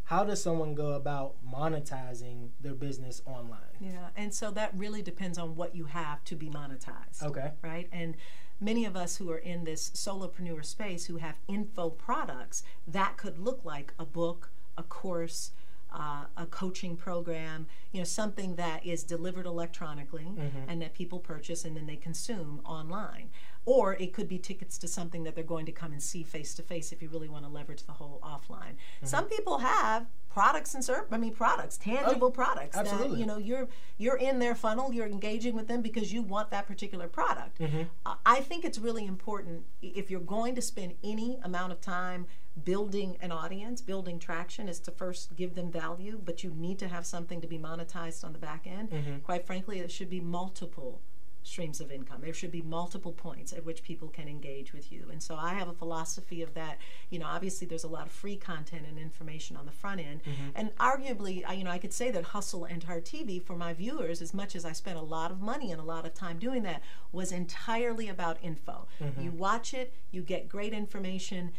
How 0.06 0.24
does 0.24 0.42
someone 0.42 0.74
go 0.74 0.94
about 0.94 1.36
monetizing 1.46 2.52
their 2.62 2.74
business 2.74 3.22
online? 3.26 3.60
Yeah, 3.82 4.08
and 4.16 4.34
so 4.34 4.52
that 4.52 4.72
really 4.74 5.02
depends 5.02 5.38
on 5.38 5.58
what 5.58 5.76
you 5.76 5.84
have 5.86 6.24
to 6.26 6.36
be 6.36 6.50
monetized. 6.50 7.22
Okay. 7.22 7.52
Right? 7.62 7.90
And 7.92 8.16
many 8.62 8.86
of 8.86 8.96
us 8.96 9.18
who 9.18 9.30
are 9.32 9.38
in 9.38 9.66
this 9.66 9.90
solopreneur 9.90 10.64
space 10.64 11.06
who 11.06 11.18
have 11.18 11.40
info 11.50 11.90
products, 11.90 12.64
that 12.88 13.18
could 13.18 13.38
look 13.38 13.66
like 13.66 13.94
a 14.00 14.06
book, 14.06 14.50
a 14.78 14.84
course, 14.84 15.52
uh, 15.98 16.26
a 16.38 16.46
coaching 16.46 16.96
program, 16.96 17.68
you 17.92 18.00
know, 18.00 18.06
something 18.06 18.56
that 18.56 18.86
is 18.86 19.04
delivered 19.04 19.46
electronically 19.46 20.26
mm-hmm. 20.26 20.70
and 20.70 20.82
that 20.82 20.94
people 20.94 21.20
purchase 21.20 21.66
and 21.66 21.76
then 21.76 21.88
they 21.88 21.96
consume 21.96 22.62
online. 22.64 23.30
Or 23.68 23.96
it 23.96 24.14
could 24.14 24.30
be 24.30 24.40
tickets 24.40 24.78
to 24.78 24.88
something 24.88 25.24
that 25.24 25.36
they're 25.36 25.44
going 25.44 25.66
to 25.66 25.74
come 25.74 25.92
and 25.92 26.02
see 26.02 26.24
face 26.24 26.54
to 26.54 26.64
face 26.64 26.94
if 26.94 27.02
you 27.02 27.10
really 27.10 27.28
want 27.28 27.44
to 27.44 27.52
leverage 27.52 27.84
the 27.84 27.92
whole 27.92 28.18
offline. 28.24 28.76
Mm-hmm. 28.78 29.06
Some 29.06 29.26
people 29.26 29.58
have 29.58 30.08
products 30.30 30.74
and 30.74 30.86
service 30.86 31.10
I 31.12 31.18
mean 31.18 31.34
products, 31.34 31.78
tangible 31.78 32.30
oh, 32.30 32.32
products. 32.32 32.78
Absolutely. 32.78 33.10
That, 33.10 33.20
you 33.20 33.26
know, 33.26 33.38
you're 33.38 33.68
you're 33.98 34.16
in 34.16 34.40
their 34.40 34.56
funnel, 34.56 34.94
you're 34.94 35.06
engaging 35.08 35.54
with 35.54 35.68
them 35.68 35.82
because 35.82 36.14
you 36.14 36.22
want 36.22 36.50
that 36.52 36.66
particular 36.66 37.10
product. 37.10 37.60
Mm-hmm. 37.60 37.82
Uh, 38.06 38.16
I 38.26 38.40
think 38.40 38.64
it's 38.64 38.80
really 38.80 39.06
important 39.06 39.64
if 39.82 40.10
you're 40.10 40.22
going 40.22 40.56
to 40.56 40.62
spend 40.62 40.94
any 41.04 41.38
amount 41.44 41.74
of 41.74 41.82
time 41.82 42.26
building 42.64 43.18
an 43.20 43.34
audience, 43.34 43.82
building 43.82 44.18
traction 44.18 44.70
is 44.70 44.80
to 44.80 44.92
first 44.92 45.36
give 45.36 45.56
them 45.56 45.70
value, 45.70 46.22
but 46.24 46.42
you 46.42 46.54
need 46.56 46.80
to 46.80 46.88
have 46.88 47.06
something 47.06 47.42
to 47.42 47.48
be 47.48 47.58
monetized 47.58 48.24
on 48.24 48.32
the 48.32 48.40
back 48.40 48.66
end. 48.66 48.92
Mm-hmm. 48.92 49.18
Quite 49.26 49.46
frankly, 49.46 49.80
it 49.80 49.92
should 49.92 50.10
be 50.10 50.22
multiple 50.22 51.02
streams 51.48 51.80
of 51.80 51.92
income. 51.92 52.22
There 52.22 52.34
should 52.34 52.52
be 52.52 52.62
multiple 52.62 53.14
points 53.14 53.54
at 53.54 53.66
which 53.66 53.82
people 53.82 54.10
can 54.10 54.28
engage 54.28 54.74
with 54.74 54.92
you. 54.92 55.08
And 55.12 55.24
so 55.24 55.36
I 55.36 55.54
have 55.54 55.68
a 55.68 55.74
philosophy 55.74 56.42
of 56.42 56.54
that. 56.56 56.78
You 57.10 57.20
know, 57.20 57.26
obviously 57.26 57.68
there's 57.68 57.84
a 57.84 57.88
lot 57.90 58.06
of 58.06 58.12
free 58.12 58.36
content 58.36 58.86
and 58.88 59.00
information 59.00 59.56
on 59.56 59.66
the 59.66 59.72
front 59.72 60.02
end. 60.02 60.22
Mm-hmm. 60.24 60.50
And 60.56 60.76
arguably, 60.76 61.44
I, 61.48 61.54
you 61.54 61.64
know, 61.64 61.72
I 61.72 61.78
could 61.78 61.94
say 61.94 62.12
that 62.12 62.26
Hustle 62.26 62.66
and 62.66 62.84
Heart 62.84 63.06
TV 63.06 63.42
for 63.42 63.56
my 63.56 63.74
viewers, 63.74 64.22
as 64.22 64.34
much 64.34 64.56
as 64.56 64.66
I 64.66 64.74
spent 64.74 64.98
a 64.98 65.02
lot 65.02 65.32
of 65.32 65.40
money 65.40 65.72
and 65.72 65.80
a 65.80 65.86
lot 65.86 66.06
of 66.06 66.14
time 66.14 66.38
doing 66.38 66.64
that, 66.64 66.82
was 67.12 67.32
entirely 67.32 68.10
about 68.10 68.38
info. 68.42 68.88
Mm-hmm. 69.02 69.22
You 69.22 69.32
watch 69.32 69.74
it, 69.74 69.94
you 70.12 70.22
get 70.22 70.50
great 70.50 70.74
information, 70.74 71.54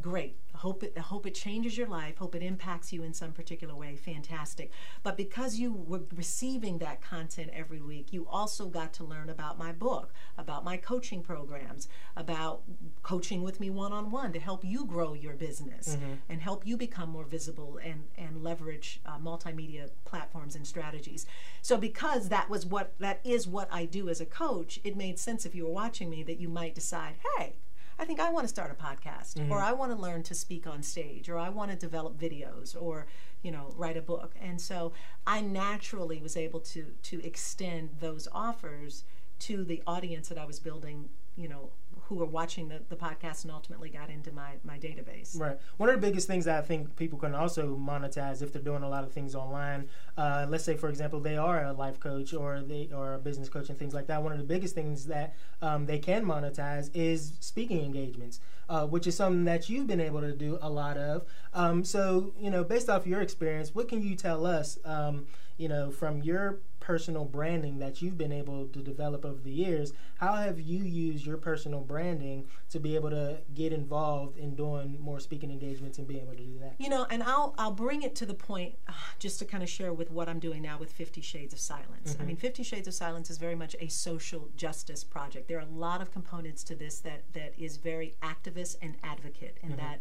great. 0.00 0.38
Hope 0.54 0.82
it 0.82 0.96
hope 0.96 1.26
it 1.26 1.34
changes 1.34 1.76
your 1.76 1.88
life. 1.88 2.18
Hope 2.18 2.34
it 2.34 2.42
impacts 2.42 2.92
you 2.92 3.02
in 3.02 3.12
some 3.12 3.32
particular 3.32 3.74
way. 3.74 3.96
Fantastic. 3.96 4.70
But 5.02 5.16
because 5.16 5.58
you 5.58 5.72
were 5.72 6.02
receiving 6.14 6.78
that 6.78 7.00
content 7.00 7.50
every 7.52 7.80
week, 7.80 8.12
you 8.12 8.26
also 8.28 8.66
got 8.66 8.92
to 8.94 9.04
learn 9.04 9.30
about 9.30 9.58
my 9.58 9.72
book, 9.72 10.12
about 10.38 10.64
my 10.64 10.76
coaching 10.76 11.22
programs, 11.22 11.88
about 12.16 12.62
coaching 13.02 13.42
with 13.42 13.60
me 13.60 13.70
one 13.70 13.92
on 13.92 14.10
one 14.10 14.32
to 14.32 14.40
help 14.40 14.64
you 14.64 14.84
grow 14.84 15.12
your 15.14 15.34
business 15.34 15.96
mm-hmm. 15.96 16.14
and 16.28 16.40
help 16.40 16.66
you 16.66 16.76
become 16.76 17.10
more 17.10 17.24
visible 17.24 17.78
and 17.82 18.04
and 18.16 18.42
leverage 18.42 19.00
uh, 19.06 19.18
multimedia 19.18 19.90
platforms 20.04 20.56
and 20.56 20.66
strategies. 20.66 21.26
So 21.62 21.76
because 21.76 22.28
that 22.28 22.48
was 22.48 22.64
what 22.64 22.94
that 22.98 23.20
is 23.24 23.48
what 23.48 23.68
I 23.72 23.84
do 23.84 24.08
as 24.08 24.20
a 24.20 24.26
coach, 24.26 24.80
it 24.84 24.96
made 24.96 25.18
sense 25.18 25.44
if 25.44 25.54
you 25.54 25.64
were 25.64 25.72
watching 25.72 26.10
me 26.10 26.22
that 26.22 26.40
you 26.40 26.48
might 26.48 26.74
decide, 26.74 27.16
hey 27.36 27.56
I 27.98 28.04
think 28.04 28.20
I 28.20 28.30
want 28.30 28.44
to 28.44 28.48
start 28.48 28.70
a 28.70 28.74
podcast, 28.74 29.34
mm-hmm. 29.34 29.52
or 29.52 29.60
I 29.60 29.72
want 29.72 29.92
to 29.92 30.00
learn 30.00 30.22
to 30.24 30.34
speak 30.34 30.66
on 30.66 30.82
stage, 30.82 31.28
or 31.28 31.38
I 31.38 31.48
want 31.48 31.70
to 31.70 31.76
develop 31.76 32.18
videos, 32.18 32.80
or 32.80 33.06
you 33.42 33.50
know, 33.50 33.74
write 33.76 33.96
a 33.96 34.02
book. 34.02 34.34
And 34.40 34.60
so 34.60 34.92
I 35.26 35.40
naturally 35.40 36.20
was 36.20 36.36
able 36.36 36.60
to 36.60 36.86
to 37.02 37.24
extend 37.24 37.90
those 38.00 38.26
offers 38.32 39.04
to 39.40 39.64
the 39.64 39.82
audience 39.86 40.28
that 40.28 40.38
I 40.38 40.44
was 40.44 40.58
building, 40.58 41.08
you 41.36 41.48
know, 41.48 41.70
who 42.08 42.16
were 42.16 42.26
watching 42.26 42.68
the, 42.68 42.82
the 42.88 42.96
podcast 42.96 43.44
and 43.44 43.52
ultimately 43.52 43.88
got 43.88 44.10
into 44.10 44.30
my, 44.32 44.52
my 44.62 44.78
database. 44.78 45.38
Right. 45.38 45.58
One 45.78 45.88
of 45.88 45.94
the 45.94 46.00
biggest 46.00 46.26
things 46.26 46.44
that 46.44 46.58
I 46.58 46.66
think 46.66 46.96
people 46.96 47.18
can 47.18 47.34
also 47.34 47.76
monetize 47.76 48.42
if 48.42 48.52
they're 48.52 48.62
doing 48.62 48.82
a 48.82 48.88
lot 48.88 49.04
of 49.04 49.12
things 49.12 49.34
online, 49.34 49.88
uh, 50.18 50.46
let's 50.48 50.64
say, 50.64 50.76
for 50.76 50.88
example, 50.88 51.20
they 51.20 51.36
are 51.36 51.64
a 51.64 51.72
life 51.72 51.98
coach 52.00 52.34
or 52.34 52.62
they 52.62 52.90
are 52.94 53.14
a 53.14 53.18
business 53.18 53.48
coach 53.48 53.68
and 53.70 53.78
things 53.78 53.94
like 53.94 54.06
that. 54.08 54.22
One 54.22 54.32
of 54.32 54.38
the 54.38 54.44
biggest 54.44 54.74
things 54.74 55.06
that 55.06 55.34
um, 55.62 55.86
they 55.86 55.98
can 55.98 56.24
monetize 56.24 56.90
is 56.94 57.32
speaking 57.40 57.82
engagements. 57.82 58.40
Uh, 58.66 58.86
which 58.86 59.06
is 59.06 59.14
something 59.14 59.44
that 59.44 59.68
you've 59.68 59.86
been 59.86 60.00
able 60.00 60.22
to 60.22 60.32
do 60.32 60.58
a 60.62 60.70
lot 60.70 60.96
of. 60.96 61.26
Um, 61.52 61.84
so, 61.84 62.32
you 62.40 62.50
know, 62.50 62.64
based 62.64 62.88
off 62.88 63.06
your 63.06 63.20
experience, 63.20 63.74
what 63.74 63.88
can 63.88 64.00
you 64.00 64.14
tell 64.16 64.46
us, 64.46 64.78
um, 64.86 65.26
you 65.58 65.68
know, 65.68 65.90
from 65.90 66.22
your 66.22 66.60
personal 66.84 67.24
branding 67.24 67.78
that 67.78 68.02
you've 68.02 68.18
been 68.18 68.30
able 68.30 68.66
to 68.66 68.80
develop 68.80 69.24
over 69.24 69.40
the 69.40 69.50
years. 69.50 69.94
How 70.18 70.34
have 70.34 70.60
you 70.60 70.84
used 70.84 71.24
your 71.24 71.38
personal 71.38 71.80
branding 71.80 72.44
to 72.68 72.78
be 72.78 72.94
able 72.94 73.08
to 73.08 73.38
get 73.54 73.72
involved 73.72 74.36
in 74.36 74.54
doing 74.54 74.98
more 75.00 75.18
speaking 75.18 75.50
engagements 75.50 75.96
and 75.96 76.06
being 76.06 76.20
able 76.20 76.32
to 76.32 76.44
do 76.44 76.58
that? 76.60 76.74
You 76.78 76.90
know, 76.90 77.06
and 77.08 77.22
I'll 77.22 77.54
I'll 77.56 77.72
bring 77.72 78.02
it 78.02 78.14
to 78.16 78.26
the 78.26 78.34
point 78.34 78.74
uh, 78.86 78.92
just 79.18 79.38
to 79.38 79.46
kind 79.46 79.62
of 79.62 79.68
share 79.70 79.94
with 79.94 80.10
what 80.10 80.28
I'm 80.28 80.38
doing 80.38 80.60
now 80.60 80.76
with 80.78 80.92
50 80.92 81.22
Shades 81.22 81.54
of 81.54 81.58
Silence. 81.58 82.12
Mm-hmm. 82.12 82.22
I 82.22 82.26
mean, 82.26 82.36
50 82.36 82.62
Shades 82.62 82.86
of 82.86 82.92
Silence 82.92 83.30
is 83.30 83.38
very 83.38 83.54
much 83.54 83.74
a 83.80 83.88
social 83.88 84.50
justice 84.54 85.04
project. 85.04 85.48
There 85.48 85.56
are 85.56 85.62
a 85.62 85.78
lot 85.78 86.02
of 86.02 86.12
components 86.12 86.62
to 86.64 86.74
this 86.74 87.00
that 87.00 87.22
that 87.32 87.54
is 87.58 87.78
very 87.78 88.14
activist 88.22 88.76
and 88.82 88.96
advocate 89.02 89.56
and 89.62 89.72
mm-hmm. 89.72 89.80
that 89.80 90.00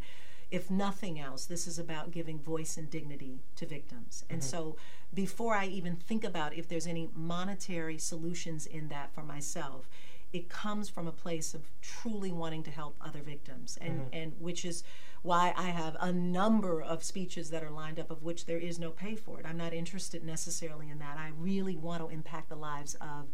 if 0.54 0.70
nothing 0.70 1.20
else, 1.20 1.46
this 1.46 1.66
is 1.66 1.80
about 1.80 2.12
giving 2.12 2.40
voice 2.40 2.78
and 2.78 2.88
dignity 2.88 3.40
to 3.56 3.66
victims. 3.66 4.24
And 4.30 4.40
mm-hmm. 4.40 4.50
so, 4.50 4.76
before 5.12 5.56
I 5.56 5.66
even 5.66 5.96
think 5.96 6.24
about 6.24 6.54
if 6.54 6.68
there's 6.68 6.86
any 6.86 7.10
monetary 7.16 7.98
solutions 7.98 8.68
in 8.68 8.88
that 8.90 9.12
for 9.14 9.24
myself, 9.24 9.90
it 10.32 10.50
comes 10.50 10.90
from 10.90 11.08
a 11.08 11.12
place 11.12 11.56
of 11.56 11.72
truly 11.82 12.32
wanting 12.32 12.62
to 12.64 12.72
help 12.72 12.96
other 13.02 13.24
victims, 13.24 13.80
and 13.82 14.02
mm-hmm. 14.02 14.14
and 14.14 14.34
which 14.40 14.64
is 14.64 14.84
why 15.24 15.54
I 15.58 15.70
have 15.70 15.98
a 16.00 16.12
number 16.12 16.82
of 16.84 17.04
speeches 17.04 17.50
that 17.50 17.64
are 17.64 17.72
lined 17.72 18.00
up, 18.00 18.12
of 18.12 18.22
which 18.22 18.46
there 18.46 18.60
is 18.60 18.78
no 18.78 18.92
pay 18.92 19.16
for 19.16 19.40
it. 19.40 19.48
I'm 19.48 19.58
not 19.58 19.74
interested 19.74 20.24
necessarily 20.24 20.88
in 20.88 21.00
that. 21.00 21.18
I 21.18 21.32
really 21.36 21.78
want 21.78 22.04
to 22.04 22.14
impact 22.14 22.50
the 22.50 22.56
lives 22.56 22.96
of 23.02 23.32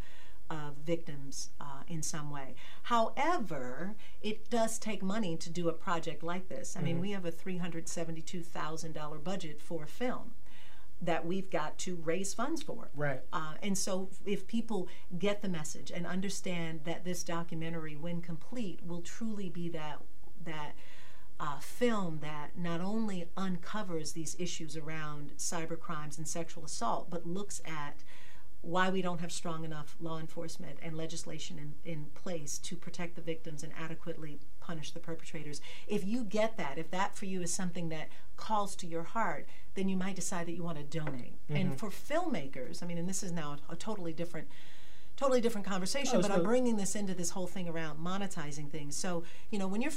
of 0.49 0.75
victims 0.85 1.49
uh, 1.59 1.83
in 1.87 2.01
some 2.01 2.29
way. 2.31 2.55
However, 2.83 3.95
it 4.21 4.49
does 4.49 4.79
take 4.79 5.03
money 5.03 5.37
to 5.37 5.49
do 5.49 5.69
a 5.69 5.73
project 5.73 6.23
like 6.23 6.49
this. 6.49 6.75
I 6.75 6.79
mm-hmm. 6.79 6.85
mean, 6.85 6.99
we 6.99 7.11
have 7.11 7.25
a 7.25 7.31
$372,000 7.31 9.23
budget 9.23 9.61
for 9.61 9.83
a 9.83 9.87
film 9.87 10.31
that 11.01 11.25
we've 11.25 11.49
got 11.49 11.77
to 11.79 11.95
raise 11.95 12.33
funds 12.33 12.61
for. 12.61 12.89
Right. 12.95 13.21
Uh, 13.31 13.53
and 13.63 13.77
so, 13.77 14.09
if 14.25 14.47
people 14.47 14.89
get 15.17 15.41
the 15.41 15.47
message 15.47 15.91
and 15.91 16.05
understand 16.05 16.81
that 16.83 17.05
this 17.05 17.23
documentary, 17.23 17.95
when 17.95 18.21
complete, 18.21 18.81
will 18.85 19.01
truly 19.01 19.49
be 19.49 19.69
that 19.69 19.99
that 20.43 20.73
uh, 21.39 21.59
film 21.59 22.19
that 22.21 22.57
not 22.57 22.81
only 22.81 23.29
uncovers 23.37 24.11
these 24.11 24.35
issues 24.39 24.75
around 24.75 25.31
cyber 25.37 25.79
crimes 25.79 26.17
and 26.17 26.27
sexual 26.27 26.65
assault, 26.65 27.09
but 27.09 27.25
looks 27.25 27.61
at 27.65 28.03
why 28.61 28.89
we 28.89 29.01
don't 29.01 29.21
have 29.21 29.31
strong 29.31 29.63
enough 29.63 29.95
law 30.01 30.19
enforcement 30.19 30.77
and 30.81 30.97
legislation 30.97 31.57
in, 31.57 31.91
in 31.91 32.05
place 32.13 32.57
to 32.57 32.75
protect 32.75 33.15
the 33.15 33.21
victims 33.21 33.63
and 33.63 33.71
adequately 33.77 34.39
punish 34.59 34.91
the 34.91 34.99
perpetrators. 34.99 35.61
If 35.87 36.05
you 36.05 36.23
get 36.23 36.57
that, 36.57 36.77
if 36.77 36.91
that 36.91 37.15
for 37.15 37.25
you 37.25 37.41
is 37.41 37.53
something 37.53 37.89
that 37.89 38.09
calls 38.35 38.75
to 38.77 38.87
your 38.87 39.03
heart, 39.03 39.47
then 39.75 39.87
you 39.87 39.95
might 39.95 40.15
decide 40.15 40.45
that 40.47 40.53
you 40.53 40.63
want 40.63 40.77
to 40.77 40.99
donate. 40.99 41.35
Mm-hmm. 41.47 41.55
And 41.55 41.79
for 41.79 41.89
filmmakers, 41.89 42.83
I 42.83 42.85
mean, 42.85 42.97
and 42.97 43.07
this 43.07 43.23
is 43.23 43.31
now 43.31 43.57
a, 43.69 43.73
a 43.73 43.75
totally 43.75 44.13
different 44.13 44.49
totally 45.19 45.41
different 45.41 45.67
conversation, 45.67 46.17
oh, 46.17 46.21
but 46.21 46.31
I'm 46.31 46.43
bringing 46.43 46.77
this 46.77 46.95
into 46.95 47.13
this 47.13 47.31
whole 47.31 47.45
thing 47.45 47.67
around 47.67 47.99
monetizing 47.99 48.71
things. 48.71 48.95
So, 48.95 49.23
you 49.51 49.59
know, 49.59 49.67
when 49.67 49.81
you're 49.81 49.91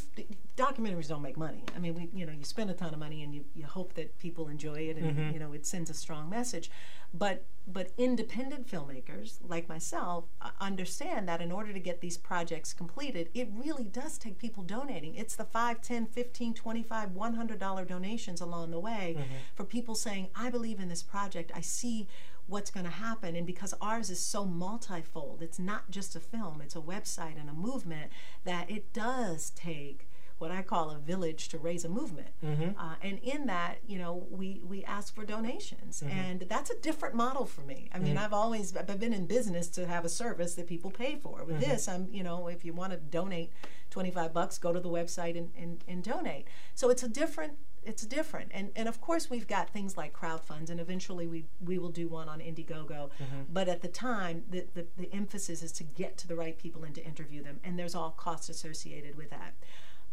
documentaries 0.56 1.06
don't 1.08 1.22
make 1.22 1.36
money. 1.36 1.62
I 1.76 1.78
mean, 1.78 1.94
we, 1.94 2.08
you 2.12 2.26
know, 2.26 2.32
you 2.32 2.44
spend 2.44 2.70
a 2.70 2.74
ton 2.74 2.92
of 2.92 2.98
money 2.98 3.22
and 3.22 3.32
you, 3.32 3.44
you 3.54 3.64
hope 3.64 3.94
that 3.94 4.18
people 4.18 4.48
enjoy 4.48 4.80
it 4.80 4.96
and, 4.96 5.16
mm-hmm. 5.16 5.32
you 5.32 5.38
know, 5.38 5.52
it 5.52 5.64
sends 5.64 5.90
a 5.90 5.94
strong 5.94 6.28
message. 6.28 6.72
But, 7.14 7.44
but 7.68 7.92
independent 7.96 8.66
filmmakers 8.66 9.38
like 9.46 9.68
myself 9.68 10.24
uh, 10.40 10.50
understand 10.60 11.28
that 11.28 11.40
in 11.40 11.52
order 11.52 11.72
to 11.72 11.78
get 11.78 12.00
these 12.00 12.16
projects 12.16 12.72
completed, 12.72 13.28
it 13.32 13.48
really 13.54 13.84
does 13.84 14.18
take 14.18 14.38
people 14.38 14.64
donating. 14.64 15.14
It's 15.14 15.36
the 15.36 15.44
5, 15.44 15.80
10, 15.80 16.06
15, 16.06 16.54
25, 16.54 17.10
$100 17.10 17.86
donations 17.86 18.40
along 18.40 18.72
the 18.72 18.80
way 18.80 19.14
mm-hmm. 19.16 19.34
for 19.54 19.64
people 19.64 19.94
saying, 19.94 20.28
I 20.34 20.50
believe 20.50 20.80
in 20.80 20.88
this 20.88 21.02
project. 21.02 21.52
I 21.54 21.60
see 21.60 22.08
what's 22.46 22.70
going 22.70 22.84
to 22.84 22.92
happen. 22.92 23.36
And 23.36 23.46
because 23.46 23.74
ours 23.80 24.10
is 24.10 24.20
so 24.20 24.44
multifold, 24.44 25.42
it's 25.42 25.58
not 25.58 25.90
just 25.90 26.16
a 26.16 26.20
film, 26.20 26.60
it's 26.60 26.76
a 26.76 26.80
website 26.80 27.40
and 27.40 27.48
a 27.48 27.54
movement, 27.54 28.12
that 28.44 28.70
it 28.70 28.92
does 28.92 29.50
take 29.50 30.08
what 30.42 30.50
I 30.50 30.62
call 30.62 30.90
a 30.90 30.98
village 30.98 31.48
to 31.50 31.58
raise 31.58 31.84
a 31.84 31.88
movement. 31.88 32.30
Mm-hmm. 32.44 32.76
Uh, 32.76 32.96
and 33.00 33.20
in 33.20 33.46
that, 33.46 33.78
you 33.86 33.96
know, 33.96 34.26
we, 34.28 34.60
we 34.66 34.84
ask 34.84 35.14
for 35.14 35.24
donations. 35.24 36.02
Mm-hmm. 36.04 36.18
And 36.18 36.40
that's 36.48 36.68
a 36.68 36.74
different 36.80 37.14
model 37.14 37.46
for 37.46 37.60
me. 37.60 37.88
I 37.94 38.00
mean, 38.00 38.16
mm-hmm. 38.16 38.24
I've 38.24 38.32
always 38.32 38.76
I've 38.76 38.98
been 38.98 39.12
in 39.12 39.26
business 39.26 39.68
to 39.68 39.86
have 39.86 40.04
a 40.04 40.08
service 40.08 40.56
that 40.56 40.66
people 40.66 40.90
pay 40.90 41.14
for. 41.14 41.44
With 41.44 41.60
mm-hmm. 41.60 41.70
this, 41.70 41.86
I'm, 41.86 42.08
you 42.10 42.24
know, 42.24 42.48
if 42.48 42.64
you 42.64 42.72
want 42.72 42.90
to 42.90 42.98
donate 42.98 43.52
25 43.90 44.34
bucks, 44.34 44.58
go 44.58 44.72
to 44.72 44.80
the 44.80 44.88
website 44.88 45.38
and, 45.38 45.52
and, 45.56 45.84
and 45.86 46.02
donate. 46.02 46.48
So 46.74 46.90
it's 46.90 47.04
a 47.04 47.08
different 47.08 47.52
it's 47.84 48.04
different. 48.04 48.50
And 48.52 48.70
and 48.76 48.88
of 48.88 49.00
course 49.00 49.28
we've 49.30 49.46
got 49.46 49.70
things 49.70 49.96
like 49.96 50.12
crowdfunds 50.12 50.70
and 50.70 50.80
eventually 50.80 51.26
we 51.26 51.44
we 51.64 51.78
will 51.78 51.90
do 51.90 52.08
one 52.08 52.28
on 52.28 52.40
Indiegogo. 52.40 53.10
Mm-hmm. 53.10 53.42
But 53.50 53.68
at 53.68 53.82
the 53.82 53.88
time 53.88 54.44
the, 54.50 54.66
the, 54.74 54.86
the 54.96 55.12
emphasis 55.12 55.62
is 55.62 55.72
to 55.72 55.84
get 55.84 56.16
to 56.18 56.28
the 56.28 56.36
right 56.36 56.56
people 56.56 56.84
and 56.84 56.94
to 56.94 57.04
interview 57.04 57.42
them. 57.42 57.60
And 57.64 57.78
there's 57.78 57.94
all 57.94 58.10
costs 58.10 58.48
associated 58.48 59.16
with 59.16 59.30
that. 59.30 59.54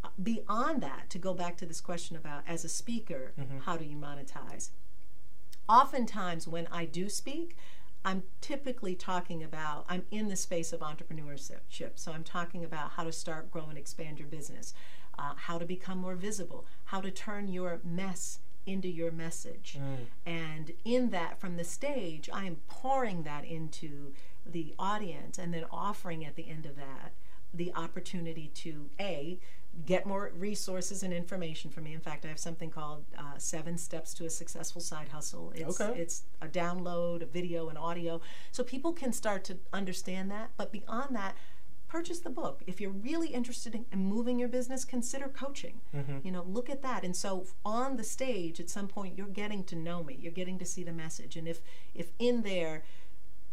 Uh, 0.03 0.09
beyond 0.21 0.81
that, 0.81 1.09
to 1.09 1.17
go 1.17 1.33
back 1.33 1.57
to 1.57 1.65
this 1.65 1.81
question 1.81 2.15
about 2.15 2.43
as 2.47 2.63
a 2.63 2.69
speaker, 2.69 3.33
mm-hmm. 3.39 3.59
how 3.59 3.75
do 3.75 3.85
you 3.85 3.97
monetize? 3.97 4.69
Oftentimes 5.67 6.47
when 6.47 6.67
I 6.71 6.85
do 6.85 7.09
speak, 7.09 7.55
I'm 8.05 8.23
typically 8.39 8.95
talking 8.95 9.43
about, 9.43 9.85
I'm 9.89 10.03
in 10.09 10.29
the 10.29 10.35
space 10.35 10.71
of 10.71 10.79
entrepreneurship. 10.79 11.91
So 11.95 12.13
I'm 12.13 12.23
talking 12.23 12.63
about 12.63 12.91
how 12.91 13.03
to 13.03 13.11
start, 13.11 13.51
grow, 13.51 13.65
and 13.67 13.77
expand 13.77 14.19
your 14.19 14.29
business 14.29 14.73
uh, 15.19 15.33
how 15.35 15.57
to 15.57 15.65
become 15.65 15.97
more 15.97 16.15
visible, 16.15 16.65
how 16.85 17.01
to 17.01 17.11
turn 17.11 17.47
your 17.49 17.79
mess 17.83 18.39
into 18.65 18.87
your 18.87 19.11
message. 19.11 19.77
Mm. 19.77 20.05
And 20.25 20.71
in 20.85 21.09
that, 21.09 21.39
from 21.39 21.57
the 21.57 21.63
stage, 21.63 22.29
I 22.31 22.45
am 22.45 22.57
pouring 22.67 23.23
that 23.23 23.43
into 23.43 24.13
the 24.45 24.73
audience 24.79 25.37
and 25.37 25.53
then 25.53 25.65
offering 25.71 26.25
at 26.25 26.35
the 26.35 26.49
end 26.49 26.65
of 26.65 26.75
that 26.75 27.13
the 27.53 27.73
opportunity 27.75 28.51
to 28.53 28.89
A, 28.99 29.39
get 29.85 30.05
more 30.05 30.31
resources 30.37 31.03
and 31.03 31.13
information 31.13 31.71
from 31.71 31.85
me. 31.85 31.93
In 31.93 31.99
fact, 31.99 32.25
I 32.25 32.27
have 32.29 32.39
something 32.39 32.69
called 32.69 33.05
uh, 33.17 33.37
Seven 33.37 33.77
Steps 33.77 34.13
to 34.15 34.25
a 34.25 34.29
Successful 34.29 34.81
Side 34.81 35.09
Hustle. 35.09 35.51
It's, 35.55 35.81
okay. 35.81 35.99
it's 35.99 36.23
a 36.41 36.47
download, 36.47 37.23
a 37.23 37.25
video, 37.25 37.69
and 37.69 37.77
audio. 37.77 38.21
So 38.51 38.63
people 38.63 38.93
can 38.93 39.11
start 39.13 39.43
to 39.45 39.57
understand 39.73 40.29
that. 40.31 40.51
But 40.57 40.71
beyond 40.71 41.15
that, 41.15 41.35
purchase 41.89 42.19
the 42.19 42.29
book. 42.29 42.61
If 42.67 42.79
you're 42.79 42.91
really 42.91 43.29
interested 43.29 43.75
in, 43.75 43.85
in 43.91 43.99
moving 44.05 44.39
your 44.39 44.47
business, 44.47 44.85
consider 44.85 45.27
coaching. 45.27 45.81
Mm-hmm. 45.93 46.19
You 46.23 46.31
know, 46.31 46.43
look 46.43 46.69
at 46.69 46.81
that. 46.83 47.03
And 47.03 47.15
so 47.15 47.47
on 47.65 47.97
the 47.97 48.03
stage, 48.03 48.59
at 48.59 48.69
some 48.69 48.87
point, 48.87 49.17
you're 49.17 49.27
getting 49.27 49.63
to 49.65 49.75
know 49.75 50.03
me. 50.03 50.17
You're 50.21 50.31
getting 50.31 50.59
to 50.59 50.65
see 50.65 50.83
the 50.83 50.93
message. 50.93 51.35
And 51.35 51.47
if 51.47 51.59
if 51.93 52.11
in 52.19 52.43
there 52.43 52.83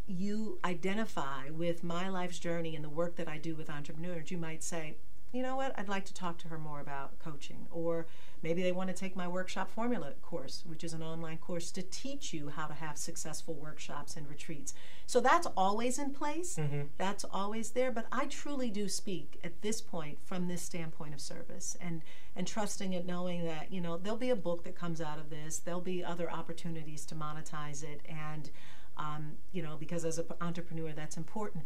you 0.07 0.61
identify 0.65 1.51
with 1.51 1.83
my 1.83 2.09
life's 2.09 2.39
journey 2.39 2.77
and 2.77 2.85
the 2.85 2.91
work 2.91 3.17
that 3.17 3.27
I 3.27 3.39
do 3.39 3.57
with 3.57 3.69
entrepreneurs, 3.69 4.31
you 4.31 4.39
might 4.39 4.63
say, 4.63 4.97
you 5.33 5.43
know 5.43 5.57
what, 5.57 5.77
I'd 5.77 5.89
like 5.89 6.05
to 6.05 6.15
talk 6.15 6.39
to 6.39 6.49
her 6.49 6.59
more 6.59 6.81
about 6.81 7.19
coaching. 7.19 7.67
Or 7.71 8.07
maybe 8.47 8.63
they 8.63 8.71
want 8.71 8.89
to 8.89 8.95
take 8.95 9.17
my 9.17 9.27
workshop 9.27 9.69
formula 9.69 10.13
course, 10.23 10.63
which 10.67 10.85
is 10.85 10.93
an 10.93 11.03
online 11.03 11.37
course 11.37 11.73
to 11.73 11.83
teach 11.83 12.33
you 12.33 12.49
how 12.49 12.67
to 12.69 12.75
have 12.75 12.97
successful 12.97 13.55
workshops 13.55 14.17
and 14.17 14.29
retreats. 14.29 14.73
So 15.05 15.21
that's 15.21 15.49
always 15.57 15.99
in 15.99 16.11
place, 16.11 16.55
mm-hmm. 16.55 16.83
that's 16.97 17.25
always 17.25 17.71
there. 17.71 17.91
But 17.91 18.07
I 18.13 18.27
truly 18.27 18.71
do 18.71 18.89
speak 18.89 19.41
at 19.43 19.63
this 19.63 19.81
point 19.81 20.19
from 20.23 20.47
this 20.47 20.63
standpoint 20.63 21.13
of 21.13 21.21
service 21.21 21.77
and, 21.81 22.03
and 22.37 22.47
trusting 22.47 22.95
and 22.95 23.05
knowing 23.05 23.45
that, 23.47 23.73
you 23.73 23.81
know, 23.81 23.99
there'll 23.99 24.17
be 24.17 24.31
a 24.31 24.37
book 24.37 24.63
that 24.63 24.77
comes 24.77 25.01
out 25.01 25.19
of 25.19 25.29
this, 25.29 25.59
there'll 25.59 25.81
be 25.81 26.05
other 26.05 26.31
opportunities 26.31 27.05
to 27.07 27.17
monetize 27.17 27.83
it. 27.83 28.01
And, 28.09 28.49
um, 28.97 29.33
you 29.51 29.61
know, 29.61 29.77
because 29.77 30.05
as 30.05 30.19
an 30.19 30.27
entrepreneur, 30.41 30.93
that's 30.93 31.17
important. 31.17 31.65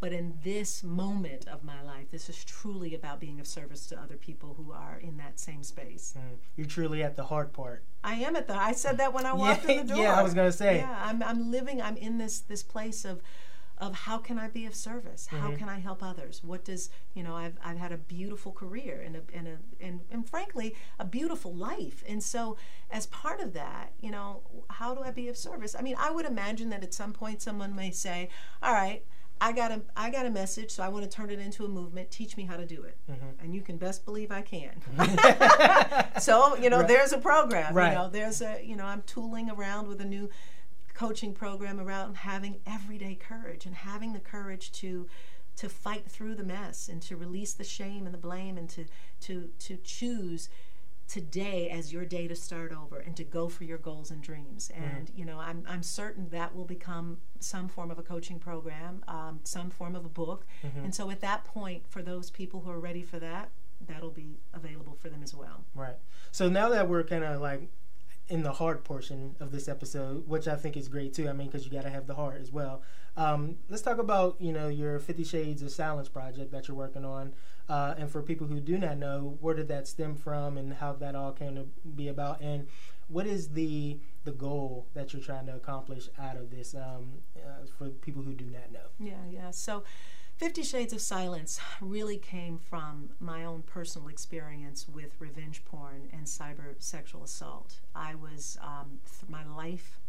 But 0.00 0.14
in 0.14 0.38
this 0.42 0.82
moment 0.82 1.46
of 1.46 1.62
my 1.62 1.82
life, 1.82 2.10
this 2.10 2.30
is 2.30 2.42
truly 2.42 2.94
about 2.94 3.20
being 3.20 3.38
of 3.38 3.46
service 3.46 3.86
to 3.88 4.00
other 4.00 4.16
people 4.16 4.54
who 4.54 4.72
are 4.72 4.98
in 4.98 5.18
that 5.18 5.38
same 5.38 5.62
space. 5.62 6.14
Mm. 6.16 6.38
You're 6.56 6.66
truly 6.66 7.02
at 7.02 7.16
the 7.16 7.24
hard 7.24 7.52
part. 7.52 7.84
I 8.02 8.14
am 8.14 8.34
at 8.34 8.48
the. 8.48 8.54
I 8.56 8.72
said 8.72 8.96
that 8.96 9.12
when 9.12 9.26
I 9.26 9.34
walked 9.34 9.66
yeah, 9.66 9.72
in 9.72 9.86
the 9.86 9.94
door. 9.94 10.02
Yeah, 10.04 10.18
I 10.18 10.22
was 10.22 10.32
gonna 10.32 10.52
say. 10.52 10.78
Yeah, 10.78 11.02
I'm. 11.04 11.22
I'm 11.22 11.50
living. 11.50 11.82
I'm 11.82 11.96
in 11.98 12.16
this 12.16 12.40
this 12.40 12.62
place 12.62 13.04
of 13.04 13.20
of 13.76 13.94
how 13.94 14.18
can 14.18 14.38
I 14.38 14.48
be 14.48 14.66
of 14.66 14.74
service? 14.74 15.26
How 15.26 15.50
Mhm. 15.50 15.58
can 15.58 15.68
I 15.68 15.78
help 15.78 16.02
others? 16.02 16.44
What 16.44 16.64
does 16.64 16.90
you 17.14 17.22
know? 17.22 17.36
I've 17.36 17.58
I've 17.62 17.78
had 17.78 17.92
a 17.92 17.96
beautiful 17.98 18.52
career 18.52 19.02
and 19.04 19.16
a 19.16 19.22
and 19.34 19.48
a 19.48 19.58
and, 19.80 20.00
and 20.10 20.28
frankly 20.28 20.74
a 20.98 21.04
beautiful 21.04 21.54
life. 21.54 22.02
And 22.06 22.22
so 22.22 22.56
as 22.90 23.06
part 23.06 23.40
of 23.40 23.52
that, 23.54 23.92
you 24.00 24.10
know, 24.10 24.42
how 24.70 24.94
do 24.94 25.02
I 25.02 25.10
be 25.10 25.28
of 25.28 25.36
service? 25.36 25.74
I 25.78 25.82
mean, 25.82 25.96
I 25.98 26.10
would 26.10 26.26
imagine 26.26 26.70
that 26.70 26.82
at 26.82 26.94
some 26.94 27.12
point 27.12 27.42
someone 27.42 27.74
may 27.74 27.90
say, 27.90 28.28
"All 28.62 28.72
right." 28.72 29.04
I 29.40 29.52
got 29.52 29.70
a 29.72 29.80
I 29.96 30.10
got 30.10 30.26
a 30.26 30.30
message, 30.30 30.70
so 30.70 30.82
I 30.82 30.88
want 30.88 31.04
to 31.04 31.10
turn 31.10 31.30
it 31.30 31.38
into 31.38 31.64
a 31.64 31.68
movement. 31.68 32.10
Teach 32.10 32.36
me 32.36 32.44
how 32.44 32.56
to 32.56 32.66
do 32.66 32.82
it, 32.82 32.96
Mhm. 33.10 33.42
and 33.42 33.54
you 33.54 33.62
can 33.62 33.78
best 33.78 34.04
believe 34.04 34.30
I 34.30 34.42
can. 34.42 34.82
so 36.20 36.56
you 36.56 36.70
know, 36.70 36.78
Right. 36.80 36.88
there's 36.88 37.12
a 37.12 37.18
program. 37.18 37.74
Right. 37.74 37.92
You 37.92 37.98
know, 37.98 38.08
there's 38.10 38.42
a 38.42 38.60
you 38.64 38.76
know, 38.76 38.84
I'm 38.84 39.02
tooling 39.02 39.50
around 39.50 39.88
with 39.88 40.00
a 40.00 40.04
new 40.04 40.28
coaching 40.94 41.32
program 41.32 41.80
around 41.80 42.16
having 42.18 42.60
everyday 42.66 43.14
courage 43.14 43.64
and 43.66 43.74
having 43.74 44.12
the 44.12 44.20
courage 44.20 44.70
to 44.72 45.08
to 45.56 45.68
fight 45.68 46.10
through 46.10 46.34
the 46.34 46.44
mess 46.44 46.88
and 46.88 47.02
to 47.02 47.16
release 47.16 47.52
the 47.54 47.64
shame 47.64 48.04
and 48.06 48.14
the 48.14 48.18
blame 48.18 48.56
and 48.58 48.68
to 48.70 48.84
to 49.20 49.50
to 49.58 49.76
choose 49.78 50.48
today 51.10 51.68
as 51.70 51.92
your 51.92 52.04
day 52.04 52.28
to 52.28 52.36
start 52.36 52.72
over 52.72 52.98
and 53.00 53.16
to 53.16 53.24
go 53.24 53.48
for 53.48 53.64
your 53.64 53.78
goals 53.78 54.12
and 54.12 54.22
dreams 54.22 54.70
and 54.76 55.10
you 55.16 55.24
know 55.24 55.40
I'm, 55.40 55.64
I'm 55.68 55.82
certain 55.82 56.28
that 56.30 56.54
will 56.54 56.64
become 56.64 57.18
some 57.40 57.66
form 57.68 57.90
of 57.90 57.98
a 57.98 58.02
coaching 58.02 58.38
program 58.38 59.02
um, 59.08 59.40
some 59.42 59.70
form 59.70 59.96
of 59.96 60.04
a 60.04 60.08
book 60.08 60.46
and 60.84 60.94
so 60.94 61.10
at 61.10 61.20
that 61.22 61.44
point 61.44 61.82
for 61.88 62.00
those 62.00 62.30
people 62.30 62.60
who 62.60 62.70
are 62.70 62.78
ready 62.78 63.02
for 63.02 63.18
that 63.18 63.50
that'll 63.88 64.10
be 64.10 64.38
available 64.54 64.96
for 65.02 65.08
them 65.08 65.22
as 65.24 65.34
well 65.34 65.64
Right. 65.74 65.96
So 66.30 66.48
now 66.48 66.68
that 66.68 66.88
we're 66.88 67.02
kind 67.02 67.24
of 67.24 67.40
like 67.40 67.62
in 68.28 68.44
the 68.44 68.52
hard 68.52 68.84
portion 68.84 69.34
of 69.40 69.50
this 69.50 69.66
episode, 69.68 70.28
which 70.28 70.46
I 70.46 70.54
think 70.54 70.76
is 70.76 70.86
great 70.86 71.12
too. 71.12 71.28
I 71.28 71.32
mean, 71.32 71.48
because 71.48 71.64
you 71.64 71.72
got 71.72 71.82
to 71.82 71.90
have 71.90 72.06
the 72.06 72.14
heart 72.14 72.40
as 72.40 72.52
well. 72.52 72.82
Um, 73.16 73.56
let's 73.68 73.82
talk 73.82 73.98
about 73.98 74.36
you 74.38 74.52
know 74.52 74.68
your 74.68 75.00
Fifty 75.00 75.24
Shades 75.24 75.62
of 75.62 75.72
Silence 75.72 76.08
project 76.08 76.52
that 76.52 76.68
you're 76.68 76.76
working 76.76 77.04
on, 77.04 77.32
uh, 77.70 77.94
and 77.96 78.10
for 78.10 78.20
people 78.20 78.48
who 78.48 78.58
do 78.58 78.76
not 78.76 78.98
know, 78.98 79.38
where 79.40 79.54
did 79.54 79.68
that 79.68 79.86
stem 79.86 80.16
from, 80.16 80.58
and 80.58 80.74
how 80.74 80.92
that 80.94 81.14
all 81.14 81.30
came 81.30 81.54
to 81.54 81.66
be 81.94 82.08
about, 82.08 82.40
and 82.40 82.66
what 83.06 83.26
is 83.26 83.50
the 83.50 83.98
the 84.24 84.32
goal 84.32 84.86
that 84.92 85.12
you're 85.12 85.22
trying 85.22 85.46
to 85.46 85.54
accomplish 85.54 86.08
out 86.18 86.36
of 86.36 86.50
this 86.50 86.74
um, 86.74 87.22
uh, 87.36 87.64
for 87.78 87.88
people 87.88 88.22
who 88.22 88.34
do 88.34 88.44
not 88.44 88.72
know. 88.72 88.88
Yeah, 88.98 89.24
yeah. 89.30 89.50
So, 89.52 89.84
Fifty 90.36 90.64
Shades 90.64 90.92
of 90.92 91.00
Silence 91.00 91.60
really 91.80 92.18
came 92.18 92.58
from 92.58 93.10
my 93.20 93.44
own 93.44 93.62
personal 93.62 94.08
experience 94.08 94.88
with 94.88 95.12
revenge 95.20 95.64
porn 95.64 96.08
and 96.12 96.26
cyber 96.26 96.74
sexual 96.78 97.22
assault. 97.22 97.76
I 97.94 98.16
was, 98.16 98.58
um, 98.60 98.98
my 99.28 99.46
life 99.46 100.00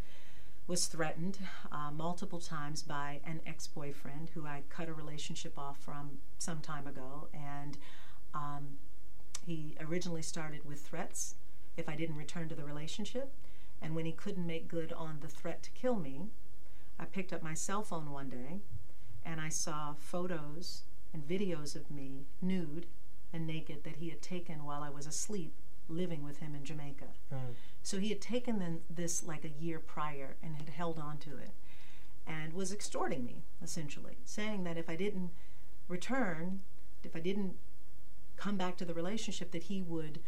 was 0.68 0.86
threatened 0.86 1.40
uh, 1.72 1.92
multiple 1.92 2.40
times 2.40 2.82
by 2.82 3.20
an 3.26 3.42
ex 3.46 3.68
boyfriend 3.68 4.30
who 4.34 4.46
I 4.46 4.62
cut 4.70 4.88
a 4.88 4.94
relationship 4.94 5.58
off 5.58 5.80
from 5.80 6.20
some 6.38 6.60
time 6.60 6.88
ago. 6.88 7.28
And 7.34 7.78
um, 8.34 8.78
he 9.46 9.76
originally 9.82 10.22
started 10.22 10.66
with 10.66 10.82
threats 10.82 11.36
if 11.78 11.90
I 11.90 11.96
didn't 11.96 12.18
return 12.18 12.48
to 12.50 12.56
the 12.56 12.64
relationship. 12.64 13.34
And 13.82 13.96
when 13.96 14.06
he 14.06 14.12
couldn't 14.12 14.46
make 14.46 14.68
good 14.68 14.94
on 14.94 15.18
the 15.22 15.28
threat 15.28 15.64
to 15.64 15.72
kill 15.72 15.96
me, 15.96 16.28
I 17.00 17.06
picked 17.06 17.34
up 17.34 17.42
my 17.42 17.56
cell 17.56 17.82
phone 17.82 18.12
one 18.12 18.30
day 18.30 18.60
and 19.26 19.42
I 19.42 19.50
saw 19.50 19.94
photos 19.98 20.84
and 21.14 21.28
videos 21.28 21.76
of 21.76 21.90
me 21.90 22.26
nude 22.42 22.86
and 23.34 23.48
naked 23.48 23.84
that 23.84 23.98
he 23.98 24.10
had 24.10 24.22
taken 24.22 24.66
while 24.66 24.84
I 24.84 24.90
was 24.90 25.08
asleep 25.08 25.54
living 25.92 26.24
with 26.24 26.38
him 26.38 26.56
in 26.56 26.64
Jamaica. 26.64 27.08
So 27.84 28.00
he 28.00 28.10
had 28.10 28.22
taken 28.22 28.60
then 28.60 28.82
this 28.90 29.24
like 29.24 29.44
a 29.46 29.50
year 29.50 29.80
prior 29.80 30.38
and 30.44 30.56
had 30.56 30.70
held 30.70 31.00
on 31.00 31.18
to 31.20 31.38
it 31.38 31.52
and 32.28 32.54
was 32.54 32.72
extorting 32.72 33.26
me 33.26 33.44
essentially, 33.62 34.18
saying 34.26 34.64
that 34.64 34.78
if 34.78 34.90
I 34.90 34.96
didn't 34.96 35.32
return, 35.88 36.62
if 37.04 37.16
I 37.16 37.20
didn't 37.20 37.56
come 38.38 38.58
back 38.58 38.78
to 38.78 38.86
the 38.86 38.94
relationship 38.94 39.52
that 39.52 39.64
he 39.64 39.82
would 39.82 40.20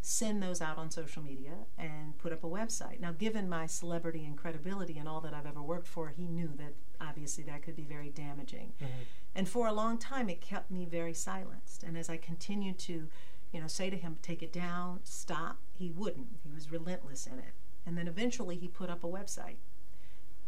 send 0.00 0.42
those 0.42 0.60
out 0.60 0.78
on 0.78 0.90
social 0.90 1.22
media 1.22 1.52
and 1.78 2.18
put 2.18 2.32
up 2.32 2.42
a 2.42 2.48
website. 2.48 2.98
Now, 2.98 3.12
given 3.12 3.48
my 3.48 3.66
celebrity 3.66 4.24
and 4.24 4.36
credibility 4.36 4.98
and 4.98 5.08
all 5.08 5.20
that 5.20 5.32
I've 5.32 5.46
ever 5.46 5.62
worked 5.62 5.86
for, 5.86 6.08
he 6.08 6.26
knew 6.26 6.50
that 6.56 6.74
obviously 7.00 7.44
that 7.44 7.62
could 7.62 7.76
be 7.76 7.84
very 7.84 8.10
damaging. 8.10 8.72
Mhm. 8.80 8.88
And 9.34 9.48
for 9.48 9.68
a 9.68 9.72
long 9.72 9.98
time, 9.98 10.28
it 10.28 10.40
kept 10.40 10.72
me 10.72 10.84
very 10.84 11.14
silenced. 11.14 11.84
And 11.84 11.96
as 11.96 12.10
I 12.10 12.16
continued 12.16 12.80
to, 12.80 13.08
you 13.52 13.60
know, 13.60 13.66
say 13.66 13.90
to 13.90 13.96
him, 13.96 14.16
take 14.22 14.42
it 14.42 14.52
down, 14.52 15.00
stop, 15.04 15.58
he 15.72 15.90
wouldn't. 15.90 16.28
He 16.42 16.50
was 16.50 16.72
relentless 16.72 17.26
in 17.26 17.38
it. 17.38 17.54
And 17.84 17.98
then 17.98 18.08
eventually 18.08 18.56
he 18.56 18.68
put 18.68 18.88
up 18.90 19.04
a 19.04 19.08
website 19.08 19.56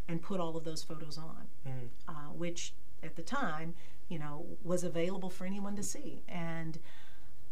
and 0.08 0.22
put 0.22 0.40
all 0.40 0.56
of 0.56 0.64
those 0.64 0.82
photos 0.82 1.18
on, 1.18 1.48
Mm. 1.66 1.88
uh, 2.08 2.32
which 2.32 2.74
at 3.02 3.16
the 3.16 3.22
time, 3.22 3.74
you 4.08 4.18
know, 4.18 4.46
was 4.62 4.84
available 4.84 5.30
for 5.30 5.44
anyone 5.46 5.76
to 5.76 5.82
see. 5.82 6.22
And 6.28 6.78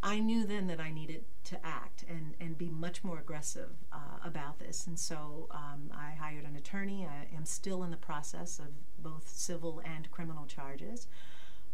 I 0.02 0.18
knew 0.18 0.44
then 0.44 0.66
that 0.66 0.80
I 0.80 0.90
needed 0.90 1.24
to 1.44 1.64
act 1.64 2.04
and, 2.08 2.34
and 2.40 2.58
be 2.58 2.68
much 2.68 3.04
more 3.04 3.18
aggressive 3.18 3.70
uh, 3.92 4.18
about 4.24 4.58
this. 4.58 4.86
And 4.86 4.98
so 4.98 5.48
um, 5.50 5.90
I 5.94 6.12
hired 6.12 6.44
an 6.44 6.56
attorney. 6.56 7.06
I 7.06 7.34
am 7.34 7.44
still 7.44 7.82
in 7.84 7.90
the 7.90 7.96
process 7.96 8.58
of 8.58 8.66
both 9.02 9.28
civil 9.28 9.80
and 9.84 10.10
criminal 10.10 10.44
charges. 10.46 11.06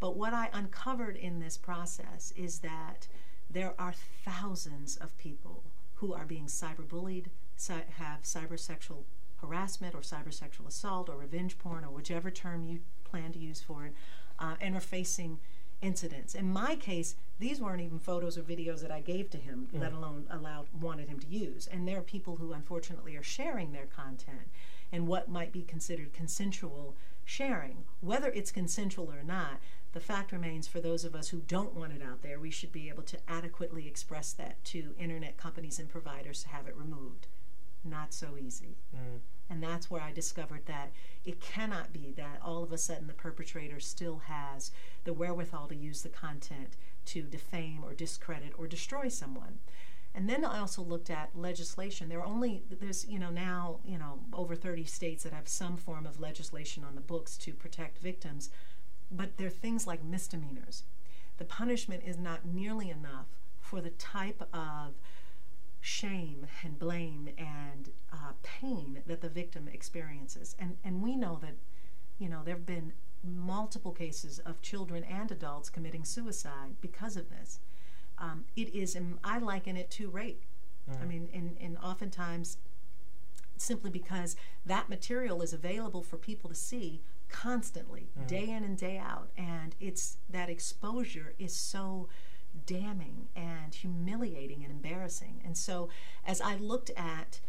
But 0.01 0.17
what 0.17 0.33
I 0.35 0.51
uncovered 0.53 1.17
in 1.17 1.41
this 1.41 1.57
process 1.57 2.33
is 2.37 2.61
that 2.61 3.09
there 3.51 3.75
are 3.79 3.95
thousands 4.25 4.97
of 4.97 5.17
people 5.19 5.65
who 5.97 6.13
are 6.13 6.27
being 6.27 6.47
cyberbullied, 6.47 7.27
cy- 7.57 7.85
have 7.99 8.23
cybersexual 8.23 9.05
harassment 9.41 9.95
or 9.95 10.01
cybersexual 10.01 10.67
assault 10.67 11.09
or 11.09 11.17
revenge 11.17 11.59
porn 11.59 11.85
or 11.85 11.91
whichever 11.91 12.31
term 12.31 12.65
you 12.65 12.81
plan 13.05 13.33
to 13.33 13.39
use 13.39 13.61
for 13.61 13.87
it, 13.87 13.95
uh, 14.39 14.55
and 14.61 14.75
are 14.77 14.81
facing 14.81 15.39
incidents. 15.81 16.35
In 16.35 16.53
my 16.53 16.75
case, 16.75 17.15
these 17.39 17.61
weren't 17.61 17.81
even 17.81 18.01
photos 18.01 18.37
or 18.37 18.43
videos 18.43 18.81
that 18.83 18.91
I 18.91 19.01
gave 19.01 19.31
to 19.31 19.39
him, 19.39 19.69
let 19.73 19.93
alone 19.93 20.27
allowed 20.29 20.67
wanted 20.81 21.09
him 21.09 21.21
to 21.21 21.27
use. 21.29 21.69
And 21.69 21.87
there 21.87 21.99
are 21.99 22.03
people 22.03 22.37
who 22.37 22.53
unfortunately 22.53 23.17
are 23.17 23.23
sharing 23.23 23.73
their 23.73 23.87
content 23.87 24.51
and 24.91 25.07
what 25.07 25.29
might 25.29 25.53
be 25.53 25.63
considered 25.63 26.13
consensual 26.13 26.97
sharing. 27.25 27.85
Whether 28.01 28.29
it's 28.29 28.51
consensual 28.51 29.13
or 29.13 29.23
not, 29.23 29.61
the 29.93 30.01
fact 30.01 30.33
remains 30.33 30.69
for 30.69 30.81
those 30.81 31.05
of 31.05 31.15
us 31.15 31.29
who 31.29 31.41
don't 31.47 31.75
want 31.75 31.93
it 31.93 32.03
out 32.03 32.23
there, 32.23 32.39
we 32.39 32.51
should 32.51 32.73
be 32.73 32.89
able 32.89 33.03
to 33.05 33.19
adequately 33.27 33.87
express 33.87 34.33
that 34.35 34.63
to 34.67 34.95
internet 34.99 35.37
companies 35.37 35.79
and 35.79 35.89
providers 35.89 36.43
to 36.43 36.49
have 36.51 36.67
it 36.67 36.77
removed. 36.77 37.27
Not 37.85 38.13
so 38.13 38.37
easy. 38.39 38.77
Mm. 38.95 39.21
And 39.51 39.63
that's 39.63 39.91
where 39.91 40.03
I 40.03 40.13
discovered 40.13 40.67
that 40.67 40.91
it 41.25 41.41
cannot 41.41 41.93
be 41.93 42.13
that 42.17 42.41
all 42.43 42.63
of 42.63 42.73
a 42.73 42.79
sudden 42.79 43.07
the 43.07 43.15
perpetrator 43.15 43.81
still 43.81 44.23
has 44.27 44.71
the 45.05 45.15
wherewithal 45.15 45.69
to 45.69 45.77
use 45.77 46.03
the 46.03 46.09
content 46.11 46.77
to 47.07 47.23
defame 47.23 47.83
or 47.83 47.95
discredit 47.95 48.53
or 48.59 48.67
destroy 48.67 49.09
someone. 49.09 49.59
And 50.15 50.29
then 50.29 50.45
I 50.45 50.59
also 50.59 50.83
looked 50.83 51.11
at 51.11 51.31
legislation. 51.35 52.09
There 52.09 52.21
are 52.21 52.27
only 52.27 52.63
there's 52.69 53.07
you 53.07 53.19
know 53.19 53.31
now 53.31 53.79
you 53.85 53.99
know 53.99 54.21
over 54.33 54.55
30 54.55 54.85
states 54.85 55.25
that 55.25 55.33
have 55.33 55.49
some 55.49 55.77
form 55.77 56.07
of 56.07 56.21
legislation 56.21 56.83
on 56.85 56.95
the 56.95 57.01
books 57.01 57.37
to 57.39 57.53
protect 57.53 57.99
victims, 57.99 58.51
but 59.11 59.37
they're 59.37 59.51
things 59.51 59.87
like 59.87 60.05
misdemeanors. 60.05 60.85
The 61.39 61.45
punishment 61.45 62.03
is 62.05 62.19
not 62.19 62.45
nearly 62.45 62.91
enough 62.91 63.27
for 63.61 63.81
the 63.81 63.91
type 63.91 64.43
of 64.53 64.95
shame 65.81 66.47
and 66.63 66.79
blame 66.79 67.29
and 67.39 67.91
uh, 68.13 68.33
pain 68.43 69.03
that 69.07 69.21
the 69.21 69.29
victim 69.29 69.69
experiences. 69.73 70.57
And, 70.59 70.77
and 70.85 71.03
we 71.03 71.17
know 71.17 71.39
that, 71.43 71.55
you 72.19 72.29
know, 72.29 72.43
there 72.45 72.55
have 72.55 72.67
been 72.67 72.93
multiple 73.23 73.93
cases 73.93 74.39
of 74.41 74.61
children 74.63 75.05
and 75.05 75.31
adults 75.31 75.71
committing 75.71 76.05
suicide 76.05 76.77
because 76.81 77.17
of 77.17 77.31
this. 77.31 77.61
Um, 78.19 78.45
it 78.57 78.75
is, 78.75 78.97
I 79.23 79.39
liken 79.39 79.77
it 79.77 79.91
to 79.93 80.11
rape. 80.11 80.45
I 81.03 81.05
mean, 81.05 81.29
and, 81.35 81.57
and 81.61 81.77
oftentimes 81.79 82.57
simply 83.59 83.91
because 83.91 84.37
that 84.65 84.89
material 84.89 85.43
is 85.43 85.53
available 85.53 86.03
for 86.03 86.17
people 86.17 86.49
to 86.49 86.57
see 86.57 87.03
constantly, 87.29 88.11
day 88.27 88.49
in 88.49 88.65
and 88.65 88.77
day 88.77 88.99
out. 88.99 89.31
And 89.37 89.75
it's 89.81 90.19
that 90.29 90.49
exposure 90.49 91.35
is 91.39 91.55
so 91.55 92.09
damning 92.67 93.29
and 93.37 93.75
humiliating 93.75 94.63
and 94.63 94.73
embarrassing. 94.73 95.41
And 95.45 95.57
so 95.57 95.89
as 96.27 96.41
I 96.41 96.57
looked 96.57 96.91
at 96.97 97.41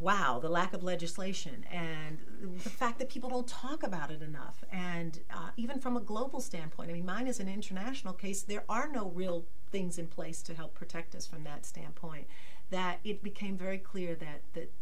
wow, 0.00 0.38
the 0.40 0.48
lack 0.48 0.72
of 0.72 0.82
legislation 0.82 1.64
and 1.70 2.18
the 2.62 2.70
fact 2.70 2.98
that 2.98 3.08
people 3.08 3.30
don't 3.30 3.48
talk 3.48 3.82
about 3.82 4.10
it 4.10 4.22
enough. 4.22 4.64
And 4.70 5.20
uh, 5.30 5.50
even 5.56 5.78
from 5.78 5.96
a 5.96 6.00
global 6.00 6.40
standpoint, 6.40 6.90
I 6.90 6.92
mean, 6.92 7.06
mine 7.06 7.26
is 7.26 7.40
an 7.40 7.48
international 7.48 8.14
case. 8.14 8.42
There 8.42 8.64
are 8.68 8.88
no 8.88 9.10
real 9.14 9.44
things 9.70 9.98
in 9.98 10.06
place 10.06 10.42
to 10.42 10.54
help 10.54 10.74
protect 10.74 11.14
us 11.14 11.26
from 11.26 11.44
that 11.44 11.66
standpoint. 11.66 12.26
That 12.70 13.00
it 13.04 13.22
became 13.22 13.56
very 13.56 13.78
clear 13.78 14.14
that 14.14 14.42
that 14.54 14.72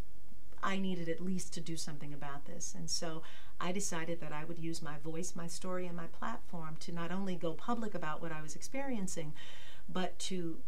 I 0.63 0.79
needed 0.79 1.09
at 1.09 1.21
least 1.21 1.53
to 1.55 1.61
do 1.61 1.77
something 1.77 2.13
about 2.13 2.47
this. 2.47 2.75
And 2.77 2.89
so 2.91 3.23
I 3.61 3.73
decided 3.73 4.21
that 4.21 4.33
I 4.33 4.45
would 4.45 4.59
use 4.59 4.83
my 4.83 4.99
voice, 4.99 5.35
my 5.35 5.47
story, 5.47 5.87
and 5.87 5.97
my 5.97 6.07
platform 6.07 6.77
to 6.81 6.93
not 6.93 7.11
only 7.11 7.37
go 7.37 7.53
public 7.53 7.95
about 7.95 8.23
what 8.23 8.33
I 8.33 8.43
was 8.43 8.57
experiencing, 8.57 9.33
but 9.89 10.19
to 10.21 10.59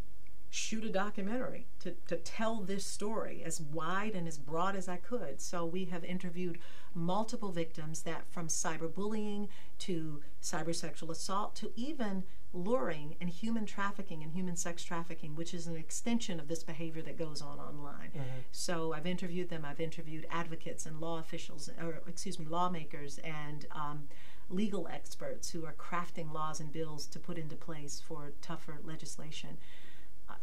shoot 0.54 0.84
a 0.84 0.90
documentary 0.90 1.66
to, 1.80 1.94
to 2.06 2.14
tell 2.14 2.60
this 2.60 2.84
story 2.84 3.42
as 3.42 3.58
wide 3.58 4.14
and 4.14 4.28
as 4.28 4.36
broad 4.36 4.76
as 4.76 4.86
I 4.86 4.96
could. 4.96 5.40
So 5.40 5.64
we 5.64 5.86
have 5.86 6.04
interviewed 6.04 6.58
multiple 6.94 7.52
victims 7.52 8.02
that 8.02 8.30
from 8.30 8.48
cyberbullying 8.48 9.48
to 9.78 10.20
cybersexual 10.42 11.08
assault 11.08 11.56
to 11.56 11.72
even 11.74 12.24
luring 12.52 13.16
and 13.18 13.30
human 13.30 13.64
trafficking 13.64 14.22
and 14.22 14.34
human 14.34 14.54
sex 14.54 14.84
trafficking, 14.84 15.34
which 15.34 15.54
is 15.54 15.68
an 15.68 15.76
extension 15.76 16.38
of 16.38 16.48
this 16.48 16.62
behavior 16.62 17.00
that 17.00 17.16
goes 17.16 17.40
on 17.40 17.58
online. 17.58 18.10
Mm-hmm. 18.10 18.40
So 18.50 18.92
I've 18.92 19.06
interviewed 19.06 19.48
them. 19.48 19.64
I've 19.64 19.80
interviewed 19.80 20.26
advocates 20.30 20.84
and 20.84 21.00
law 21.00 21.18
officials, 21.18 21.70
or 21.80 22.02
excuse 22.06 22.38
me, 22.38 22.44
lawmakers 22.44 23.18
and 23.24 23.64
um, 23.72 24.06
legal 24.50 24.86
experts 24.92 25.48
who 25.48 25.64
are 25.64 25.72
crafting 25.72 26.30
laws 26.30 26.60
and 26.60 26.70
bills 26.70 27.06
to 27.06 27.18
put 27.18 27.38
into 27.38 27.56
place 27.56 28.02
for 28.06 28.34
tougher 28.42 28.80
legislation 28.84 29.56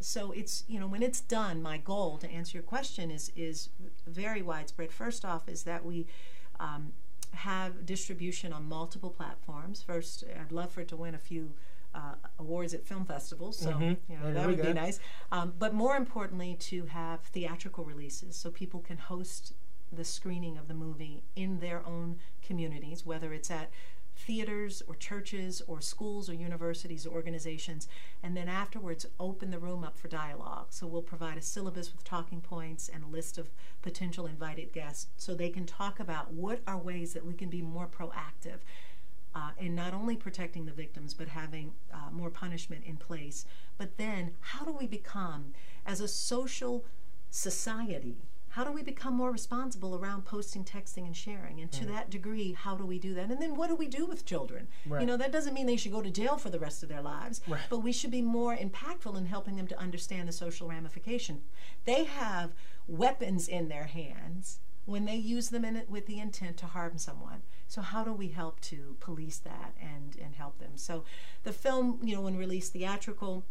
so 0.00 0.32
it's 0.32 0.64
you 0.68 0.80
know 0.80 0.86
when 0.86 1.02
it's 1.02 1.20
done, 1.20 1.62
my 1.62 1.78
goal 1.78 2.18
to 2.18 2.30
answer 2.30 2.56
your 2.56 2.62
question 2.62 3.10
is 3.10 3.32
is 3.36 3.68
very 4.06 4.42
widespread. 4.42 4.92
First 4.92 5.24
off, 5.24 5.48
is 5.48 5.64
that 5.64 5.84
we 5.84 6.06
um, 6.58 6.92
have 7.32 7.86
distribution 7.86 8.52
on 8.52 8.68
multiple 8.68 9.10
platforms. 9.10 9.82
First, 9.82 10.24
I'd 10.38 10.52
love 10.52 10.70
for 10.70 10.80
it 10.80 10.88
to 10.88 10.96
win 10.96 11.14
a 11.14 11.18
few 11.18 11.52
uh, 11.94 12.14
awards 12.38 12.74
at 12.74 12.86
film 12.86 13.04
festivals, 13.04 13.58
so 13.58 13.70
mm-hmm. 13.70 14.12
you 14.12 14.18
know, 14.18 14.32
that 14.32 14.46
would 14.46 14.58
go. 14.58 14.64
be 14.64 14.72
nice. 14.72 15.00
Um, 15.32 15.54
but 15.58 15.74
more 15.74 15.96
importantly, 15.96 16.56
to 16.60 16.86
have 16.86 17.20
theatrical 17.22 17.84
releases 17.84 18.36
so 18.36 18.50
people 18.50 18.80
can 18.80 18.98
host 18.98 19.54
the 19.92 20.04
screening 20.04 20.56
of 20.56 20.68
the 20.68 20.74
movie 20.74 21.24
in 21.34 21.58
their 21.58 21.84
own 21.84 22.16
communities, 22.42 23.04
whether 23.04 23.32
it's 23.32 23.50
at 23.50 23.70
theaters 24.26 24.82
or 24.86 24.94
churches 24.94 25.62
or 25.66 25.80
schools 25.80 26.28
or 26.28 26.34
universities 26.34 27.06
or 27.06 27.10
organizations, 27.10 27.88
and 28.22 28.36
then 28.36 28.48
afterwards 28.48 29.06
open 29.18 29.50
the 29.50 29.58
room 29.58 29.84
up 29.84 29.98
for 29.98 30.08
dialogue. 30.08 30.66
So 30.70 30.86
we'll 30.86 31.02
provide 31.02 31.38
a 31.38 31.42
syllabus 31.42 31.92
with 31.92 32.04
talking 32.04 32.40
points 32.40 32.88
and 32.88 33.04
a 33.04 33.08
list 33.08 33.38
of 33.38 33.50
potential 33.82 34.26
invited 34.26 34.72
guests 34.72 35.08
so 35.16 35.34
they 35.34 35.50
can 35.50 35.66
talk 35.66 36.00
about 36.00 36.32
what 36.32 36.60
are 36.66 36.78
ways 36.78 37.12
that 37.14 37.26
we 37.26 37.34
can 37.34 37.48
be 37.48 37.62
more 37.62 37.86
proactive 37.86 38.60
uh, 39.34 39.50
in 39.58 39.74
not 39.74 39.94
only 39.94 40.16
protecting 40.16 40.66
the 40.66 40.72
victims 40.72 41.14
but 41.14 41.28
having 41.28 41.72
uh, 41.92 42.10
more 42.10 42.30
punishment 42.30 42.84
in 42.84 42.96
place. 42.96 43.46
But 43.78 43.96
then, 43.96 44.32
how 44.40 44.64
do 44.64 44.72
we 44.72 44.86
become, 44.86 45.52
as 45.86 46.00
a 46.00 46.08
social 46.08 46.84
society, 47.30 48.18
how 48.50 48.64
do 48.64 48.72
we 48.72 48.82
become 48.82 49.14
more 49.14 49.30
responsible 49.30 49.94
around 49.94 50.24
posting, 50.24 50.64
texting, 50.64 51.06
and 51.06 51.16
sharing? 51.16 51.60
And 51.60 51.70
to 51.70 51.86
that 51.86 52.10
degree, 52.10 52.52
how 52.52 52.74
do 52.74 52.84
we 52.84 52.98
do 52.98 53.14
that? 53.14 53.30
And 53.30 53.40
then 53.40 53.54
what 53.54 53.68
do 53.68 53.76
we 53.76 53.86
do 53.86 54.06
with 54.06 54.26
children? 54.26 54.66
Right. 54.86 55.00
You 55.00 55.06
know, 55.06 55.16
that 55.16 55.30
doesn't 55.30 55.54
mean 55.54 55.66
they 55.66 55.76
should 55.76 55.92
go 55.92 56.02
to 56.02 56.10
jail 56.10 56.36
for 56.36 56.50
the 56.50 56.58
rest 56.58 56.82
of 56.82 56.88
their 56.88 57.00
lives, 57.00 57.40
right. 57.46 57.60
but 57.70 57.78
we 57.78 57.92
should 57.92 58.10
be 58.10 58.22
more 58.22 58.56
impactful 58.56 59.16
in 59.16 59.26
helping 59.26 59.54
them 59.54 59.68
to 59.68 59.78
understand 59.78 60.26
the 60.26 60.32
social 60.32 60.68
ramification. 60.68 61.42
They 61.84 62.04
have 62.04 62.52
weapons 62.88 63.46
in 63.46 63.68
their 63.68 63.84
hands 63.84 64.58
when 64.84 65.04
they 65.04 65.14
use 65.14 65.50
them 65.50 65.64
in 65.64 65.76
it 65.76 65.88
with 65.88 66.06
the 66.06 66.18
intent 66.18 66.56
to 66.56 66.66
harm 66.66 66.98
someone. 66.98 67.42
So 67.68 67.82
how 67.82 68.02
do 68.02 68.12
we 68.12 68.28
help 68.28 68.58
to 68.62 68.96
police 68.98 69.38
that 69.38 69.74
and 69.80 70.16
and 70.20 70.34
help 70.34 70.58
them? 70.58 70.72
So 70.74 71.04
the 71.44 71.52
film, 71.52 72.00
you 72.02 72.16
know, 72.16 72.22
when 72.22 72.36
released 72.36 72.72
theatrical, 72.72 73.44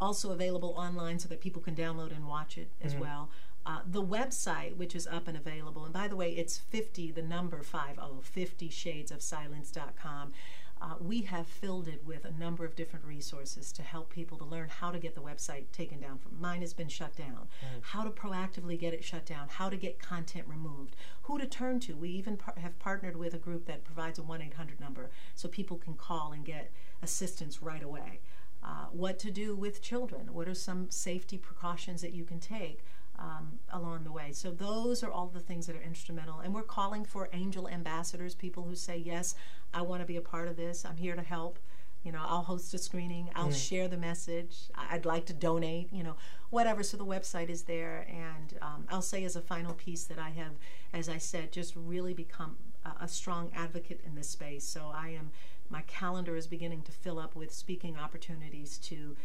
also 0.00 0.32
available 0.32 0.74
online 0.76 1.18
so 1.18 1.28
that 1.28 1.40
people 1.40 1.62
can 1.62 1.74
download 1.74 2.14
and 2.14 2.26
watch 2.26 2.58
it 2.58 2.70
as 2.82 2.92
mm-hmm. 2.92 3.02
well. 3.02 3.30
Uh, 3.66 3.80
the 3.84 4.02
website, 4.02 4.76
which 4.76 4.94
is 4.94 5.08
up 5.08 5.26
and 5.26 5.36
available, 5.36 5.84
and 5.84 5.92
by 5.92 6.06
the 6.06 6.14
way, 6.14 6.30
it's 6.30 6.56
50, 6.56 7.10
the 7.10 7.22
number 7.22 7.60
50, 7.62 8.00
50 8.22 8.68
shades 8.68 9.10
of 9.10 9.20
silence.com. 9.20 10.32
Uh, 10.80 10.94
we 11.00 11.22
have 11.22 11.48
filled 11.48 11.88
it 11.88 12.04
with 12.04 12.24
a 12.24 12.30
number 12.30 12.64
of 12.64 12.76
different 12.76 13.04
resources 13.04 13.72
to 13.72 13.82
help 13.82 14.10
people 14.10 14.36
to 14.38 14.44
learn 14.44 14.68
how 14.68 14.92
to 14.92 14.98
get 14.98 15.14
the 15.14 15.20
website 15.20 15.64
taken 15.72 15.98
down 15.98 16.18
from 16.18 16.38
mine 16.38 16.60
has 16.60 16.74
been 16.74 16.88
shut 16.88 17.16
down 17.16 17.48
mm. 17.62 17.80
how 17.80 18.04
to 18.04 18.10
proactively 18.10 18.78
get 18.78 18.92
it 18.92 19.02
shut 19.02 19.24
down 19.24 19.48
how 19.48 19.70
to 19.70 19.76
get 19.76 19.98
content 19.98 20.46
removed 20.46 20.94
who 21.22 21.38
to 21.38 21.46
turn 21.46 21.80
to 21.80 21.96
we 21.96 22.10
even 22.10 22.36
par- 22.36 22.54
have 22.58 22.78
partnered 22.78 23.16
with 23.16 23.32
a 23.32 23.38
group 23.38 23.64
that 23.64 23.84
provides 23.84 24.18
a 24.18 24.22
1-800 24.22 24.78
number 24.78 25.08
so 25.34 25.48
people 25.48 25.78
can 25.78 25.94
call 25.94 26.30
and 26.32 26.44
get 26.44 26.70
assistance 27.02 27.62
right 27.62 27.82
away 27.82 28.20
uh, 28.62 28.84
what 28.92 29.18
to 29.18 29.30
do 29.30 29.56
with 29.56 29.80
children 29.80 30.34
what 30.34 30.46
are 30.46 30.54
some 30.54 30.90
safety 30.90 31.38
precautions 31.38 32.02
that 32.02 32.12
you 32.12 32.22
can 32.22 32.38
take 32.38 32.84
um, 33.18 33.58
along 33.72 34.04
the 34.04 34.12
way. 34.12 34.32
So 34.32 34.50
those 34.50 35.02
are 35.02 35.10
all 35.10 35.28
the 35.28 35.40
things 35.40 35.66
that 35.66 35.76
are 35.76 35.82
instrumental. 35.82 36.40
And 36.40 36.54
we're 36.54 36.62
calling 36.62 37.04
for 37.04 37.28
angel 37.32 37.68
ambassadors, 37.68 38.34
people 38.34 38.64
who 38.64 38.74
say, 38.74 38.96
yes, 38.96 39.34
I 39.72 39.82
want 39.82 40.02
to 40.02 40.06
be 40.06 40.16
a 40.16 40.20
part 40.20 40.48
of 40.48 40.56
this. 40.56 40.84
I'm 40.84 40.96
here 40.96 41.16
to 41.16 41.22
help. 41.22 41.58
You 42.02 42.12
know, 42.12 42.22
I'll 42.24 42.42
host 42.42 42.72
a 42.72 42.78
screening. 42.78 43.30
I'll 43.34 43.48
mm. 43.48 43.68
share 43.68 43.88
the 43.88 43.96
message. 43.96 44.54
I'd 44.76 45.04
like 45.04 45.26
to 45.26 45.32
donate. 45.32 45.92
You 45.92 46.04
know, 46.04 46.16
whatever. 46.50 46.84
So 46.84 46.96
the 46.96 47.04
website 47.04 47.48
is 47.48 47.62
there, 47.62 48.06
and 48.08 48.56
um, 48.62 48.86
I'll 48.88 49.02
say 49.02 49.24
as 49.24 49.34
a 49.34 49.40
final 49.40 49.74
piece 49.74 50.04
that 50.04 50.18
I 50.18 50.30
have, 50.30 50.52
as 50.92 51.08
I 51.08 51.18
said, 51.18 51.50
just 51.50 51.74
really 51.74 52.14
become 52.14 52.58
a, 52.84 53.04
a 53.04 53.08
strong 53.08 53.50
advocate 53.56 54.02
in 54.06 54.14
this 54.14 54.28
space. 54.28 54.62
So 54.64 54.92
I 54.94 55.08
am. 55.10 55.32
My 55.68 55.82
calendar 55.88 56.36
is 56.36 56.46
beginning 56.46 56.82
to 56.82 56.92
fill 56.92 57.18
up 57.18 57.34
with 57.34 57.52
speaking 57.52 57.96
opportunities 57.96 58.78
to 58.78 59.16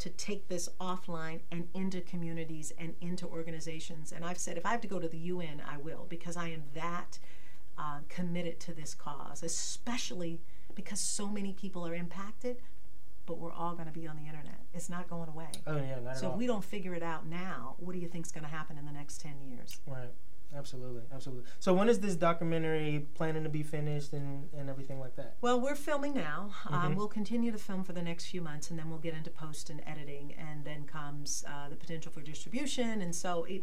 to 0.00 0.08
take 0.10 0.48
this 0.48 0.68
offline 0.80 1.40
and 1.50 1.68
into 1.74 2.00
communities 2.00 2.72
and 2.78 2.94
into 3.00 3.26
organizations. 3.26 4.12
And 4.12 4.24
I've 4.24 4.38
said 4.38 4.56
if 4.56 4.66
I 4.66 4.70
have 4.70 4.80
to 4.80 4.88
go 4.88 4.98
to 4.98 5.08
the 5.08 5.18
UN, 5.18 5.62
I 5.66 5.76
will, 5.76 6.06
because 6.08 6.36
I 6.36 6.48
am 6.48 6.64
that 6.74 7.18
uh, 7.78 7.98
committed 8.08 8.58
to 8.60 8.72
this 8.72 8.94
cause, 8.94 9.42
especially 9.42 10.40
because 10.74 11.00
so 11.00 11.28
many 11.28 11.52
people 11.52 11.86
are 11.86 11.94
impacted. 11.94 12.56
But 13.26 13.38
we're 13.38 13.52
all 13.52 13.74
going 13.74 13.86
to 13.86 13.92
be 13.92 14.08
on 14.08 14.16
the 14.16 14.26
internet. 14.26 14.58
It's 14.74 14.88
not 14.88 15.08
going 15.08 15.28
away. 15.28 15.50
Oh 15.66 15.76
yeah, 15.76 16.00
not 16.02 16.16
so 16.16 16.32
if 16.32 16.36
we 16.36 16.48
don't 16.48 16.64
figure 16.64 16.94
it 16.94 17.02
out 17.02 17.26
now, 17.26 17.76
what 17.78 17.92
do 17.92 18.00
you 18.00 18.08
think 18.08 18.26
is 18.26 18.32
going 18.32 18.42
to 18.42 18.50
happen 18.50 18.76
in 18.76 18.86
the 18.86 18.92
next 18.92 19.20
ten 19.20 19.34
years? 19.40 19.78
Right. 19.86 20.08
Absolutely, 20.56 21.02
absolutely. 21.14 21.44
So 21.60 21.72
when 21.72 21.88
is 21.88 22.00
this 22.00 22.16
documentary 22.16 23.06
planning 23.14 23.44
to 23.44 23.48
be 23.48 23.62
finished 23.62 24.12
and, 24.12 24.48
and 24.56 24.68
everything 24.68 24.98
like 24.98 25.14
that? 25.16 25.36
Well, 25.40 25.60
we're 25.60 25.76
filming 25.76 26.14
now. 26.14 26.50
Um, 26.66 26.74
mm-hmm. 26.74 26.86
Um, 26.86 26.94
we'll 26.96 27.08
continue 27.08 27.52
to 27.52 27.58
film 27.58 27.84
for 27.84 27.92
the 27.92 28.02
next 28.02 28.26
few 28.26 28.40
months, 28.40 28.70
and 28.70 28.78
then 28.78 28.90
we'll 28.90 28.98
get 28.98 29.14
into 29.14 29.30
post 29.30 29.70
and 29.70 29.80
editing, 29.86 30.34
and 30.36 30.64
then 30.64 30.84
comes 30.84 31.44
uh, 31.46 31.68
the 31.68 31.76
potential 31.76 32.10
for 32.10 32.20
distribution. 32.20 33.00
And 33.00 33.14
so, 33.14 33.44
it, 33.44 33.62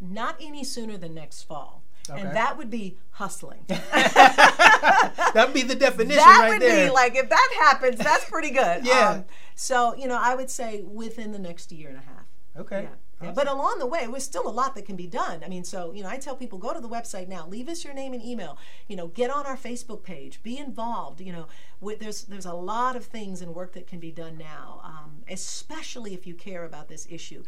not 0.00 0.36
any 0.40 0.64
sooner 0.64 0.98
than 0.98 1.14
next 1.14 1.42
fall. 1.44 1.82
Okay. 2.10 2.20
And 2.20 2.36
that 2.36 2.56
would 2.56 2.70
be 2.70 2.96
hustling. 3.12 3.60
That'd 3.68 5.54
be 5.54 5.62
the 5.62 5.74
definition 5.74 6.16
that 6.16 6.40
right 6.40 6.52
would 6.52 6.62
there. 6.62 6.86
be 6.86 6.92
like 6.92 7.16
if 7.16 7.28
that 7.28 7.54
happens, 7.60 7.98
that's 7.98 8.24
pretty 8.24 8.50
good. 8.50 8.84
yeah. 8.86 9.10
Um, 9.10 9.24
so 9.54 9.94
you 9.94 10.08
know, 10.08 10.18
I 10.20 10.34
would 10.34 10.50
say 10.50 10.82
within 10.82 11.32
the 11.32 11.38
next 11.38 11.70
year 11.72 11.88
and 11.88 11.98
a 11.98 12.02
half. 12.02 12.26
Okay. 12.56 12.82
Yeah. 12.82 12.88
Awesome. 13.20 13.34
But 13.34 13.48
along 13.48 13.80
the 13.80 13.86
way, 13.86 14.06
there's 14.06 14.24
still 14.24 14.46
a 14.46 14.50
lot 14.50 14.74
that 14.76 14.86
can 14.86 14.94
be 14.94 15.06
done. 15.06 15.42
I 15.44 15.48
mean, 15.48 15.64
so, 15.64 15.92
you 15.92 16.02
know, 16.02 16.08
I 16.08 16.18
tell 16.18 16.36
people 16.36 16.58
go 16.58 16.72
to 16.72 16.80
the 16.80 16.88
website 16.88 17.28
now, 17.28 17.46
leave 17.48 17.68
us 17.68 17.84
your 17.84 17.92
name 17.94 18.12
and 18.12 18.24
email, 18.24 18.58
you 18.86 18.94
know, 18.94 19.08
get 19.08 19.30
on 19.30 19.44
our 19.44 19.56
Facebook 19.56 20.04
page, 20.04 20.40
be 20.42 20.56
involved. 20.56 21.20
You 21.20 21.32
know, 21.32 21.46
with, 21.80 21.98
there's, 21.98 22.22
there's 22.24 22.46
a 22.46 22.54
lot 22.54 22.94
of 22.94 23.04
things 23.04 23.42
and 23.42 23.54
work 23.54 23.72
that 23.72 23.86
can 23.86 23.98
be 23.98 24.12
done 24.12 24.38
now, 24.38 24.80
um, 24.84 25.22
especially 25.28 26.14
if 26.14 26.26
you 26.26 26.34
care 26.34 26.64
about 26.64 26.88
this 26.88 27.06
issue. 27.10 27.42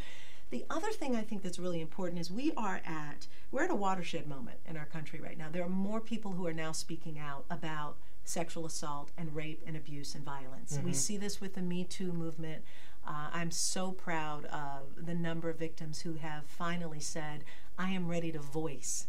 The 0.50 0.64
other 0.68 0.90
thing 0.90 1.14
I 1.14 1.22
think 1.22 1.42
that's 1.42 1.60
really 1.60 1.80
important 1.80 2.20
is 2.20 2.32
we 2.32 2.52
are 2.56 2.80
at, 2.84 3.28
we're 3.52 3.62
at 3.62 3.70
a 3.70 3.76
watershed 3.76 4.26
moment 4.26 4.58
in 4.68 4.76
our 4.76 4.86
country 4.86 5.20
right 5.20 5.38
now. 5.38 5.46
There 5.48 5.62
are 5.62 5.68
more 5.68 6.00
people 6.00 6.32
who 6.32 6.44
are 6.48 6.52
now 6.52 6.72
speaking 6.72 7.20
out 7.20 7.44
about 7.48 7.96
sexual 8.24 8.66
assault 8.66 9.12
and 9.16 9.34
rape 9.34 9.62
and 9.66 9.76
abuse 9.76 10.16
and 10.16 10.24
violence. 10.24 10.74
Mm-hmm. 10.74 10.86
We 10.86 10.92
see 10.92 11.16
this 11.16 11.40
with 11.40 11.54
the 11.54 11.62
Me 11.62 11.84
Too 11.84 12.12
movement. 12.12 12.64
Uh, 13.06 13.28
I'm 13.32 13.50
so 13.50 13.92
proud 13.92 14.44
of 14.46 15.06
the 15.06 15.14
number 15.14 15.48
of 15.50 15.58
victims 15.58 16.00
who 16.00 16.14
have 16.14 16.44
finally 16.46 17.00
said, 17.00 17.44
I 17.78 17.90
am 17.90 18.08
ready 18.08 18.30
to 18.32 18.38
voice, 18.38 19.06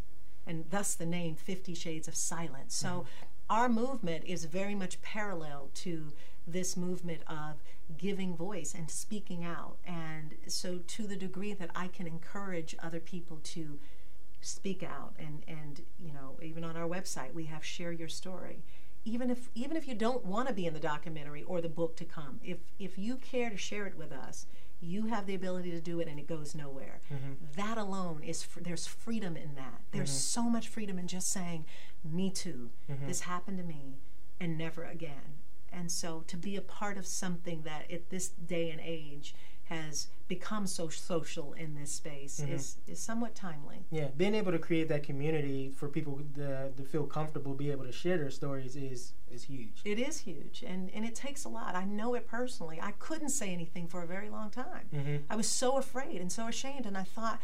and 0.48 0.66
thus 0.70 0.96
the 0.96 1.06
name 1.06 1.36
Fifty 1.36 1.74
Shades 1.74 2.08
of 2.08 2.16
Silence. 2.16 2.74
So 2.74 2.88
mm-hmm. 2.88 3.26
our 3.50 3.70
movement 3.70 4.24
is 4.26 4.46
very 4.46 4.76
much 4.76 5.02
parallel 5.02 5.70
to 5.76 6.14
this 6.48 6.76
movement 6.76 7.22
of 7.28 7.62
giving 7.98 8.36
voice 8.36 8.74
and 8.74 8.90
speaking 8.90 9.44
out. 9.44 9.78
And 9.86 10.36
so, 10.48 10.80
to 10.88 11.08
the 11.08 11.16
degree 11.16 11.54
that 11.54 11.70
I 11.76 11.88
can 11.88 12.08
encourage 12.08 12.76
other 12.82 13.00
people 13.00 13.40
to 13.44 13.80
speak 14.42 14.84
out, 14.84 15.14
and, 15.20 15.44
and 15.48 15.82
you 16.00 16.14
know, 16.14 16.38
even 16.42 16.64
on 16.64 16.76
our 16.76 16.88
website, 16.88 17.34
we 17.34 17.46
have 17.46 17.64
Share 17.64 17.92
Your 17.92 18.08
Story 18.08 18.64
even 19.04 19.30
if 19.30 19.50
even 19.56 19.78
if 19.78 19.88
you 19.88 19.96
don't 19.96 20.26
want 20.26 20.48
to 20.48 20.54
be 20.54 20.66
in 20.66 20.74
the 20.74 20.80
documentary 20.80 21.44
or 21.44 21.62
the 21.62 21.70
book 21.70 21.96
to 21.98 22.06
come, 22.06 22.40
if 22.44 22.60
if 22.80 22.98
you 22.98 23.16
care 23.18 23.50
to 23.50 23.58
share 23.58 23.88
it 23.88 23.98
with 23.98 24.12
us, 24.12 24.46
you 24.80 25.08
have 25.08 25.26
the 25.26 25.36
ability 25.36 25.72
to 25.72 25.82
do 25.82 26.00
it, 26.00 26.08
and 26.08 26.20
it 26.20 26.28
goes 26.28 26.56
nowhere. 26.56 27.00
Mm-hmm. 27.12 27.34
That 27.56 27.78
alone 27.78 28.24
is 28.24 28.44
fr- 28.44 28.62
there's 28.62 28.88
freedom 28.88 29.36
in 29.38 29.56
that. 29.56 29.82
There's 29.92 30.10
mm-hmm. 30.10 30.42
so 30.42 30.44
much 30.44 30.68
freedom 30.68 31.00
in 31.00 31.08
just 31.08 31.30
saying, 31.30 31.66
"Me 32.04 32.30
too. 32.30 32.70
Mm-hmm. 32.90 33.08
This 33.08 33.22
happened 33.22 33.58
to 33.58 33.64
me, 33.64 33.98
and 34.40 34.58
never 34.58 34.84
again." 34.84 35.40
And 35.72 35.92
so 35.92 36.24
to 36.28 36.38
be 36.38 36.56
a 36.56 36.62
part 36.62 36.98
of 36.98 37.06
something 37.06 37.62
that 37.64 37.90
at 37.92 38.10
this 38.10 38.28
day 38.28 38.70
and 38.72 38.82
age 38.84 39.34
has 39.72 40.08
become 40.28 40.68
so 40.68 40.90
social 40.90 41.54
in 41.54 41.76
this 41.76 41.92
space 41.94 42.42
Mhm. 42.42 42.54
is, 42.54 42.78
is 42.88 43.00
somewhat 43.00 43.36
timely. 43.36 43.86
Yeah, 43.90 44.10
being 44.18 44.36
able 44.36 44.52
to 44.52 44.60
create 44.60 44.88
that 44.90 45.04
community 45.04 45.72
for 45.72 45.88
people 45.88 46.22
to, 46.36 46.72
to 46.76 46.84
feel 46.84 47.06
comfortable, 47.06 47.54
be 47.54 47.72
able 47.72 47.86
to 47.86 47.92
share 47.92 48.18
their 48.18 48.30
stories 48.32 48.76
is 48.76 49.14
is 49.30 49.44
huge. 49.44 49.82
It 49.86 49.98
is 49.98 50.20
huge, 50.20 50.62
and, 50.68 50.90
and 50.94 51.06
it 51.06 51.16
takes 51.16 51.46
a 51.46 51.50
lot. 51.50 51.74
I 51.74 51.86
know 51.86 52.16
it 52.16 52.28
personally. 52.28 52.80
I 52.82 52.92
couldn't 53.00 53.30
say 53.30 53.50
anything 53.54 53.88
for 53.88 54.04
a 54.04 54.08
very 54.08 54.30
long 54.30 54.50
time. 54.50 54.88
hmm 54.92 55.18
I 55.30 55.36
was 55.38 55.48
so 55.48 55.78
afraid 55.78 56.20
and 56.22 56.30
so 56.32 56.48
ashamed, 56.48 56.86
and 56.86 56.98
I 56.98 57.04
thought, 57.04 57.40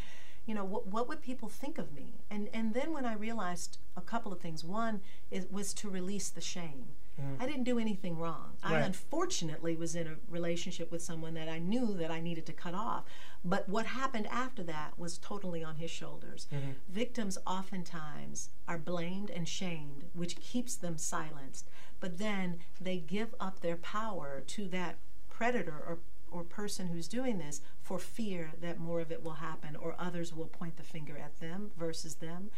you 0.45 0.53
know, 0.53 0.65
what, 0.65 0.87
what 0.87 1.07
would 1.07 1.21
people 1.21 1.47
think 1.49 1.77
of 1.77 1.93
me? 1.93 2.07
And 2.29 2.49
and 2.53 2.73
then 2.73 2.91
when 2.93 3.05
I 3.05 3.13
realized 3.13 3.77
a 3.95 4.01
couple 4.01 4.31
of 4.33 4.39
things, 4.41 4.63
one 4.65 4.99
is 5.31 5.45
was 5.49 5.73
to 5.75 5.89
release 5.89 6.29
the 6.29 6.41
shame. 6.41 6.87
Mhm. 7.19 7.41
I 7.41 7.45
didn't 7.47 7.63
do 7.63 7.79
anything 7.79 8.17
wrong. 8.17 8.57
I 8.61 8.75
unfortunately 8.85 9.75
was 9.75 9.95
in 9.95 10.07
a 10.07 10.15
relationship 10.29 10.91
with 10.91 11.01
someone 11.01 11.33
that 11.33 11.49
I 11.49 11.59
knew 11.59 11.93
that 11.95 12.11
I 12.11 12.19
needed 12.21 12.45
to 12.45 12.53
cut 12.53 12.73
off. 12.75 13.05
But 13.43 13.67
what 13.67 13.87
happened 13.87 14.27
after 14.27 14.63
that 14.63 14.97
was 14.99 15.17
totally 15.17 15.63
on 15.63 15.77
his 15.77 15.89
shoulders. 15.91 16.47
Mhm. 16.51 16.75
Victims 16.87 17.37
oftentimes 17.47 18.49
are 18.67 18.77
blamed 18.77 19.29
and 19.31 19.47
shamed, 19.47 20.05
which 20.13 20.35
keeps 20.37 20.75
them 20.75 20.97
silenced. 20.97 21.69
But 21.99 22.17
then 22.17 22.59
they 22.79 22.99
give 22.99 23.33
up 23.39 23.61
their 23.61 23.77
power 23.77 24.41
to 24.41 24.67
that 24.69 24.97
predator 25.29 25.77
or, 25.87 25.99
or 26.29 26.43
person 26.43 26.87
who's 26.87 27.07
doing 27.07 27.37
this 27.37 27.61
for 27.79 27.97
fear 27.99 28.53
that 28.59 28.79
more 28.79 28.99
of 28.99 29.11
it 29.11 29.23
will 29.23 29.35
happen 29.35 29.75
or 29.75 29.95
others 29.97 30.33
will 30.33 30.47
point 30.47 30.77
the 30.77 30.83
finger 30.83 31.17
at 31.17 31.39
them 31.39 31.71
versus 31.77 32.15
them. 32.15 32.51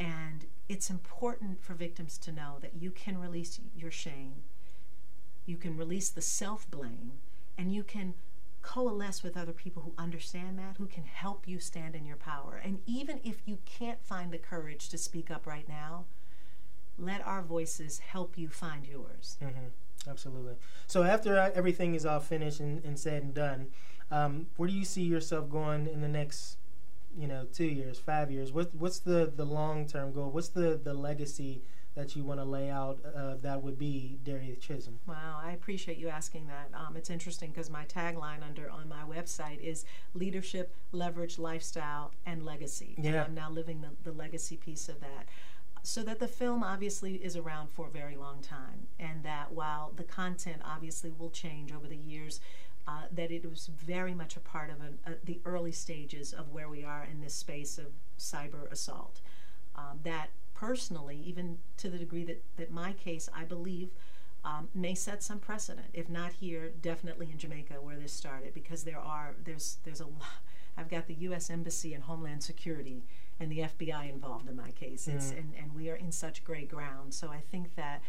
And 0.00 0.46
it's 0.68 0.90
important 0.90 1.62
for 1.62 1.74
victims 1.74 2.18
to 2.18 2.32
know 2.32 2.58
that 2.60 2.74
you 2.78 2.90
can 2.90 3.18
release 3.18 3.60
your 3.76 3.90
shame, 3.90 4.42
you 5.46 5.56
can 5.56 5.76
release 5.76 6.10
the 6.10 6.20
self 6.20 6.70
blame, 6.70 7.12
and 7.56 7.72
you 7.74 7.82
can 7.82 8.14
coalesce 8.62 9.22
with 9.22 9.36
other 9.36 9.52
people 9.52 9.82
who 9.82 9.92
understand 9.96 10.58
that, 10.58 10.76
who 10.76 10.86
can 10.86 11.04
help 11.04 11.48
you 11.48 11.58
stand 11.58 11.94
in 11.94 12.04
your 12.04 12.16
power. 12.16 12.60
And 12.62 12.80
even 12.86 13.20
if 13.24 13.42
you 13.46 13.58
can't 13.64 14.02
find 14.04 14.30
the 14.30 14.38
courage 14.38 14.88
to 14.90 14.98
speak 14.98 15.30
up 15.30 15.46
right 15.46 15.68
now, 15.68 16.04
let 16.98 17.24
our 17.26 17.42
voices 17.42 18.00
help 18.00 18.36
you 18.36 18.48
find 18.48 18.86
yours. 18.86 19.36
hmm 19.40 19.68
Absolutely. 20.08 20.54
So 20.86 21.02
after 21.02 21.36
everything 21.54 21.94
is 21.94 22.06
all 22.06 22.20
finished 22.20 22.60
and, 22.60 22.82
and 22.84 22.98
said 22.98 23.22
and 23.22 23.34
done, 23.34 23.66
um, 24.10 24.46
where 24.56 24.68
do 24.68 24.74
you 24.74 24.84
see 24.84 25.02
yourself 25.02 25.50
going 25.50 25.86
in 25.86 26.00
the 26.00 26.08
next, 26.08 26.56
you 27.18 27.26
know, 27.26 27.46
two 27.52 27.66
years, 27.66 27.98
five 27.98 28.30
years? 28.30 28.52
What 28.52 28.74
what's 28.74 29.00
the 29.00 29.32
the 29.34 29.44
long 29.44 29.86
term 29.86 30.12
goal? 30.12 30.30
What's 30.30 30.48
the 30.48 30.80
the 30.82 30.94
legacy 30.94 31.62
that 31.94 32.14
you 32.14 32.22
want 32.22 32.38
to 32.38 32.44
lay 32.44 32.70
out 32.70 32.98
uh, 33.16 33.34
that 33.42 33.60
would 33.60 33.76
be 33.76 34.18
Darieth 34.22 34.60
Chisolm? 34.60 34.94
Wow, 35.06 35.40
I 35.42 35.50
appreciate 35.52 35.98
you 35.98 36.08
asking 36.08 36.46
that. 36.46 36.70
Um, 36.78 36.96
it's 36.96 37.10
interesting 37.10 37.50
because 37.50 37.70
my 37.70 37.84
tagline 37.86 38.44
under 38.46 38.70
on 38.70 38.88
my 38.88 39.02
website 39.02 39.58
is 39.58 39.84
leadership, 40.14 40.72
leverage, 40.92 41.38
lifestyle, 41.38 42.12
and 42.24 42.44
legacy. 42.44 42.94
And 42.96 43.04
Yeah. 43.06 43.24
I'm 43.24 43.34
now 43.34 43.50
living 43.50 43.80
the, 43.80 43.90
the 44.08 44.16
legacy 44.16 44.56
piece 44.56 44.88
of 44.88 45.00
that. 45.00 45.26
So 45.82 46.02
that 46.04 46.20
the 46.20 46.28
film 46.28 46.62
obviously 46.62 47.14
is 47.14 47.36
around 47.36 47.70
for 47.70 47.86
a 47.86 47.90
very 47.90 48.16
long 48.16 48.42
time, 48.42 48.86
and 49.00 49.24
that 49.24 49.52
while 49.52 49.92
the 49.96 50.04
content 50.04 50.60
obviously 50.64 51.10
will 51.18 51.30
change 51.30 51.72
over 51.72 51.88
the 51.88 51.96
years, 51.96 52.40
uh, 52.88 53.02
that 53.12 53.30
it 53.30 53.44
was 53.48 53.66
very 53.66 54.14
much 54.14 54.34
a 54.36 54.40
part 54.40 54.70
of 54.70 54.76
a, 54.80 55.10
a, 55.12 55.14
the 55.22 55.38
early 55.44 55.72
stages 55.72 56.32
of 56.32 56.48
where 56.50 56.68
we 56.70 56.82
are 56.84 57.04
in 57.12 57.20
this 57.20 57.34
space 57.34 57.76
of 57.76 57.86
cyber 58.18 58.70
assault. 58.72 59.20
Um, 59.76 60.00
that 60.04 60.30
personally, 60.54 61.20
even 61.24 61.58
to 61.76 61.90
the 61.90 61.98
degree 61.98 62.24
that, 62.24 62.42
that 62.56 62.70
my 62.70 62.92
case, 62.94 63.28
I 63.34 63.44
believe, 63.44 63.90
um, 64.44 64.68
may 64.74 64.94
set 64.94 65.22
some 65.22 65.38
precedent. 65.38 65.88
If 65.92 66.08
not 66.08 66.32
here, 66.32 66.70
definitely 66.80 67.28
in 67.30 67.38
Jamaica 67.38 67.74
where 67.74 67.96
this 67.96 68.12
started, 68.12 68.54
because 68.54 68.84
there 68.84 68.98
are 68.98 69.34
there's 69.44 69.76
there's 69.84 70.00
a 70.00 70.06
lot. 70.06 70.40
I've 70.78 70.88
got 70.88 71.08
the 71.08 71.14
U.S. 71.28 71.50
Embassy 71.50 71.92
and 71.92 72.04
Homeland 72.04 72.42
Security 72.42 73.02
and 73.40 73.50
the 73.52 73.58
FBI 73.58 74.08
involved 74.10 74.48
in 74.48 74.56
my 74.56 74.70
case. 74.70 75.08
It's, 75.08 75.32
Mhm. 75.32 75.38
and, 75.38 75.54
and 75.60 75.74
we 75.74 75.90
are 75.90 75.96
in 75.96 76.12
such 76.12 76.44
gray 76.44 76.64
ground. 76.66 77.12
So 77.14 77.28
I 77.30 77.40
think 77.50 77.74
that 77.74 78.00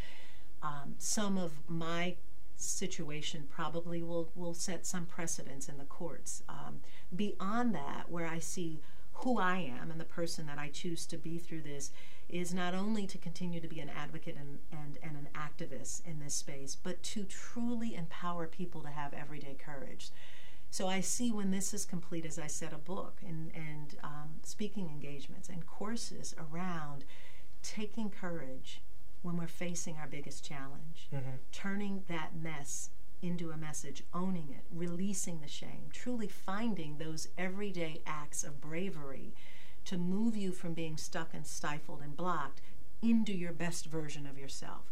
um, 0.61 0.93
some 0.99 1.37
of 1.37 1.51
my 1.67 2.15
situation 2.61 3.47
probably 3.49 4.03
will, 4.03 4.31
will 4.35 4.53
set 4.53 4.85
some 4.85 5.05
precedents 5.05 5.69
in 5.69 5.77
the 5.77 5.85
courts. 5.85 6.43
Um, 6.49 6.81
beyond 7.15 7.73
that, 7.75 8.09
where 8.09 8.27
I 8.27 8.39
see 8.39 8.81
who 9.13 9.39
I 9.39 9.57
am 9.57 9.91
and 9.91 9.99
the 9.99 10.05
person 10.05 10.45
that 10.47 10.57
I 10.57 10.69
choose 10.69 11.05
to 11.07 11.17
be 11.17 11.37
through 11.37 11.61
this 11.61 11.91
is 12.29 12.53
not 12.53 12.73
only 12.73 13.07
to 13.07 13.17
continue 13.17 13.59
to 13.59 13.67
be 13.67 13.79
an 13.79 13.89
advocate 13.89 14.37
and, 14.39 14.59
and, 14.71 14.97
and 15.01 15.17
an 15.17 15.27
activist 15.33 16.05
in 16.05 16.19
this 16.19 16.35
space, 16.35 16.75
but 16.75 17.01
to 17.03 17.23
truly 17.23 17.95
empower 17.95 18.47
people 18.47 18.81
to 18.81 18.89
have 18.89 19.13
everyday 19.13 19.55
courage. 19.55 20.11
So 20.69 20.87
I 20.87 21.01
see 21.01 21.31
when 21.31 21.49
this 21.49 21.73
is 21.73 21.85
complete, 21.85 22.25
as 22.25 22.37
I 22.37 22.47
said, 22.47 22.71
a 22.71 22.77
book 22.77 23.17
and, 23.27 23.51
and 23.55 23.97
um, 24.03 24.29
speaking 24.43 24.87
engagements 24.89 25.49
and 25.49 25.65
courses 25.65 26.35
around 26.37 27.05
taking 27.63 28.09
courage 28.09 28.81
when 29.21 29.37
we're 29.37 29.47
facing 29.47 29.97
our 29.97 30.07
biggest 30.07 30.43
challenge, 30.45 31.07
Mm-hmm. 31.13 31.29
turning 31.51 32.03
that 32.07 32.35
mess 32.35 32.89
into 33.21 33.51
a 33.51 33.57
message, 33.57 34.03
owning 34.13 34.49
it, 34.51 34.63
releasing 34.71 35.41
the 35.41 35.47
shame, 35.47 35.89
truly 35.91 36.27
finding 36.27 36.97
those 36.97 37.27
everyday 37.37 38.01
acts 38.05 38.43
of 38.45 38.61
bravery 38.61 39.33
to 39.85 39.97
move 39.97 40.37
you 40.37 40.51
from 40.53 40.73
being 40.73 40.95
stuck 40.97 41.33
and 41.33 41.45
stifled 41.45 42.01
and 42.01 42.15
blocked 42.15 42.61
into 43.01 43.33
your 43.33 43.51
best 43.51 43.85
version 43.87 44.25
of 44.25 44.37
yourself. 44.37 44.91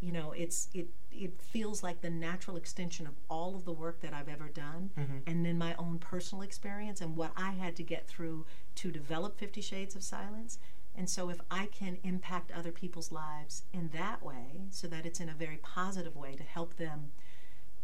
You 0.00 0.12
know, 0.12 0.32
it's 0.32 0.68
it 0.74 0.88
it 1.10 1.40
feels 1.42 1.82
like 1.82 2.00
the 2.00 2.10
natural 2.10 2.56
extension 2.56 3.06
of 3.06 3.14
all 3.28 3.56
of 3.56 3.64
the 3.64 3.72
work 3.72 4.00
that 4.00 4.12
I've 4.14 4.28
ever 4.28 4.48
done 4.48 4.90
Mhm. 4.96 5.22
and 5.26 5.44
then 5.44 5.58
my 5.58 5.74
own 5.74 5.98
personal 5.98 6.42
experience 6.42 7.00
and 7.00 7.16
what 7.16 7.32
I 7.36 7.50
had 7.52 7.74
to 7.76 7.82
get 7.82 8.06
through 8.06 8.46
to 8.76 8.90
develop 8.92 9.36
50 9.38 9.60
shades 9.60 9.96
of 9.96 10.04
silence. 10.04 10.58
And 10.98 11.08
so 11.08 11.30
if 11.30 11.40
I 11.48 11.66
can 11.66 11.98
impact 12.02 12.50
other 12.50 12.72
people's 12.72 13.12
lives 13.12 13.62
in 13.72 13.90
that 13.94 14.20
way 14.20 14.66
so 14.70 14.88
that 14.88 15.06
it's 15.06 15.20
in 15.20 15.28
a 15.28 15.32
very 15.32 15.58
positive 15.58 16.16
way 16.16 16.34
to 16.34 16.42
help 16.42 16.76
them 16.76 17.12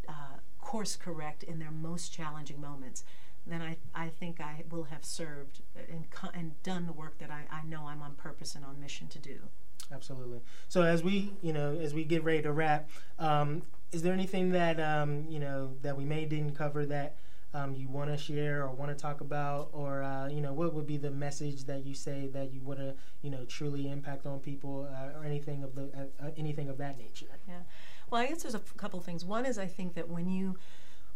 uh, 0.09 0.39
course 0.61 0.97
correct 0.97 1.45
in 1.45 1.61
their 1.61 1.71
most 1.71 2.13
challenging 2.13 2.61
moments, 2.61 3.05
then 3.47 3.63
I, 3.63 3.77
I 3.95 4.09
think 4.09 4.41
I 4.41 4.65
will 4.69 4.85
have 4.85 5.05
served 5.05 5.61
and, 5.89 6.07
and 6.35 6.61
done 6.65 6.87
the 6.87 6.93
work 6.93 7.19
that 7.19 7.31
I, 7.31 7.45
I 7.55 7.63
know 7.65 7.87
I'm 7.87 8.03
on 8.03 8.15
purpose 8.17 8.57
and 8.57 8.65
on 8.65 8.81
mission 8.81 9.07
to 9.09 9.21
do. 9.21 9.39
Absolutely. 9.93 10.41
So 10.69 10.83
as 10.83 11.05
we, 11.05 11.35
you 11.41 11.53
know, 11.53 11.79
as 11.79 11.95
we 11.95 12.03
get 12.03 12.25
ready 12.25 12.43
to 12.43 12.53
wrap, 12.53 12.91
um, 13.21 13.63
is 13.93 14.03
there 14.03 14.13
anything 14.13 14.51
that 14.51 14.81
um, 14.81 15.27
you 15.29 15.39
know 15.39 15.75
that 15.83 15.97
we 15.97 16.05
may 16.05 16.25
didn't 16.25 16.57
cover 16.57 16.85
that 16.87 17.15
um, 17.55 17.75
you 17.75 17.89
want 17.89 18.11
to 18.11 18.19
share 18.19 18.63
or 18.65 18.71
want 18.73 18.91
to 18.91 19.01
talk 19.01 19.21
about, 19.21 19.71
or 19.73 20.03
uh, 20.03 20.29
you 20.29 20.41
know, 20.41 20.53
what 20.53 20.75
would 20.75 20.87
be 20.87 20.97
the 20.97 21.11
message 21.11 21.65
that 21.65 21.87
you 21.87 21.95
say 21.95 22.29
that 22.33 22.53
you 22.53 22.61
want 22.61 22.81
to, 22.81 22.95
you 23.23 23.31
know, 23.31 23.45
truly 23.45 23.89
impact 23.89 24.27
on 24.27 24.41
people, 24.41 24.89
uh, 24.91 25.19
or 25.19 25.25
anything 25.25 25.63
of 25.63 25.75
the 25.75 25.85
uh, 25.97 26.27
uh, 26.27 26.31
anything 26.37 26.69
of 26.69 26.79
that 26.79 26.99
nature? 26.99 27.27
Yeah. 27.49 27.61
Well, 28.11 28.21
I 28.21 28.27
guess 28.27 28.43
there's 28.43 28.55
a 28.55 28.59
f- 28.59 28.77
couple 28.77 29.01
things. 29.01 29.25
One 29.25 29.47
is 29.47 29.57
I 29.57 29.67
think 29.67 29.95
that 29.95 30.09
when 30.09 30.29
you 30.29 30.57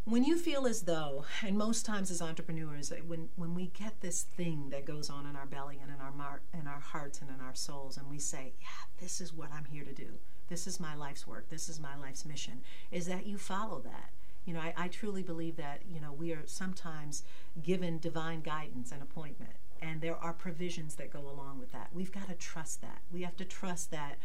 when 0.05 0.25
you 0.25 0.39
feel 0.39 0.67
as 0.67 0.83
though, 0.83 1.25
and 1.45 1.59
most 1.59 1.85
times 1.85 2.11
as 2.11 2.23
entrepreneurs, 2.23 2.93
when 3.07 3.29
when 3.37 3.55
we 3.55 3.67
get 3.67 4.01
this 4.01 4.23
thing 4.23 4.71
that 4.71 4.85
goes 4.87 5.11
on 5.11 5.27
in 5.27 5.35
our 5.37 5.47
belly 5.47 5.79
and 5.83 5.91
in 5.91 6.01
our 6.01 6.13
mar- 6.13 6.43
in 6.55 6.67
our 6.67 6.81
hearts 6.81 7.21
and 7.21 7.31
in 7.31 7.41
our 7.41 7.55
souls, 7.55 7.97
and 7.97 8.09
we 8.09 8.19
say, 8.19 8.55
"Yeah, 8.61 9.01
this 9.01 9.21
is 9.21 9.35
what 9.35 9.51
I'm 9.53 9.65
here 9.65 9.85
to 9.85 9.93
do. 9.93 10.19
This 10.49 10.67
is 10.67 10.79
my 10.79 10.95
life's 10.95 11.27
work. 11.27 11.51
This 11.51 11.69
is 11.69 11.81
my 11.81 11.97
life's 11.97 12.25
mission." 12.25 12.63
Is 12.93 13.07
that 13.07 13.27
you 13.27 13.39
follow 13.39 13.81
that? 13.81 14.11
You 14.49 14.55
know, 14.55 14.61
I, 14.61 14.73
I 14.79 14.89
truly 14.89 15.23
believe 15.23 15.57
that 15.57 15.83
you 15.87 16.01
know 16.01 16.11
we 16.11 16.33
are 16.33 16.43
sometimes 16.47 17.23
given 17.63 17.99
divine 17.99 18.41
guidance 18.41 18.91
and 18.91 19.03
appointment, 19.03 19.53
and 19.83 20.01
there 20.01 20.17
are 20.17 20.33
provisions 20.33 20.95
that 20.95 21.13
go 21.13 21.21
along 21.21 21.59
with 21.59 21.71
that. 21.73 21.91
We've 21.93 22.11
got 22.11 22.29
to 22.29 22.35
trust 22.35 22.81
that. 22.81 23.03
We 23.13 23.21
have 23.25 23.37
to 23.37 23.45
trust 23.45 23.91
that 23.91 24.17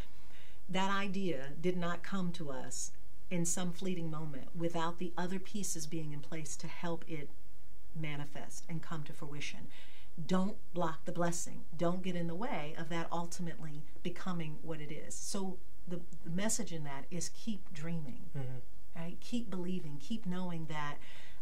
that 0.69 0.89
idea 0.89 1.47
did 1.59 1.75
not 1.75 2.03
come 2.03 2.31
to 2.33 2.51
us 2.51 2.93
in 3.29 3.43
some 3.45 3.73
fleeting 3.73 4.09
moment 4.09 4.47
without 4.55 4.97
the 4.97 5.11
other 5.17 5.39
pieces 5.39 5.87
being 5.87 6.13
in 6.13 6.21
place 6.21 6.55
to 6.55 6.67
help 6.67 7.03
it 7.05 7.27
manifest 7.93 8.63
and 8.69 8.81
come 8.81 9.03
to 9.03 9.11
fruition. 9.11 9.67
Don't 10.25 10.55
block 10.73 11.03
the 11.03 11.11
blessing. 11.11 11.65
Don't 11.75 12.01
get 12.01 12.15
in 12.15 12.27
the 12.27 12.35
way 12.35 12.75
of 12.77 12.87
that 12.87 13.07
ultimately 13.11 13.83
becoming 14.03 14.59
what 14.61 14.79
it 14.79 14.91
is. 14.93 15.15
So 15.15 15.57
the, 15.85 15.99
the 16.23 16.29
message 16.29 16.71
in 16.71 16.85
that 16.85 17.05
is 17.11 17.29
keep 17.29 17.73
dreaming, 17.73 18.21
Mm-hmm. 18.37 18.59
Right? 18.95 19.17
Keep 19.19 19.49
believing, 19.49 19.97
keep 19.99 20.25
knowing 20.25 20.65
that 20.65 20.95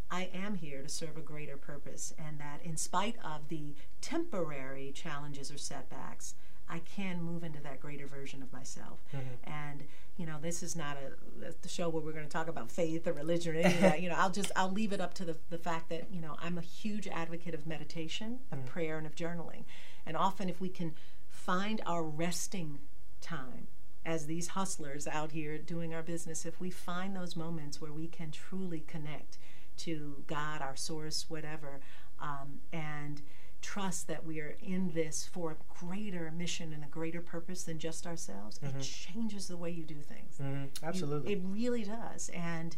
I 0.10 0.30
am 0.34 0.56
here 0.56 0.82
to 0.82 0.90
serve 0.90 1.16
a 1.18 1.22
greater 1.22 1.56
purpose 1.58 2.14
and 2.20 2.40
that 2.40 2.60
in 2.64 2.76
spite 2.78 3.16
of 3.24 3.48
the 3.48 3.76
temporary 4.02 4.92
challenges 4.94 5.52
or 5.52 5.58
setbacks, 5.58 6.36
I 6.70 6.80
can 6.80 7.22
move 7.22 7.44
into 7.44 7.62
that 7.64 7.80
greater 7.80 8.08
version 8.08 8.42
of 8.42 8.52
myself. 8.54 9.04
Mm-hmm. 9.14 9.50
And 9.50 9.84
you 10.18 10.26
know, 10.26 10.38
this 10.42 10.62
is 10.62 10.76
not 10.76 10.98
a 10.98 11.52
the 11.62 11.70
show 11.70 11.90
where 11.90 12.02
we're 12.02 12.12
going 12.12 12.26
to 12.26 12.30
talk 12.32 12.48
about 12.48 12.70
faith 12.72 13.08
or 13.08 13.14
religion 13.14 13.56
or 13.56 13.60
any 13.60 13.74
of 13.74 13.82
that. 13.82 14.02
You 14.02 14.10
know, 14.10 14.16
I'll 14.18 14.30
just 14.30 14.52
I'll 14.56 14.72
leave 14.72 14.94
it 14.94 15.02
up 15.02 15.14
to 15.16 15.26
the 15.26 15.38
the 15.50 15.58
fact 15.58 15.90
that 15.90 16.08
you 16.12 16.22
know 16.22 16.36
I'm 16.42 16.58
a 16.58 16.62
huge 16.62 17.08
advocate 17.08 17.54
of 17.54 17.66
meditation, 17.66 18.40
of 18.52 18.60
Mm. 18.60 18.66
prayer, 18.68 18.98
and 18.98 19.08
of 19.08 19.16
journaling. 19.16 19.64
And 20.06 20.16
often, 20.16 20.50
if 20.50 20.62
we 20.62 20.70
can 20.70 20.94
find 21.30 21.82
our 21.86 22.04
resting 22.04 22.80
time 23.22 23.68
as 24.06 24.26
these 24.26 24.50
hustlers 24.50 25.08
out 25.08 25.32
here 25.32 25.58
doing 25.58 25.94
our 25.94 26.02
business, 26.02 26.46
if 26.46 26.60
we 26.60 26.70
find 26.70 27.16
those 27.16 27.36
moments 27.36 27.80
where 27.80 27.94
we 27.94 28.08
can 28.08 28.32
truly 28.32 28.82
connect 28.82 29.38
to 29.78 30.24
God, 30.28 30.62
our 30.62 30.76
source, 30.76 31.26
whatever, 31.30 31.80
um, 32.20 32.60
and 32.72 33.22
trust 33.62 34.08
that 34.08 34.26
we 34.26 34.40
are 34.40 34.56
in 34.62 34.92
this 34.94 35.30
for 35.32 35.52
a 35.52 35.86
greater 35.86 36.32
mission 36.36 36.74
and 36.74 36.84
a 36.84 36.88
greater 36.88 37.22
purpose 37.22 37.64
than 37.64 37.78
just 37.78 38.08
ourselves, 38.08 38.60
mm-hmm. 38.60 38.80
it 38.80 38.84
changes 38.84 39.48
the 39.48 39.58
way 39.58 39.70
you 39.70 39.84
do 39.84 40.02
things. 40.02 40.40
Mm-hmm. 40.42 40.86
Absolutely. 40.86 41.32
You, 41.32 41.38
it 41.38 41.44
really 41.46 41.84
does. 41.84 42.30
And 42.30 42.76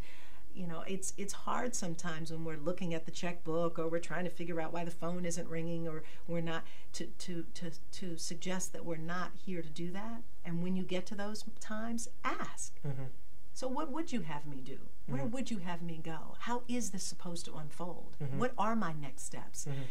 you 0.56 0.68
know 0.68 0.84
it's 0.88 1.14
it's 1.18 1.34
hard 1.34 1.76
sometimes 1.76 2.32
when 2.32 2.44
we're 2.44 2.58
looking 2.58 2.94
at 2.94 3.06
the 3.06 3.12
checkbook 3.12 3.80
or 3.80 3.88
we're 3.88 4.00
trying 4.00 4.24
to 4.24 4.30
figure 4.30 4.60
out 4.62 4.74
why 4.74 4.84
the 4.84 4.92
phone 4.92 5.26
isn't 5.26 5.48
ringing 5.48 5.88
or 5.88 6.04
we're 6.28 6.42
not 6.42 6.64
to 6.94 7.06
to 7.18 7.46
to 7.54 7.72
to 7.92 8.18
suggest 8.18 8.74
that 8.74 8.86
we're 8.86 8.98
not 8.98 9.32
here 9.46 9.62
to 9.62 9.70
do 9.70 9.92
that 9.92 10.22
and 10.46 10.64
when 10.64 10.76
you 10.76 10.84
get 10.84 11.06
to 11.06 11.16
those 11.16 11.44
times 11.60 12.08
ask 12.24 12.74
mm-hmm. 12.86 13.04
so 13.54 13.68
what 13.68 13.92
would 13.92 14.12
you 14.12 14.22
have 14.22 14.46
me 14.46 14.62
do 14.64 14.80
where 15.08 15.22
mm-hmm. 15.22 15.32
would 15.32 15.52
you 15.52 15.60
have 15.60 15.82
me 15.82 16.00
go 16.04 16.36
how 16.40 16.64
is 16.68 16.92
this 16.92 17.04
supposed 17.04 17.46
to 17.46 17.56
unfold 17.56 18.16
mm-hmm. 18.22 18.40
what 18.40 18.54
are 18.58 18.76
my 18.76 18.94
next 18.94 19.26
steps 19.26 19.66
mm-hmm 19.66 19.84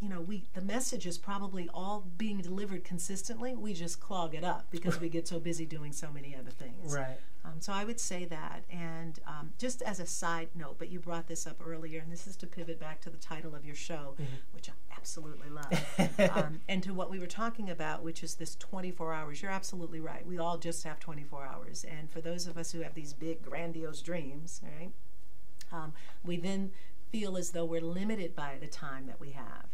you 0.00 0.08
know, 0.08 0.20
we 0.20 0.44
the 0.54 0.60
message 0.60 1.06
is 1.06 1.16
probably 1.16 1.68
all 1.72 2.04
being 2.18 2.38
delivered 2.38 2.84
consistently. 2.84 3.54
We 3.54 3.72
just 3.72 4.00
clog 4.00 4.34
it 4.34 4.44
up 4.44 4.66
because 4.70 5.00
we 5.00 5.08
get 5.08 5.26
so 5.26 5.38
busy 5.38 5.64
doing 5.64 5.92
so 5.92 6.10
many 6.12 6.34
other 6.34 6.50
things. 6.50 6.94
Right. 6.94 7.18
Um, 7.46 7.60
so 7.60 7.72
I 7.72 7.84
would 7.84 8.00
say 8.00 8.24
that, 8.24 8.64
and 8.70 9.20
um, 9.26 9.50
just 9.58 9.80
as 9.82 10.00
a 10.00 10.06
side 10.06 10.48
note, 10.54 10.76
but 10.78 10.90
you 10.90 10.98
brought 10.98 11.28
this 11.28 11.46
up 11.46 11.60
earlier, 11.64 12.00
and 12.00 12.10
this 12.10 12.26
is 12.26 12.36
to 12.36 12.46
pivot 12.46 12.80
back 12.80 13.00
to 13.02 13.10
the 13.10 13.16
title 13.16 13.54
of 13.54 13.64
your 13.64 13.74
show, 13.74 14.14
mm-hmm. 14.14 14.24
which 14.52 14.68
I 14.68 14.72
absolutely 14.96 15.48
love, 15.50 16.30
um, 16.36 16.60
and 16.68 16.82
to 16.82 16.92
what 16.92 17.10
we 17.10 17.18
were 17.18 17.26
talking 17.26 17.70
about, 17.70 18.02
which 18.02 18.24
is 18.24 18.34
this 18.34 18.56
24 18.56 19.12
hours. 19.12 19.42
You're 19.42 19.52
absolutely 19.52 20.00
right. 20.00 20.26
We 20.26 20.38
all 20.38 20.58
just 20.58 20.82
have 20.84 20.98
24 20.98 21.46
hours, 21.46 21.84
and 21.84 22.10
for 22.10 22.20
those 22.20 22.46
of 22.46 22.56
us 22.56 22.72
who 22.72 22.80
have 22.80 22.94
these 22.94 23.12
big, 23.12 23.42
grandiose 23.42 24.02
dreams, 24.02 24.60
right? 24.64 24.90
Um, 25.72 25.92
we 26.24 26.36
then 26.36 26.72
feel 27.12 27.36
as 27.36 27.50
though 27.50 27.64
we're 27.64 27.80
limited 27.80 28.34
by 28.34 28.56
the 28.60 28.66
time 28.66 29.06
that 29.06 29.20
we 29.20 29.30
have 29.30 29.66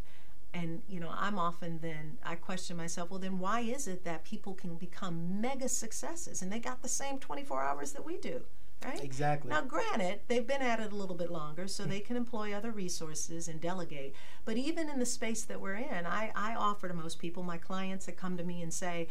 and 0.54 0.82
you 0.88 1.00
know 1.00 1.10
i'm 1.16 1.38
often 1.38 1.78
then 1.80 2.18
i 2.24 2.34
question 2.34 2.76
myself 2.76 3.10
well 3.10 3.18
then 3.18 3.38
why 3.38 3.60
is 3.60 3.86
it 3.86 4.04
that 4.04 4.24
people 4.24 4.54
can 4.54 4.76
become 4.76 5.40
mega 5.40 5.68
successes 5.68 6.42
and 6.42 6.52
they 6.52 6.58
got 6.58 6.82
the 6.82 6.88
same 6.88 7.18
24 7.18 7.62
hours 7.62 7.92
that 7.92 8.04
we 8.04 8.16
do 8.18 8.42
right 8.84 9.02
exactly 9.02 9.48
now 9.50 9.62
granted 9.62 10.20
they've 10.28 10.46
been 10.46 10.62
at 10.62 10.80
it 10.80 10.92
a 10.92 10.96
little 10.96 11.14
bit 11.14 11.30
longer 11.30 11.68
so 11.68 11.84
they 11.84 12.00
can 12.00 12.16
employ 12.16 12.52
other 12.52 12.70
resources 12.70 13.48
and 13.48 13.60
delegate 13.60 14.14
but 14.44 14.56
even 14.56 14.90
in 14.90 14.98
the 14.98 15.06
space 15.06 15.42
that 15.44 15.60
we're 15.60 15.74
in 15.74 16.06
i, 16.06 16.30
I 16.34 16.54
offer 16.54 16.88
to 16.88 16.94
most 16.94 17.18
people 17.18 17.42
my 17.42 17.58
clients 17.58 18.06
that 18.06 18.16
come 18.16 18.36
to 18.36 18.44
me 18.44 18.62
and 18.62 18.72
say 18.72 19.08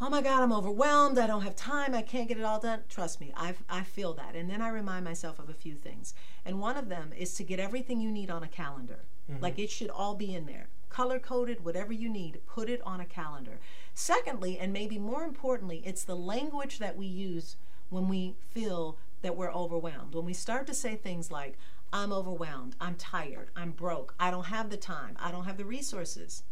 oh 0.00 0.10
my 0.10 0.20
God, 0.20 0.42
I'm 0.42 0.52
overwhelmed. 0.52 1.18
I 1.18 1.26
don't 1.26 1.42
have 1.42 1.56
time. 1.56 1.94
I 1.94 2.02
can't 2.02 2.28
get 2.28 2.36
it 2.38 2.44
all 2.44 2.60
done. 2.60 2.80
Trust 2.88 3.20
me, 3.20 3.32
i 3.36 3.54
I 3.68 3.82
feel 3.82 4.12
that. 4.14 4.34
And 4.34 4.50
then 4.50 4.60
I 4.60 4.68
remind 4.68 5.04
myself 5.04 5.38
of 5.38 5.48
a 5.48 5.54
few 5.54 5.74
things. 5.74 6.14
And 6.44 6.60
one 6.60 6.76
of 6.76 6.88
them 6.88 7.12
is 7.16 7.34
to 7.34 7.44
get 7.44 7.58
everything 7.58 8.00
you 8.00 8.10
need 8.10 8.30
on 8.30 8.42
a 8.42 8.48
calendar. 8.48 9.04
Mm-hmm. 9.30 9.42
Like 9.42 9.58
it 9.58 9.70
should 9.70 9.90
all 9.90 10.14
be 10.14 10.34
in 10.34 10.46
there. 10.46 10.68
Color 10.88 11.18
coded, 11.18 11.64
whatever 11.64 11.92
you 11.92 12.08
need, 12.08 12.40
put 12.46 12.70
it 12.70 12.80
on 12.84 13.00
a 13.00 13.04
calendar. 13.04 13.58
Secondly, 13.94 14.58
and 14.58 14.72
maybe 14.72 14.98
more 14.98 15.24
importantly, 15.24 15.82
it's 15.84 16.04
the 16.04 16.16
language 16.16 16.78
that 16.78 16.96
we 16.96 17.06
use 17.06 17.56
when 17.90 18.08
we 18.08 18.34
feel 18.50 18.96
that 19.22 19.36
we're 19.36 19.52
overwhelmed. 19.52 20.14
When 20.14 20.24
we 20.24 20.32
start 20.32 20.66
to 20.68 20.74
say 20.74 20.96
things 20.96 21.30
like, 21.30 21.58
I'm 21.92 22.12
overwhelmed, 22.12 22.76
I'm 22.80 22.94
tired, 22.94 23.50
I'm 23.54 23.70
broke, 23.70 24.14
I 24.18 24.30
don't 24.30 24.46
have 24.46 24.70
the 24.70 24.76
time, 24.76 25.16
I 25.20 25.30
don't 25.30 25.44
have 25.44 25.56
the 25.56 25.64
resources 25.64 26.42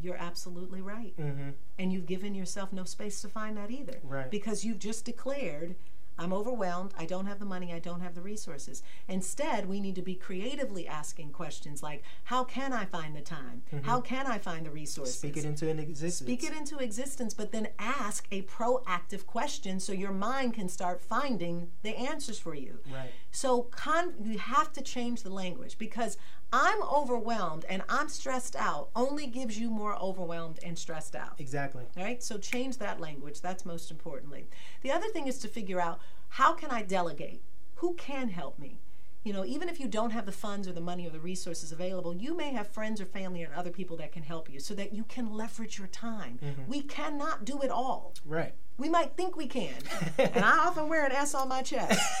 you're 0.00 0.16
absolutely 0.16 0.80
right. 0.80 1.14
Mm-hmm. 1.18 1.50
And 1.78 1.92
you've 1.92 2.06
given 2.06 2.34
yourself 2.34 2.72
no 2.72 2.84
space 2.84 3.20
to 3.22 3.28
find 3.28 3.56
that 3.56 3.70
either. 3.70 3.98
Right. 4.02 4.30
Because 4.30 4.64
you've 4.64 4.78
just 4.78 5.04
declared 5.04 5.76
I'm 6.18 6.32
overwhelmed. 6.32 6.92
I 6.98 7.06
don't 7.06 7.26
have 7.26 7.38
the 7.38 7.44
money. 7.44 7.72
I 7.72 7.78
don't 7.78 8.00
have 8.00 8.14
the 8.14 8.20
resources. 8.20 8.82
Instead, 9.08 9.66
we 9.66 9.80
need 9.80 9.94
to 9.94 10.02
be 10.02 10.14
creatively 10.14 10.86
asking 10.86 11.30
questions 11.30 11.82
like, 11.82 12.02
How 12.24 12.44
can 12.44 12.72
I 12.72 12.84
find 12.84 13.16
the 13.16 13.20
time? 13.20 13.62
Mm-hmm. 13.72 13.86
How 13.86 14.00
can 14.00 14.26
I 14.26 14.38
find 14.38 14.66
the 14.66 14.70
resources? 14.70 15.18
Speak 15.18 15.36
it 15.36 15.44
into 15.44 15.68
existence. 15.68 16.28
Speak 16.28 16.44
it 16.44 16.56
into 16.56 16.78
existence, 16.78 17.34
but 17.34 17.52
then 17.52 17.68
ask 17.78 18.26
a 18.30 18.42
proactive 18.42 19.26
question 19.26 19.80
so 19.80 19.92
your 19.92 20.12
mind 20.12 20.54
can 20.54 20.68
start 20.68 21.00
finding 21.00 21.68
the 21.82 21.96
answers 21.96 22.38
for 22.38 22.54
you. 22.54 22.78
Right. 22.92 23.10
So 23.30 23.62
con- 23.62 24.14
you 24.22 24.38
have 24.38 24.72
to 24.74 24.82
change 24.82 25.22
the 25.22 25.30
language 25.30 25.78
because 25.78 26.18
I'm 26.52 26.82
overwhelmed 26.82 27.64
and 27.68 27.82
I'm 27.88 28.08
stressed 28.08 28.56
out 28.56 28.90
only 28.94 29.26
gives 29.26 29.58
you 29.58 29.70
more 29.70 29.96
overwhelmed 29.96 30.60
and 30.62 30.78
stressed 30.78 31.16
out. 31.16 31.34
Exactly. 31.38 31.84
All 31.96 32.04
right? 32.04 32.22
So 32.22 32.36
change 32.36 32.76
that 32.78 33.00
language. 33.00 33.40
That's 33.40 33.64
most 33.64 33.90
importantly. 33.90 34.46
The 34.82 34.92
other 34.92 35.08
thing 35.08 35.26
is 35.26 35.38
to 35.38 35.48
figure 35.48 35.80
out 35.80 35.98
how 36.28 36.52
can 36.52 36.70
I 36.70 36.82
delegate? 36.82 37.40
Who 37.76 37.94
can 37.94 38.28
help 38.28 38.58
me? 38.58 38.78
You 39.24 39.32
know, 39.32 39.44
even 39.44 39.68
if 39.68 39.78
you 39.78 39.86
don't 39.86 40.10
have 40.10 40.26
the 40.26 40.32
funds 40.32 40.66
or 40.66 40.72
the 40.72 40.80
money 40.80 41.06
or 41.06 41.10
the 41.10 41.20
resources 41.20 41.70
available, 41.70 42.16
you 42.16 42.36
may 42.36 42.52
have 42.52 42.66
friends 42.66 43.00
or 43.00 43.04
family 43.04 43.44
or 43.44 43.54
other 43.54 43.70
people 43.70 43.96
that 43.98 44.10
can 44.10 44.24
help 44.24 44.50
you 44.50 44.58
so 44.58 44.74
that 44.74 44.92
you 44.92 45.04
can 45.04 45.32
leverage 45.32 45.78
your 45.78 45.86
time. 45.86 46.40
Mm-hmm. 46.42 46.62
We 46.66 46.82
cannot 46.82 47.44
do 47.44 47.60
it 47.62 47.70
all. 47.70 48.14
Right. 48.24 48.54
We 48.78 48.88
might 48.88 49.16
think 49.16 49.36
we 49.36 49.46
can. 49.46 49.74
and 50.18 50.44
I 50.44 50.58
often 50.66 50.88
wear 50.88 51.06
an 51.06 51.12
S 51.12 51.34
on 51.34 51.48
my 51.48 51.62
chest. 51.62 52.00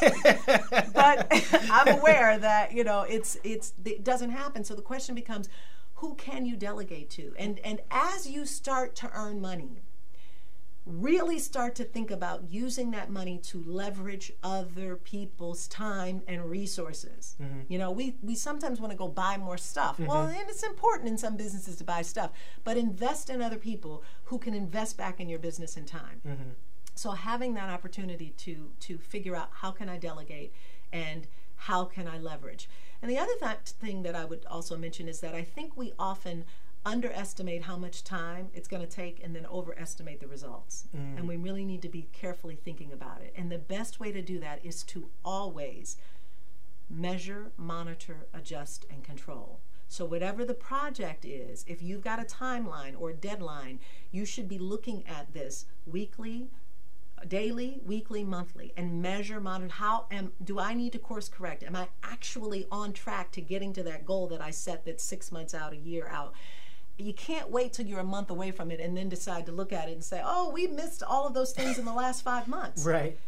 but 0.94 1.26
I'm 1.70 1.98
aware 1.98 2.38
that, 2.38 2.72
you 2.72 2.84
know, 2.84 3.02
it's 3.02 3.36
it's 3.42 3.72
it 3.84 4.04
doesn't 4.04 4.30
happen. 4.30 4.62
So 4.62 4.74
the 4.74 4.82
question 4.82 5.14
becomes 5.14 5.48
who 5.94 6.14
can 6.14 6.46
you 6.46 6.56
delegate 6.56 7.10
to? 7.10 7.32
And 7.38 7.58
and 7.60 7.80
as 7.90 8.28
you 8.28 8.46
start 8.46 8.94
to 8.96 9.10
earn 9.12 9.40
money, 9.40 9.82
really 10.84 11.38
start 11.38 11.74
to 11.76 11.84
think 11.84 12.10
about 12.10 12.50
using 12.50 12.90
that 12.90 13.08
money 13.08 13.38
to 13.38 13.62
leverage 13.66 14.32
other 14.42 14.96
people's 14.96 15.68
time 15.68 16.22
and 16.26 16.50
resources. 16.50 17.36
Mm-hmm. 17.40 17.60
You 17.68 17.78
know, 17.78 17.90
we, 17.90 18.16
we 18.20 18.34
sometimes 18.34 18.80
want 18.80 18.90
to 18.90 18.96
go 18.96 19.06
buy 19.06 19.36
more 19.36 19.56
stuff. 19.56 19.94
Mm-hmm. 19.94 20.06
Well, 20.06 20.26
and 20.26 20.48
it's 20.48 20.64
important 20.64 21.08
in 21.08 21.16
some 21.18 21.36
businesses 21.36 21.76
to 21.76 21.84
buy 21.84 22.02
stuff, 22.02 22.32
but 22.64 22.76
invest 22.76 23.30
in 23.30 23.40
other 23.40 23.58
people 23.58 24.02
who 24.24 24.38
can 24.38 24.54
invest 24.54 24.96
back 24.96 25.20
in 25.20 25.28
your 25.28 25.38
business 25.38 25.76
and 25.76 25.86
time. 25.86 26.20
Mm-hmm. 26.26 26.50
So 26.94 27.12
having 27.12 27.54
that 27.54 27.70
opportunity 27.70 28.34
to 28.38 28.70
to 28.80 28.98
figure 28.98 29.34
out 29.34 29.48
how 29.52 29.70
can 29.70 29.88
I 29.88 29.96
delegate 29.96 30.52
and 30.92 31.26
how 31.56 31.84
can 31.84 32.06
I 32.06 32.18
leverage. 32.18 32.68
And 33.00 33.10
the 33.10 33.18
other 33.18 33.32
th- 33.40 33.58
thing 33.80 34.02
that 34.02 34.14
I 34.14 34.24
would 34.24 34.44
also 34.46 34.76
mention 34.76 35.08
is 35.08 35.20
that 35.20 35.34
I 35.34 35.42
think 35.42 35.76
we 35.76 35.92
often 35.98 36.44
underestimate 36.84 37.62
how 37.62 37.76
much 37.76 38.02
time 38.02 38.48
it's 38.54 38.68
going 38.68 38.82
to 38.82 38.88
take 38.88 39.22
and 39.22 39.34
then 39.34 39.46
overestimate 39.46 40.20
the 40.20 40.26
results. 40.26 40.86
Mm. 40.96 41.18
And 41.18 41.28
we 41.28 41.36
really 41.36 41.64
need 41.64 41.82
to 41.82 41.88
be 41.88 42.08
carefully 42.12 42.56
thinking 42.56 42.92
about 42.92 43.20
it. 43.20 43.32
And 43.36 43.50
the 43.50 43.58
best 43.58 44.00
way 44.00 44.10
to 44.12 44.22
do 44.22 44.40
that 44.40 44.64
is 44.64 44.82
to 44.84 45.08
always 45.24 45.96
measure, 46.90 47.52
monitor, 47.56 48.26
adjust, 48.34 48.86
and 48.90 49.04
control. 49.04 49.60
So, 49.88 50.04
whatever 50.06 50.44
the 50.44 50.54
project 50.54 51.24
is, 51.24 51.64
if 51.68 51.82
you've 51.82 52.02
got 52.02 52.18
a 52.18 52.24
timeline 52.24 52.98
or 52.98 53.10
a 53.10 53.14
deadline, 53.14 53.78
you 54.10 54.24
should 54.24 54.48
be 54.48 54.58
looking 54.58 55.06
at 55.06 55.34
this 55.34 55.66
weekly, 55.86 56.48
daily, 57.28 57.80
weekly, 57.84 58.24
monthly, 58.24 58.72
and 58.76 59.02
measure, 59.02 59.38
monitor. 59.38 59.74
How 59.74 60.06
am 60.10 60.32
do 60.42 60.58
I 60.58 60.72
need 60.72 60.92
to 60.92 60.98
course 60.98 61.28
correct? 61.28 61.62
Am 61.62 61.76
I 61.76 61.88
actually 62.02 62.66
on 62.72 62.94
track 62.94 63.32
to 63.32 63.42
getting 63.42 63.74
to 63.74 63.82
that 63.82 64.06
goal 64.06 64.28
that 64.28 64.40
I 64.40 64.50
set 64.50 64.86
that's 64.86 65.04
six 65.04 65.30
months 65.30 65.54
out, 65.54 65.74
a 65.74 65.76
year 65.76 66.08
out? 66.10 66.32
You 67.02 67.12
can't 67.12 67.50
wait 67.50 67.72
till 67.72 67.86
you're 67.86 68.00
a 68.00 68.04
month 68.04 68.30
away 68.30 68.50
from 68.50 68.70
it 68.70 68.80
and 68.80 68.96
then 68.96 69.08
decide 69.08 69.46
to 69.46 69.52
look 69.52 69.72
at 69.72 69.88
it 69.88 69.92
and 69.92 70.04
say, 70.04 70.20
oh, 70.24 70.50
we 70.50 70.66
missed 70.66 71.02
all 71.02 71.26
of 71.26 71.34
those 71.34 71.52
things 71.52 71.78
in 71.78 71.84
the 71.84 71.92
last 71.92 72.22
five 72.22 72.48
months. 72.48 72.86
Right. 72.92 73.18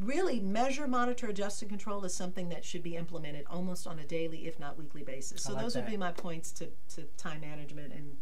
Really, 0.00 0.40
measure, 0.40 0.88
monitor, 0.88 1.28
adjust, 1.28 1.60
and 1.62 1.68
control 1.68 2.02
is 2.04 2.14
something 2.14 2.48
that 2.48 2.64
should 2.64 2.82
be 2.82 2.96
implemented 2.96 3.44
almost 3.48 3.86
on 3.86 3.98
a 3.98 4.04
daily, 4.04 4.46
if 4.46 4.58
not 4.58 4.78
weekly 4.78 5.02
basis. 5.02 5.42
So, 5.42 5.52
like 5.52 5.62
those 5.62 5.74
that. 5.74 5.84
would 5.84 5.90
be 5.90 5.98
my 5.98 6.12
points 6.12 6.50
to, 6.52 6.68
to 6.94 7.02
time 7.18 7.42
management 7.42 7.92
and 7.92 8.16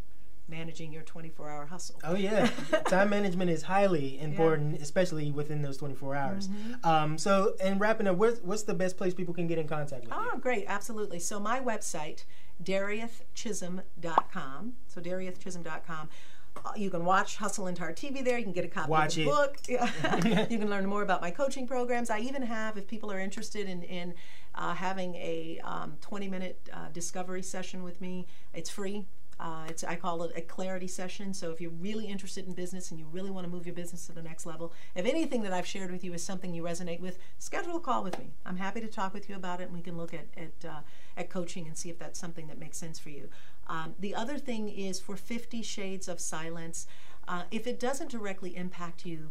managing 0.51 0.93
your 0.93 1.03
24 1.03 1.49
hour 1.49 1.67
hustle. 1.67 2.01
Oh, 2.05 2.17
yeah. 2.17 2.47
Time 2.89 3.09
management 3.11 3.51
is 3.51 3.63
highly 3.63 4.19
important, 4.19 4.77
yeah. 4.77 4.83
especially 4.83 5.31
within 5.31 5.63
those 5.63 5.77
24 5.77 6.15
hours. 6.17 6.49
Mm-hmm. 6.49 6.87
Um, 6.87 7.19
so, 7.19 7.55
and 7.63 7.81
wrapping 7.81 8.07
up, 8.09 8.17
what's, 8.17 8.41
what's 8.41 8.65
the 8.65 8.75
best 8.75 8.97
place 8.97 9.15
people 9.15 9.33
can 9.33 9.47
get 9.47 9.59
in 9.59 9.69
contact 9.69 10.05
with 10.05 10.13
oh, 10.13 10.23
you? 10.23 10.31
Oh, 10.35 10.39
great. 10.39 10.65
Absolutely. 10.67 11.21
So, 11.21 11.41
my 11.41 11.61
website, 11.61 12.25
dariethchisolm.com. 12.63 14.75
So, 14.89 15.01
dariethchisolm.com. 15.01 16.09
Uh, 16.57 16.73
you 16.77 16.91
can 16.91 17.05
watch 17.05 17.37
Hustle 17.37 17.69
and 17.69 17.79
Heart 17.79 17.97
TV 17.97 18.25
there. 18.25 18.37
You 18.37 18.45
can 18.45 18.53
get 18.53 18.65
a 18.65 18.69
copy 18.69 18.91
watch 18.91 19.17
of 19.19 19.25
the 19.25 19.27
it. 19.27 19.27
book. 19.27 19.59
you 20.51 20.59
can 20.59 20.69
learn 20.69 20.85
more 20.87 21.03
about 21.03 21.21
my 21.21 21.31
coaching 21.31 21.67
programs. 21.67 22.11
I 22.11 22.19
even 22.21 22.43
have, 22.43 22.77
if 22.77 22.87
people 22.87 23.11
are 23.13 23.21
interested 23.21 23.69
in, 23.69 23.83
in 23.85 24.15
uh, 24.55 24.75
having 24.75 25.15
a 25.15 25.61
um, 25.63 25.97
20 26.01 26.29
minute 26.29 26.69
uh, 26.73 26.89
discovery 26.93 27.43
session 27.43 27.83
with 27.83 28.01
me, 28.01 28.27
it's 28.53 28.69
free. 28.69 29.07
Uh, 29.41 29.65
it's, 29.69 29.83
I 29.83 29.97
call 29.97 30.23
it 30.25 30.33
a 30.37 30.43
clarity 30.43 30.87
session. 30.87 31.33
So 31.33 31.51
if 31.51 31.63
you're 31.63 31.71
really 31.71 32.07
interested 32.07 32.47
in 32.47 32.53
business 32.53 32.91
and 32.91 33.01
you 33.01 33.07
really 33.11 33.31
want 33.31 33.47
to 33.47 33.51
move 33.51 33.65
your 33.65 33.75
business 33.75 34.07
to 34.07 34.13
the 34.13 34.23
next 34.23 34.45
level, 34.45 34.75
if 34.95 35.07
anything 35.07 35.43
that 35.43 35.53
I've 35.53 35.67
shared 35.67 35.91
with 35.91 36.05
you 36.05 36.13
is 36.13 36.23
something 36.23 36.53
you 36.53 36.63
resonate 36.63 37.01
with, 37.01 37.19
schedule 37.39 37.77
a 37.77 37.81
call 37.81 38.05
with 38.05 38.19
me. 38.19 38.33
I'm 38.45 38.59
happy 38.59 38.83
to 38.83 38.87
talk 38.87 39.15
with 39.15 39.31
you 39.31 39.37
about 39.37 39.63
it, 39.63 39.65
and 39.65 39.73
we 39.73 39.81
can 39.81 39.97
look 39.97 40.13
at 40.13 40.27
at, 40.37 40.69
uh, 40.69 40.81
at 41.17 41.31
coaching 41.31 41.67
and 41.67 41.77
see 41.77 41.89
if 41.89 41.99
that's 41.99 42.21
something 42.21 42.49
that 42.49 42.59
makes 42.59 42.77
sense 42.77 42.99
for 42.99 43.09
you. 43.09 43.31
Um, 43.67 43.95
the 43.99 44.15
other 44.15 44.37
thing 44.37 44.69
is 44.69 45.01
for 45.01 45.17
50 45.17 45.63
Shades 45.63 46.07
of 46.07 46.21
Silence. 46.21 46.87
Uh, 47.27 47.45
if 47.51 47.67
it 47.67 47.81
doesn't 47.81 48.11
directly 48.11 48.55
impact 48.57 49.07
you, 49.07 49.31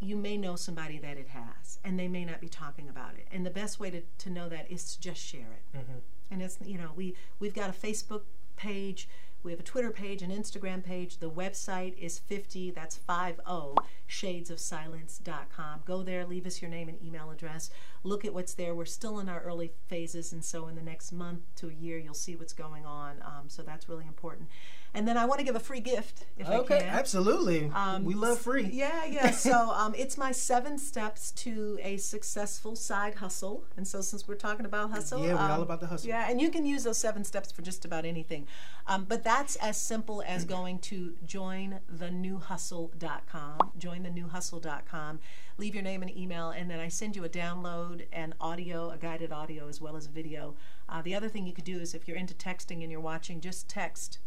you 0.00 0.16
may 0.16 0.36
know 0.36 0.56
somebody 0.56 0.98
that 0.98 1.16
it 1.16 1.28
has, 1.28 1.78
and 1.84 1.98
they 1.98 2.08
may 2.08 2.24
not 2.24 2.40
be 2.40 2.48
talking 2.48 2.88
about 2.88 3.14
it. 3.14 3.28
And 3.30 3.46
the 3.46 3.50
best 3.50 3.78
way 3.78 3.90
to, 3.90 4.02
to 4.18 4.30
know 4.30 4.48
that 4.48 4.70
is 4.70 4.94
to 4.94 5.00
just 5.00 5.20
share 5.20 5.52
it. 5.52 5.76
Mm-hmm. 5.76 5.98
And 6.30 6.42
it's 6.42 6.58
you 6.64 6.78
know 6.78 6.90
we 6.96 7.14
we've 7.38 7.54
got 7.54 7.70
a 7.70 7.72
Facebook 7.72 8.22
page, 8.56 9.08
we 9.42 9.52
have 9.52 9.60
a 9.60 9.64
Twitter 9.64 9.90
page, 9.90 10.22
an 10.22 10.30
Instagram 10.30 10.82
page. 10.82 11.18
The 11.18 11.30
website 11.30 11.96
is 11.96 12.18
50, 12.18 12.72
that's 12.72 12.96
50 12.96 13.42
shadesofsilence.com. 14.08 15.80
Go 15.84 16.02
there, 16.02 16.24
leave 16.24 16.46
us 16.46 16.60
your 16.62 16.70
name 16.70 16.88
and 16.88 17.02
email 17.02 17.30
address. 17.30 17.70
Look 18.02 18.24
at 18.24 18.34
what's 18.34 18.54
there. 18.54 18.74
We're 18.74 18.84
still 18.84 19.18
in 19.18 19.28
our 19.28 19.40
early 19.40 19.72
phases, 19.86 20.32
and 20.32 20.44
so 20.44 20.66
in 20.66 20.74
the 20.74 20.82
next 20.82 21.12
month 21.12 21.40
to 21.56 21.68
a 21.68 21.72
year, 21.72 21.98
you'll 21.98 22.14
see 22.14 22.34
what's 22.34 22.52
going 22.52 22.86
on. 22.86 23.16
Um, 23.22 23.48
so 23.48 23.62
that's 23.62 23.88
really 23.88 24.06
important. 24.06 24.48
And 24.94 25.06
then 25.06 25.16
I 25.16 25.26
want 25.26 25.38
to 25.38 25.44
give 25.44 25.54
a 25.54 25.60
free 25.60 25.80
gift 25.80 26.24
if 26.38 26.48
okay, 26.48 26.76
I 26.76 26.80
can. 26.80 26.88
absolutely. 26.88 27.70
Um, 27.74 28.04
we 28.04 28.14
love 28.14 28.38
free. 28.38 28.68
Yeah, 28.72 29.04
yeah. 29.04 29.30
So 29.38 29.70
um, 29.70 29.94
it's 29.96 30.18
my 30.18 30.32
seven 30.32 30.78
steps 30.78 31.30
to 31.32 31.78
a 31.82 31.96
successful 31.98 32.74
side 32.74 33.16
hustle. 33.16 33.64
And 33.76 33.86
so 33.86 34.00
since 34.00 34.26
we're 34.26 34.34
talking 34.34 34.66
about 34.66 34.90
hustle, 34.90 35.24
Yeah, 35.24 35.34
we're 35.34 35.40
all 35.40 35.52
um, 35.56 35.62
about 35.62 35.80
the 35.80 35.86
hustle. 35.86 36.08
Yeah, 36.08 36.28
and 36.28 36.40
you 36.40 36.50
can 36.50 36.66
use 36.66 36.82
those 36.84 36.98
seven 36.98 37.24
steps 37.24 37.52
for 37.52 37.62
just 37.62 37.84
about 37.84 38.04
anything. 38.04 38.46
Um, 38.86 39.04
but 39.04 39.22
that's 39.22 39.56
as 39.56 39.76
simple 39.76 40.22
as 40.26 40.44
going 40.44 40.78
to 40.80 41.12
jointhenewhustle.com. 41.26 43.58
Jointhenewhustle.com. 43.78 45.20
Leave 45.58 45.74
your 45.74 45.82
name 45.82 46.02
and 46.02 46.16
email, 46.16 46.50
and 46.50 46.70
then 46.70 46.80
I 46.80 46.88
send 46.88 47.16
you 47.16 47.24
a 47.24 47.28
download 47.28 48.06
and 48.12 48.34
audio, 48.40 48.90
a 48.90 48.96
guided 48.96 49.32
audio 49.32 49.68
as 49.68 49.80
well 49.80 49.96
as 49.96 50.06
a 50.06 50.10
video. 50.10 50.54
Uh, 50.88 51.02
the 51.02 51.14
other 51.14 51.28
thing 51.28 51.46
you 51.46 51.52
could 51.52 51.64
do 51.64 51.78
is 51.78 51.94
if 51.94 52.08
you're 52.08 52.16
into 52.16 52.34
texting 52.34 52.82
and 52.82 52.90
you're 52.90 53.00
watching, 53.00 53.40
just 53.40 53.68
text 53.68 54.18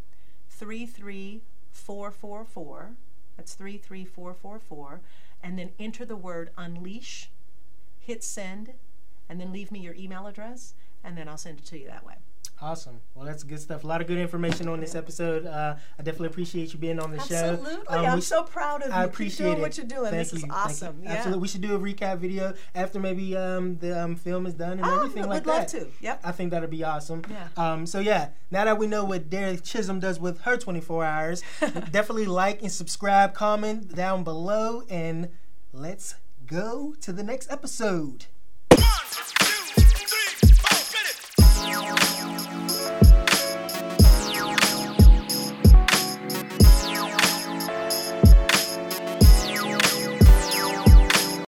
33444. 0.62 2.92
That's 3.36 3.56
33444. 3.56 5.02
And 5.44 5.58
then 5.58 5.72
enter 5.80 6.06
the 6.06 6.16
word 6.16 6.52
unleash, 6.56 7.32
hit 8.00 8.24
send, 8.24 8.74
and 9.28 9.42
then 9.42 9.52
leave 9.52 9.72
me 9.72 9.80
your 9.80 9.96
email 9.96 10.28
address, 10.28 10.76
and 11.04 11.18
then 11.18 11.28
I'll 11.28 11.38
send 11.38 11.58
it 11.58 11.66
to 11.66 11.80
you 11.80 11.88
that 11.88 12.06
way. 12.06 12.18
Awesome. 12.62 13.02
Well, 13.16 13.26
that's 13.26 13.42
good 13.44 13.60
stuff. 13.60 13.84
A 13.84 13.88
lot 13.88 14.02
of 14.02 14.08
good 14.08 14.20
information 14.20 14.68
on 14.68 14.80
this 14.80 14.94
episode. 14.94 15.48
Uh, 15.48 15.76
I 15.98 16.04
definitely 16.04 16.28
appreciate 16.28 16.72
you 16.74 16.78
being 16.80 17.00
on 17.00 17.10
the 17.12 17.20
show. 17.24 17.36
Absolutely. 17.60 17.88
Um, 17.88 18.06
I'm 18.06 18.22
so 18.22 18.44
proud 18.44 18.84
of 18.84 18.90
you. 18.90 18.94
I 18.94 19.06
Keep 19.06 19.14
appreciate 19.14 19.46
doing 19.48 19.58
it. 19.58 19.62
what 19.62 19.78
you're 19.78 19.86
doing. 19.88 20.12
Thank 20.12 20.30
this 20.30 20.34
you. 20.34 20.38
is 20.38 20.46
awesome. 20.52 21.02
Yeah. 21.04 21.14
Absolutely. 21.14 21.42
We 21.42 21.48
should 21.48 21.62
do 21.62 21.74
a 21.76 21.80
recap 21.80 22.20
video 22.20 22.54
after 22.76 23.00
maybe 23.00 23.36
um, 23.36 23.78
the 23.78 24.00
um, 24.04 24.16
film 24.16 24.46
is 24.46 24.54
done 24.54 24.74
and 24.74 24.86
Oh, 24.86 24.96
everything 24.98 25.22
would 25.24 25.30
like 25.32 25.48
love 25.48 25.72
that. 25.72 25.80
to. 25.80 25.88
Yep. 26.02 26.22
I 26.24 26.32
think 26.32 26.52
that'd 26.52 26.70
be 26.70 26.84
awesome. 26.84 27.24
Yeah. 27.30 27.48
Um, 27.58 27.88
so 27.88 28.00
yeah, 28.00 28.30
now 28.52 28.66
that 28.66 28.78
we 28.78 28.86
know 28.86 29.06
what 29.06 29.28
Darieth 29.32 29.64
Chisolm 29.64 30.00
does 30.00 30.20
with 30.20 30.42
her 30.42 30.56
24 30.56 31.04
hours, 31.04 31.42
definitely 31.62 32.28
like 32.28 32.62
and 32.62 32.72
subscribe, 32.72 33.34
comment 33.34 33.96
down 33.96 34.24
below, 34.24 34.84
and 34.88 35.30
let's 35.74 36.14
go 36.46 36.94
to 37.02 37.12
the 37.12 37.24
next 37.24 37.52
episode. 37.52 38.26
One, 41.64 41.98